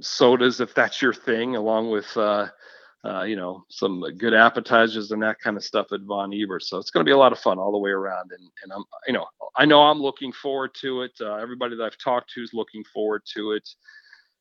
sodas 0.00 0.60
if 0.60 0.74
that's 0.74 1.02
your 1.02 1.14
thing, 1.14 1.56
along 1.56 1.90
with 1.90 2.16
uh, 2.16 2.48
uh, 3.04 3.22
you 3.22 3.36
know, 3.36 3.64
some 3.68 4.02
good 4.18 4.34
appetizers 4.34 5.12
and 5.12 5.22
that 5.22 5.38
kind 5.38 5.56
of 5.56 5.64
stuff 5.64 5.92
at 5.92 6.00
Von 6.02 6.32
Ebert. 6.34 6.64
So 6.64 6.78
it's 6.78 6.90
going 6.90 7.04
to 7.04 7.08
be 7.08 7.14
a 7.14 7.18
lot 7.18 7.32
of 7.32 7.38
fun 7.38 7.58
all 7.58 7.70
the 7.70 7.78
way 7.78 7.90
around. 7.90 8.32
And, 8.36 8.50
and 8.62 8.72
I'm, 8.72 8.84
you 9.06 9.12
know, 9.12 9.26
I 9.56 9.64
know 9.66 9.82
I'm 9.82 10.00
looking 10.00 10.32
forward 10.32 10.74
to 10.80 11.02
it. 11.02 11.12
Uh, 11.20 11.36
everybody 11.36 11.76
that 11.76 11.84
I've 11.84 11.98
talked 11.98 12.32
to 12.34 12.42
is 12.42 12.50
looking 12.52 12.82
forward 12.92 13.22
to 13.34 13.52
it. 13.52 13.68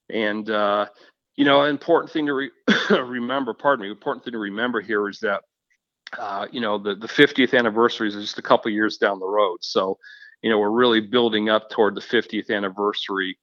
And, 0.10 0.50
uh, 0.50 0.88
you 1.36 1.46
know, 1.46 1.62
an 1.62 1.70
important 1.70 2.12
thing 2.12 2.26
to 2.26 2.34
re- 2.34 2.52
remember, 2.90 3.54
pardon 3.54 3.84
me, 3.84 3.92
important 3.92 4.26
thing 4.26 4.34
to 4.34 4.40
remember 4.40 4.82
here 4.82 5.08
is 5.08 5.20
that, 5.20 5.44
uh, 6.18 6.48
you 6.52 6.62
know, 6.62 6.80
the, 6.80 6.96
the 6.96 7.08
50th 7.08 7.56
anniversary 7.58 8.08
is 8.08 8.16
just 8.16 8.40
a 8.40 8.44
couple 8.44 8.72
years 8.72 8.98
down 8.98 9.20
the 9.20 9.28
road. 9.28 9.58
So, 9.62 10.00
you 10.42 10.50
know, 10.50 10.58
we're 10.58 10.72
really 10.72 11.02
building 11.02 11.50
up 11.50 11.70
toward 11.70 11.94
the 11.94 12.02
50th 12.02 12.50
anniversary 12.50 13.38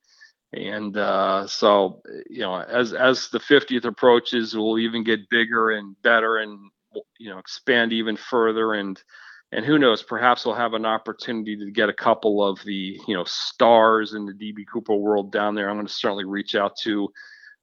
and 0.56 0.96
uh, 0.96 1.46
so 1.46 2.02
you 2.28 2.40
know 2.40 2.60
as 2.60 2.92
as 2.92 3.28
the 3.28 3.40
50th 3.40 3.84
approaches 3.84 4.56
we'll 4.56 4.78
even 4.78 5.04
get 5.04 5.28
bigger 5.28 5.70
and 5.70 6.00
better 6.02 6.38
and 6.38 6.70
you 7.18 7.30
know 7.30 7.38
expand 7.38 7.92
even 7.92 8.16
further. 8.16 8.74
And 8.74 9.00
and 9.52 9.64
who 9.64 9.78
knows 9.78 10.02
perhaps 10.02 10.44
we'll 10.44 10.54
have 10.54 10.74
an 10.74 10.86
opportunity 10.86 11.56
to 11.56 11.70
get 11.70 11.88
a 11.88 11.94
couple 11.94 12.42
of 12.46 12.60
the 12.64 12.98
you 13.06 13.14
know 13.14 13.24
stars 13.24 14.14
in 14.14 14.26
the 14.26 14.32
db 14.32 14.64
cooper 14.72 14.94
world 14.94 15.32
down 15.32 15.54
there. 15.54 15.68
I'm 15.68 15.76
going 15.76 15.86
to 15.86 15.92
certainly 15.92 16.24
reach 16.24 16.54
out 16.54 16.76
to 16.82 17.08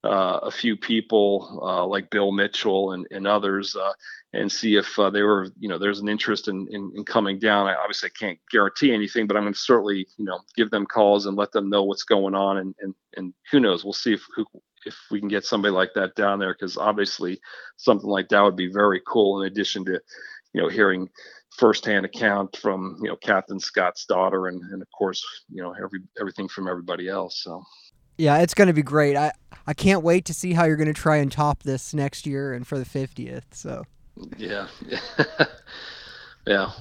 uh, 0.03 0.39
a 0.43 0.51
few 0.51 0.75
people 0.75 1.59
uh, 1.61 1.85
like 1.85 2.09
bill 2.09 2.31
mitchell 2.31 2.93
and, 2.93 3.07
and 3.11 3.27
others. 3.27 3.75
Uh, 3.75 3.93
and 4.33 4.51
see 4.51 4.75
if 4.77 4.97
uh, 4.97 5.09
they 5.09 5.23
were, 5.23 5.49
you 5.59 5.67
know, 5.67 5.77
there's 5.77 5.99
an 5.99 6.07
interest 6.07 6.47
in, 6.47 6.67
in, 6.71 6.91
in 6.95 7.03
coming 7.03 7.37
down. 7.37 7.67
I 7.67 7.75
obviously 7.75 8.09
can't 8.11 8.39
guarantee 8.49 8.93
anything, 8.93 9.27
but 9.27 9.35
I'm 9.35 9.43
going 9.43 9.53
to 9.53 9.59
certainly, 9.59 10.07
you 10.17 10.25
know, 10.25 10.39
give 10.55 10.71
them 10.71 10.85
calls 10.85 11.25
and 11.25 11.35
let 11.35 11.51
them 11.51 11.69
know 11.69 11.83
what's 11.83 12.03
going 12.03 12.33
on. 12.33 12.57
And, 12.57 12.75
and, 12.79 12.95
and 13.17 13.33
who 13.51 13.59
knows, 13.59 13.83
we'll 13.83 13.93
see 13.93 14.13
if, 14.13 14.25
who, 14.35 14.45
if 14.85 14.95
we 15.11 15.19
can 15.19 15.27
get 15.27 15.45
somebody 15.45 15.73
like 15.73 15.91
that 15.95 16.15
down 16.15 16.39
there, 16.39 16.53
because 16.53 16.77
obviously 16.77 17.41
something 17.77 18.09
like 18.09 18.29
that 18.29 18.41
would 18.41 18.55
be 18.55 18.71
very 18.71 19.01
cool 19.05 19.41
in 19.41 19.47
addition 19.47 19.83
to, 19.85 19.99
you 20.53 20.61
know, 20.61 20.69
hearing 20.69 21.09
firsthand 21.57 22.05
account 22.05 22.55
from 22.55 22.97
you 23.01 23.09
know 23.09 23.15
Captain 23.17 23.59
Scott's 23.59 24.05
daughter, 24.05 24.47
and 24.47 24.61
and 24.71 24.81
of 24.81 24.87
course 24.97 25.23
you 25.49 25.61
know 25.61 25.73
every 25.73 25.99
everything 26.19 26.47
from 26.47 26.67
everybody 26.67 27.07
else. 27.07 27.41
So 27.43 27.63
yeah, 28.17 28.39
it's 28.39 28.53
going 28.53 28.67
to 28.67 28.73
be 28.73 28.83
great. 28.83 29.15
I 29.15 29.31
I 29.67 29.73
can't 29.73 30.03
wait 30.03 30.25
to 30.25 30.33
see 30.33 30.53
how 30.53 30.65
you're 30.65 30.77
going 30.77 30.87
to 30.87 30.93
try 30.93 31.17
and 31.17 31.31
top 31.31 31.63
this 31.63 31.93
next 31.93 32.25
year 32.25 32.53
and 32.53 32.65
for 32.65 32.77
the 32.77 32.85
50th. 32.85 33.43
So 33.51 33.83
yeah. 34.37 34.67
yeah, 36.47 36.71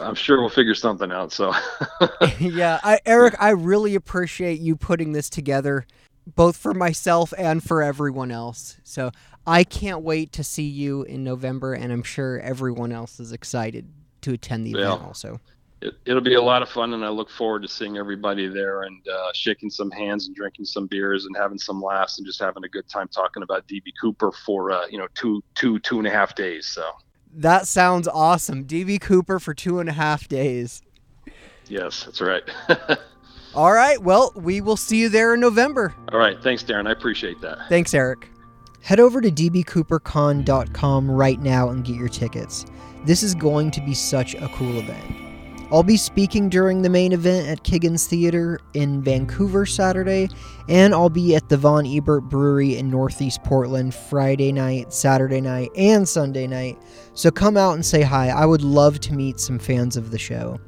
I'm 0.00 0.14
sure 0.14 0.40
we'll 0.40 0.48
figure 0.48 0.74
something 0.74 1.10
out. 1.10 1.32
So, 1.32 1.52
yeah, 2.38 2.80
I, 2.82 3.00
Eric, 3.06 3.34
I 3.38 3.50
really 3.50 3.94
appreciate 3.94 4.60
you 4.60 4.76
putting 4.76 5.12
this 5.12 5.28
together, 5.30 5.86
both 6.26 6.56
for 6.56 6.74
myself 6.74 7.32
and 7.36 7.62
for 7.62 7.82
everyone 7.82 8.30
else. 8.30 8.76
So, 8.84 9.10
I 9.46 9.64
can't 9.64 10.02
wait 10.02 10.32
to 10.32 10.44
see 10.44 10.68
you 10.68 11.04
in 11.04 11.24
November, 11.24 11.72
and 11.72 11.90
I'm 11.90 12.02
sure 12.02 12.38
everyone 12.40 12.92
else 12.92 13.18
is 13.18 13.32
excited 13.32 13.88
to 14.20 14.34
attend 14.34 14.66
the 14.66 14.72
event 14.72 15.02
also. 15.02 15.40
It, 15.80 15.94
will 16.06 16.20
be 16.20 16.34
a 16.34 16.42
lot 16.42 16.62
of 16.62 16.68
fun, 16.68 16.92
and 16.92 17.04
I 17.04 17.08
look 17.08 17.30
forward 17.30 17.62
to 17.62 17.68
seeing 17.68 17.98
everybody 17.98 18.48
there 18.48 18.82
and 18.82 19.06
uh, 19.06 19.30
shaking 19.32 19.70
some 19.70 19.92
hands 19.92 20.26
and 20.26 20.34
drinking 20.34 20.64
some 20.64 20.88
beers 20.88 21.24
and 21.24 21.36
having 21.36 21.58
some 21.58 21.80
laughs 21.80 22.18
and 22.18 22.26
just 22.26 22.40
having 22.40 22.64
a 22.64 22.68
good 22.68 22.88
time 22.88 23.06
talking 23.08 23.44
about 23.44 23.66
DB 23.68 23.92
Cooper 24.00 24.32
for 24.32 24.72
uh, 24.72 24.86
you 24.86 24.98
know 24.98 25.06
two 25.14 25.42
two 25.54 25.78
two 25.80 25.98
and 25.98 26.06
a 26.06 26.10
half 26.10 26.34
days. 26.34 26.66
So 26.66 26.84
that 27.32 27.68
sounds 27.68 28.08
awesome. 28.08 28.64
DB 28.64 29.00
Cooper 29.00 29.38
for 29.38 29.54
two 29.54 29.78
and 29.78 29.88
a 29.88 29.92
half 29.92 30.26
days. 30.26 30.82
Yes, 31.68 32.04
that's 32.04 32.20
right. 32.20 32.42
All 33.54 33.72
right. 33.72 34.02
Well, 34.02 34.32
we 34.34 34.60
will 34.60 34.76
see 34.76 34.98
you 34.98 35.08
there 35.08 35.34
in 35.34 35.40
November. 35.40 35.94
All 36.12 36.18
right. 36.18 36.42
Thanks, 36.42 36.62
Darren. 36.64 36.88
I 36.88 36.92
appreciate 36.92 37.40
that. 37.40 37.58
Thanks, 37.68 37.94
Eric. 37.94 38.30
Head 38.82 39.00
over 39.00 39.20
to 39.20 39.30
dbcoopercon.com 39.30 41.10
right 41.10 41.40
now 41.40 41.68
and 41.68 41.84
get 41.84 41.96
your 41.96 42.08
tickets. 42.08 42.64
This 43.04 43.22
is 43.22 43.34
going 43.34 43.70
to 43.72 43.80
be 43.80 43.94
such 43.94 44.34
a 44.34 44.48
cool 44.54 44.78
event. 44.78 45.27
I'll 45.70 45.82
be 45.82 45.98
speaking 45.98 46.48
during 46.48 46.80
the 46.80 46.88
main 46.88 47.12
event 47.12 47.46
at 47.46 47.62
Kiggins 47.62 48.06
Theater 48.06 48.58
in 48.72 49.02
Vancouver 49.02 49.66
Saturday, 49.66 50.30
and 50.66 50.94
I'll 50.94 51.10
be 51.10 51.36
at 51.36 51.50
the 51.50 51.58
Von 51.58 51.84
Ebert 51.84 52.22
Brewery 52.22 52.78
in 52.78 52.88
Northeast 52.88 53.44
Portland 53.44 53.94
Friday 53.94 54.50
night, 54.50 54.94
Saturday 54.94 55.42
night, 55.42 55.68
and 55.76 56.08
Sunday 56.08 56.46
night. 56.46 56.78
So 57.12 57.30
come 57.30 57.58
out 57.58 57.74
and 57.74 57.84
say 57.84 58.00
hi. 58.00 58.28
I 58.30 58.46
would 58.46 58.62
love 58.62 58.98
to 59.00 59.12
meet 59.12 59.40
some 59.40 59.58
fans 59.58 59.98
of 59.98 60.10
the 60.10 60.18
show. 60.18 60.58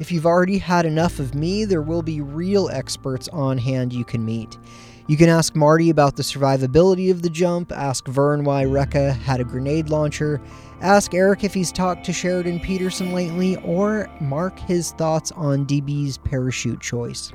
If 0.00 0.10
you've 0.10 0.26
already 0.26 0.58
had 0.58 0.84
enough 0.84 1.20
of 1.20 1.32
me, 1.32 1.64
there 1.64 1.82
will 1.82 2.02
be 2.02 2.20
real 2.20 2.70
experts 2.70 3.28
on 3.28 3.56
hand 3.56 3.92
you 3.92 4.04
can 4.04 4.24
meet. 4.24 4.58
You 5.06 5.16
can 5.16 5.28
ask 5.28 5.54
Marty 5.54 5.90
about 5.90 6.16
the 6.16 6.22
survivability 6.22 7.10
of 7.10 7.22
the 7.22 7.30
jump, 7.30 7.70
ask 7.70 8.08
Vern 8.08 8.42
why 8.42 8.64
Reca 8.64 9.12
had 9.12 9.40
a 9.40 9.44
grenade 9.44 9.90
launcher, 9.90 10.40
ask 10.80 11.14
Eric 11.14 11.44
if 11.44 11.54
he's 11.54 11.72
talked 11.72 12.04
to 12.06 12.12
Sheridan 12.12 12.60
Peterson 12.60 13.12
lately, 13.12 13.56
or 13.56 14.08
mark 14.20 14.58
his 14.60 14.92
thoughts 14.92 15.32
on 15.32 15.66
DB's 15.66 16.18
parachute 16.18 16.80
choice. 16.80 17.32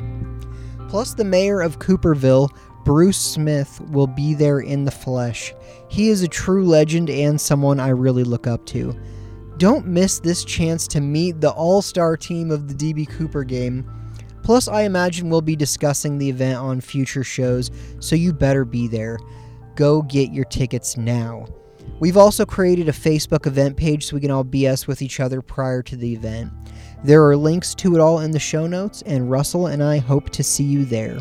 Plus, 0.87 1.13
the 1.13 1.23
mayor 1.23 1.61
of 1.61 1.79
Cooperville, 1.79 2.49
Bruce 2.83 3.17
Smith, 3.17 3.81
will 3.89 4.07
be 4.07 4.33
there 4.33 4.59
in 4.59 4.85
the 4.85 4.91
flesh. 4.91 5.53
He 5.89 6.09
is 6.09 6.21
a 6.21 6.27
true 6.27 6.65
legend 6.65 7.09
and 7.09 7.39
someone 7.39 7.79
I 7.79 7.89
really 7.89 8.23
look 8.23 8.47
up 8.47 8.65
to. 8.67 8.97
Don't 9.57 9.87
miss 9.87 10.19
this 10.19 10.43
chance 10.43 10.87
to 10.89 11.01
meet 11.01 11.41
the 11.41 11.51
all 11.51 11.81
star 11.81 12.17
team 12.17 12.51
of 12.51 12.67
the 12.67 12.73
DB 12.73 13.07
Cooper 13.07 13.43
game 13.43 13.89
Plus, 14.45 14.67
I 14.67 14.83
imagine 14.83 15.31
we'll 15.31 15.41
be 15.41 15.55
discussing 15.55 16.19
the 16.19 16.29
event 16.29 16.59
on 16.59 16.79
future 16.79 17.23
shows, 17.23 17.71
so 17.99 18.15
you 18.15 18.31
better 18.31 18.63
be 18.63 18.87
there. 18.87 19.17
Go 19.73 20.03
get 20.03 20.31
your 20.31 20.45
tickets 20.45 20.97
now. 20.97 21.47
We've 21.99 22.17
also 22.17 22.45
created 22.45 22.89
a 22.89 22.93
Facebook 22.93 23.47
event 23.47 23.77
page 23.77 24.05
so 24.05 24.15
we 24.15 24.21
can 24.21 24.31
all 24.31 24.43
BS 24.43 24.85
with 24.85 25.01
each 25.01 25.19
other 25.19 25.41
prior 25.41 25.81
to 25.83 25.95
the 25.95 26.13
event. 26.13 26.51
There 27.03 27.25
are 27.25 27.37
links 27.37 27.73
to 27.75 27.95
it 27.95 28.01
all 28.01 28.19
in 28.19 28.31
the 28.31 28.39
show 28.39 28.67
notes, 28.67 29.01
and 29.03 29.29
Russell 29.29 29.67
and 29.67 29.83
I 29.83 29.99
hope 29.99 30.29
to 30.31 30.43
see 30.43 30.63
you 30.63 30.85
there. 30.85 31.19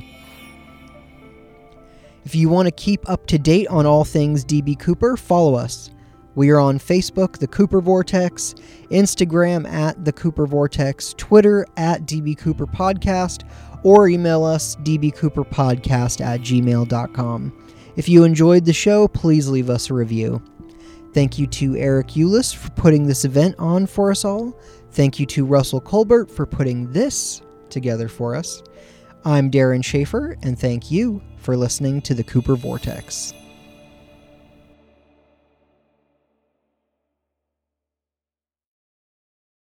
If 2.24 2.34
you 2.34 2.48
want 2.48 2.66
to 2.66 2.72
keep 2.72 3.08
up 3.08 3.26
to 3.26 3.38
date 3.38 3.68
on 3.68 3.86
all 3.86 4.04
things 4.04 4.44
DB 4.44 4.78
Cooper, 4.78 5.16
follow 5.16 5.54
us. 5.54 5.90
We 6.34 6.50
are 6.50 6.58
on 6.58 6.78
Facebook, 6.78 7.38
The 7.38 7.46
Cooper 7.46 7.80
Vortex, 7.80 8.54
Instagram 8.90 9.70
at 9.70 10.04
The 10.04 10.12
Cooper 10.12 10.46
Vortex, 10.46 11.14
Twitter 11.16 11.66
at 11.76 12.06
DB 12.06 12.36
Cooper 12.36 12.66
Podcast, 12.66 13.48
or 13.84 14.08
email 14.08 14.42
us 14.42 14.74
dbcooperpodcast 14.76 16.24
at 16.24 16.40
gmail.com. 16.40 17.70
If 17.96 18.08
you 18.08 18.24
enjoyed 18.24 18.64
the 18.64 18.72
show, 18.72 19.06
please 19.06 19.48
leave 19.48 19.70
us 19.70 19.90
a 19.90 19.94
review. 19.94 20.42
Thank 21.14 21.38
you 21.38 21.46
to 21.46 21.76
Eric 21.76 22.08
Ulis 22.08 22.52
for 22.52 22.70
putting 22.70 23.06
this 23.06 23.24
event 23.24 23.54
on 23.60 23.86
for 23.86 24.10
us 24.10 24.24
all. 24.24 24.58
Thank 24.90 25.20
you 25.20 25.26
to 25.26 25.44
Russell 25.44 25.80
Colbert 25.80 26.28
for 26.28 26.44
putting 26.44 26.90
this 26.90 27.40
together 27.70 28.08
for 28.08 28.34
us. 28.34 28.64
I'm 29.24 29.48
Darren 29.48 29.84
Schaefer, 29.84 30.36
and 30.42 30.58
thank 30.58 30.90
you 30.90 31.22
for 31.36 31.56
listening 31.56 32.02
to 32.02 32.14
the 32.14 32.24
Cooper 32.24 32.56
Vortex. 32.56 33.32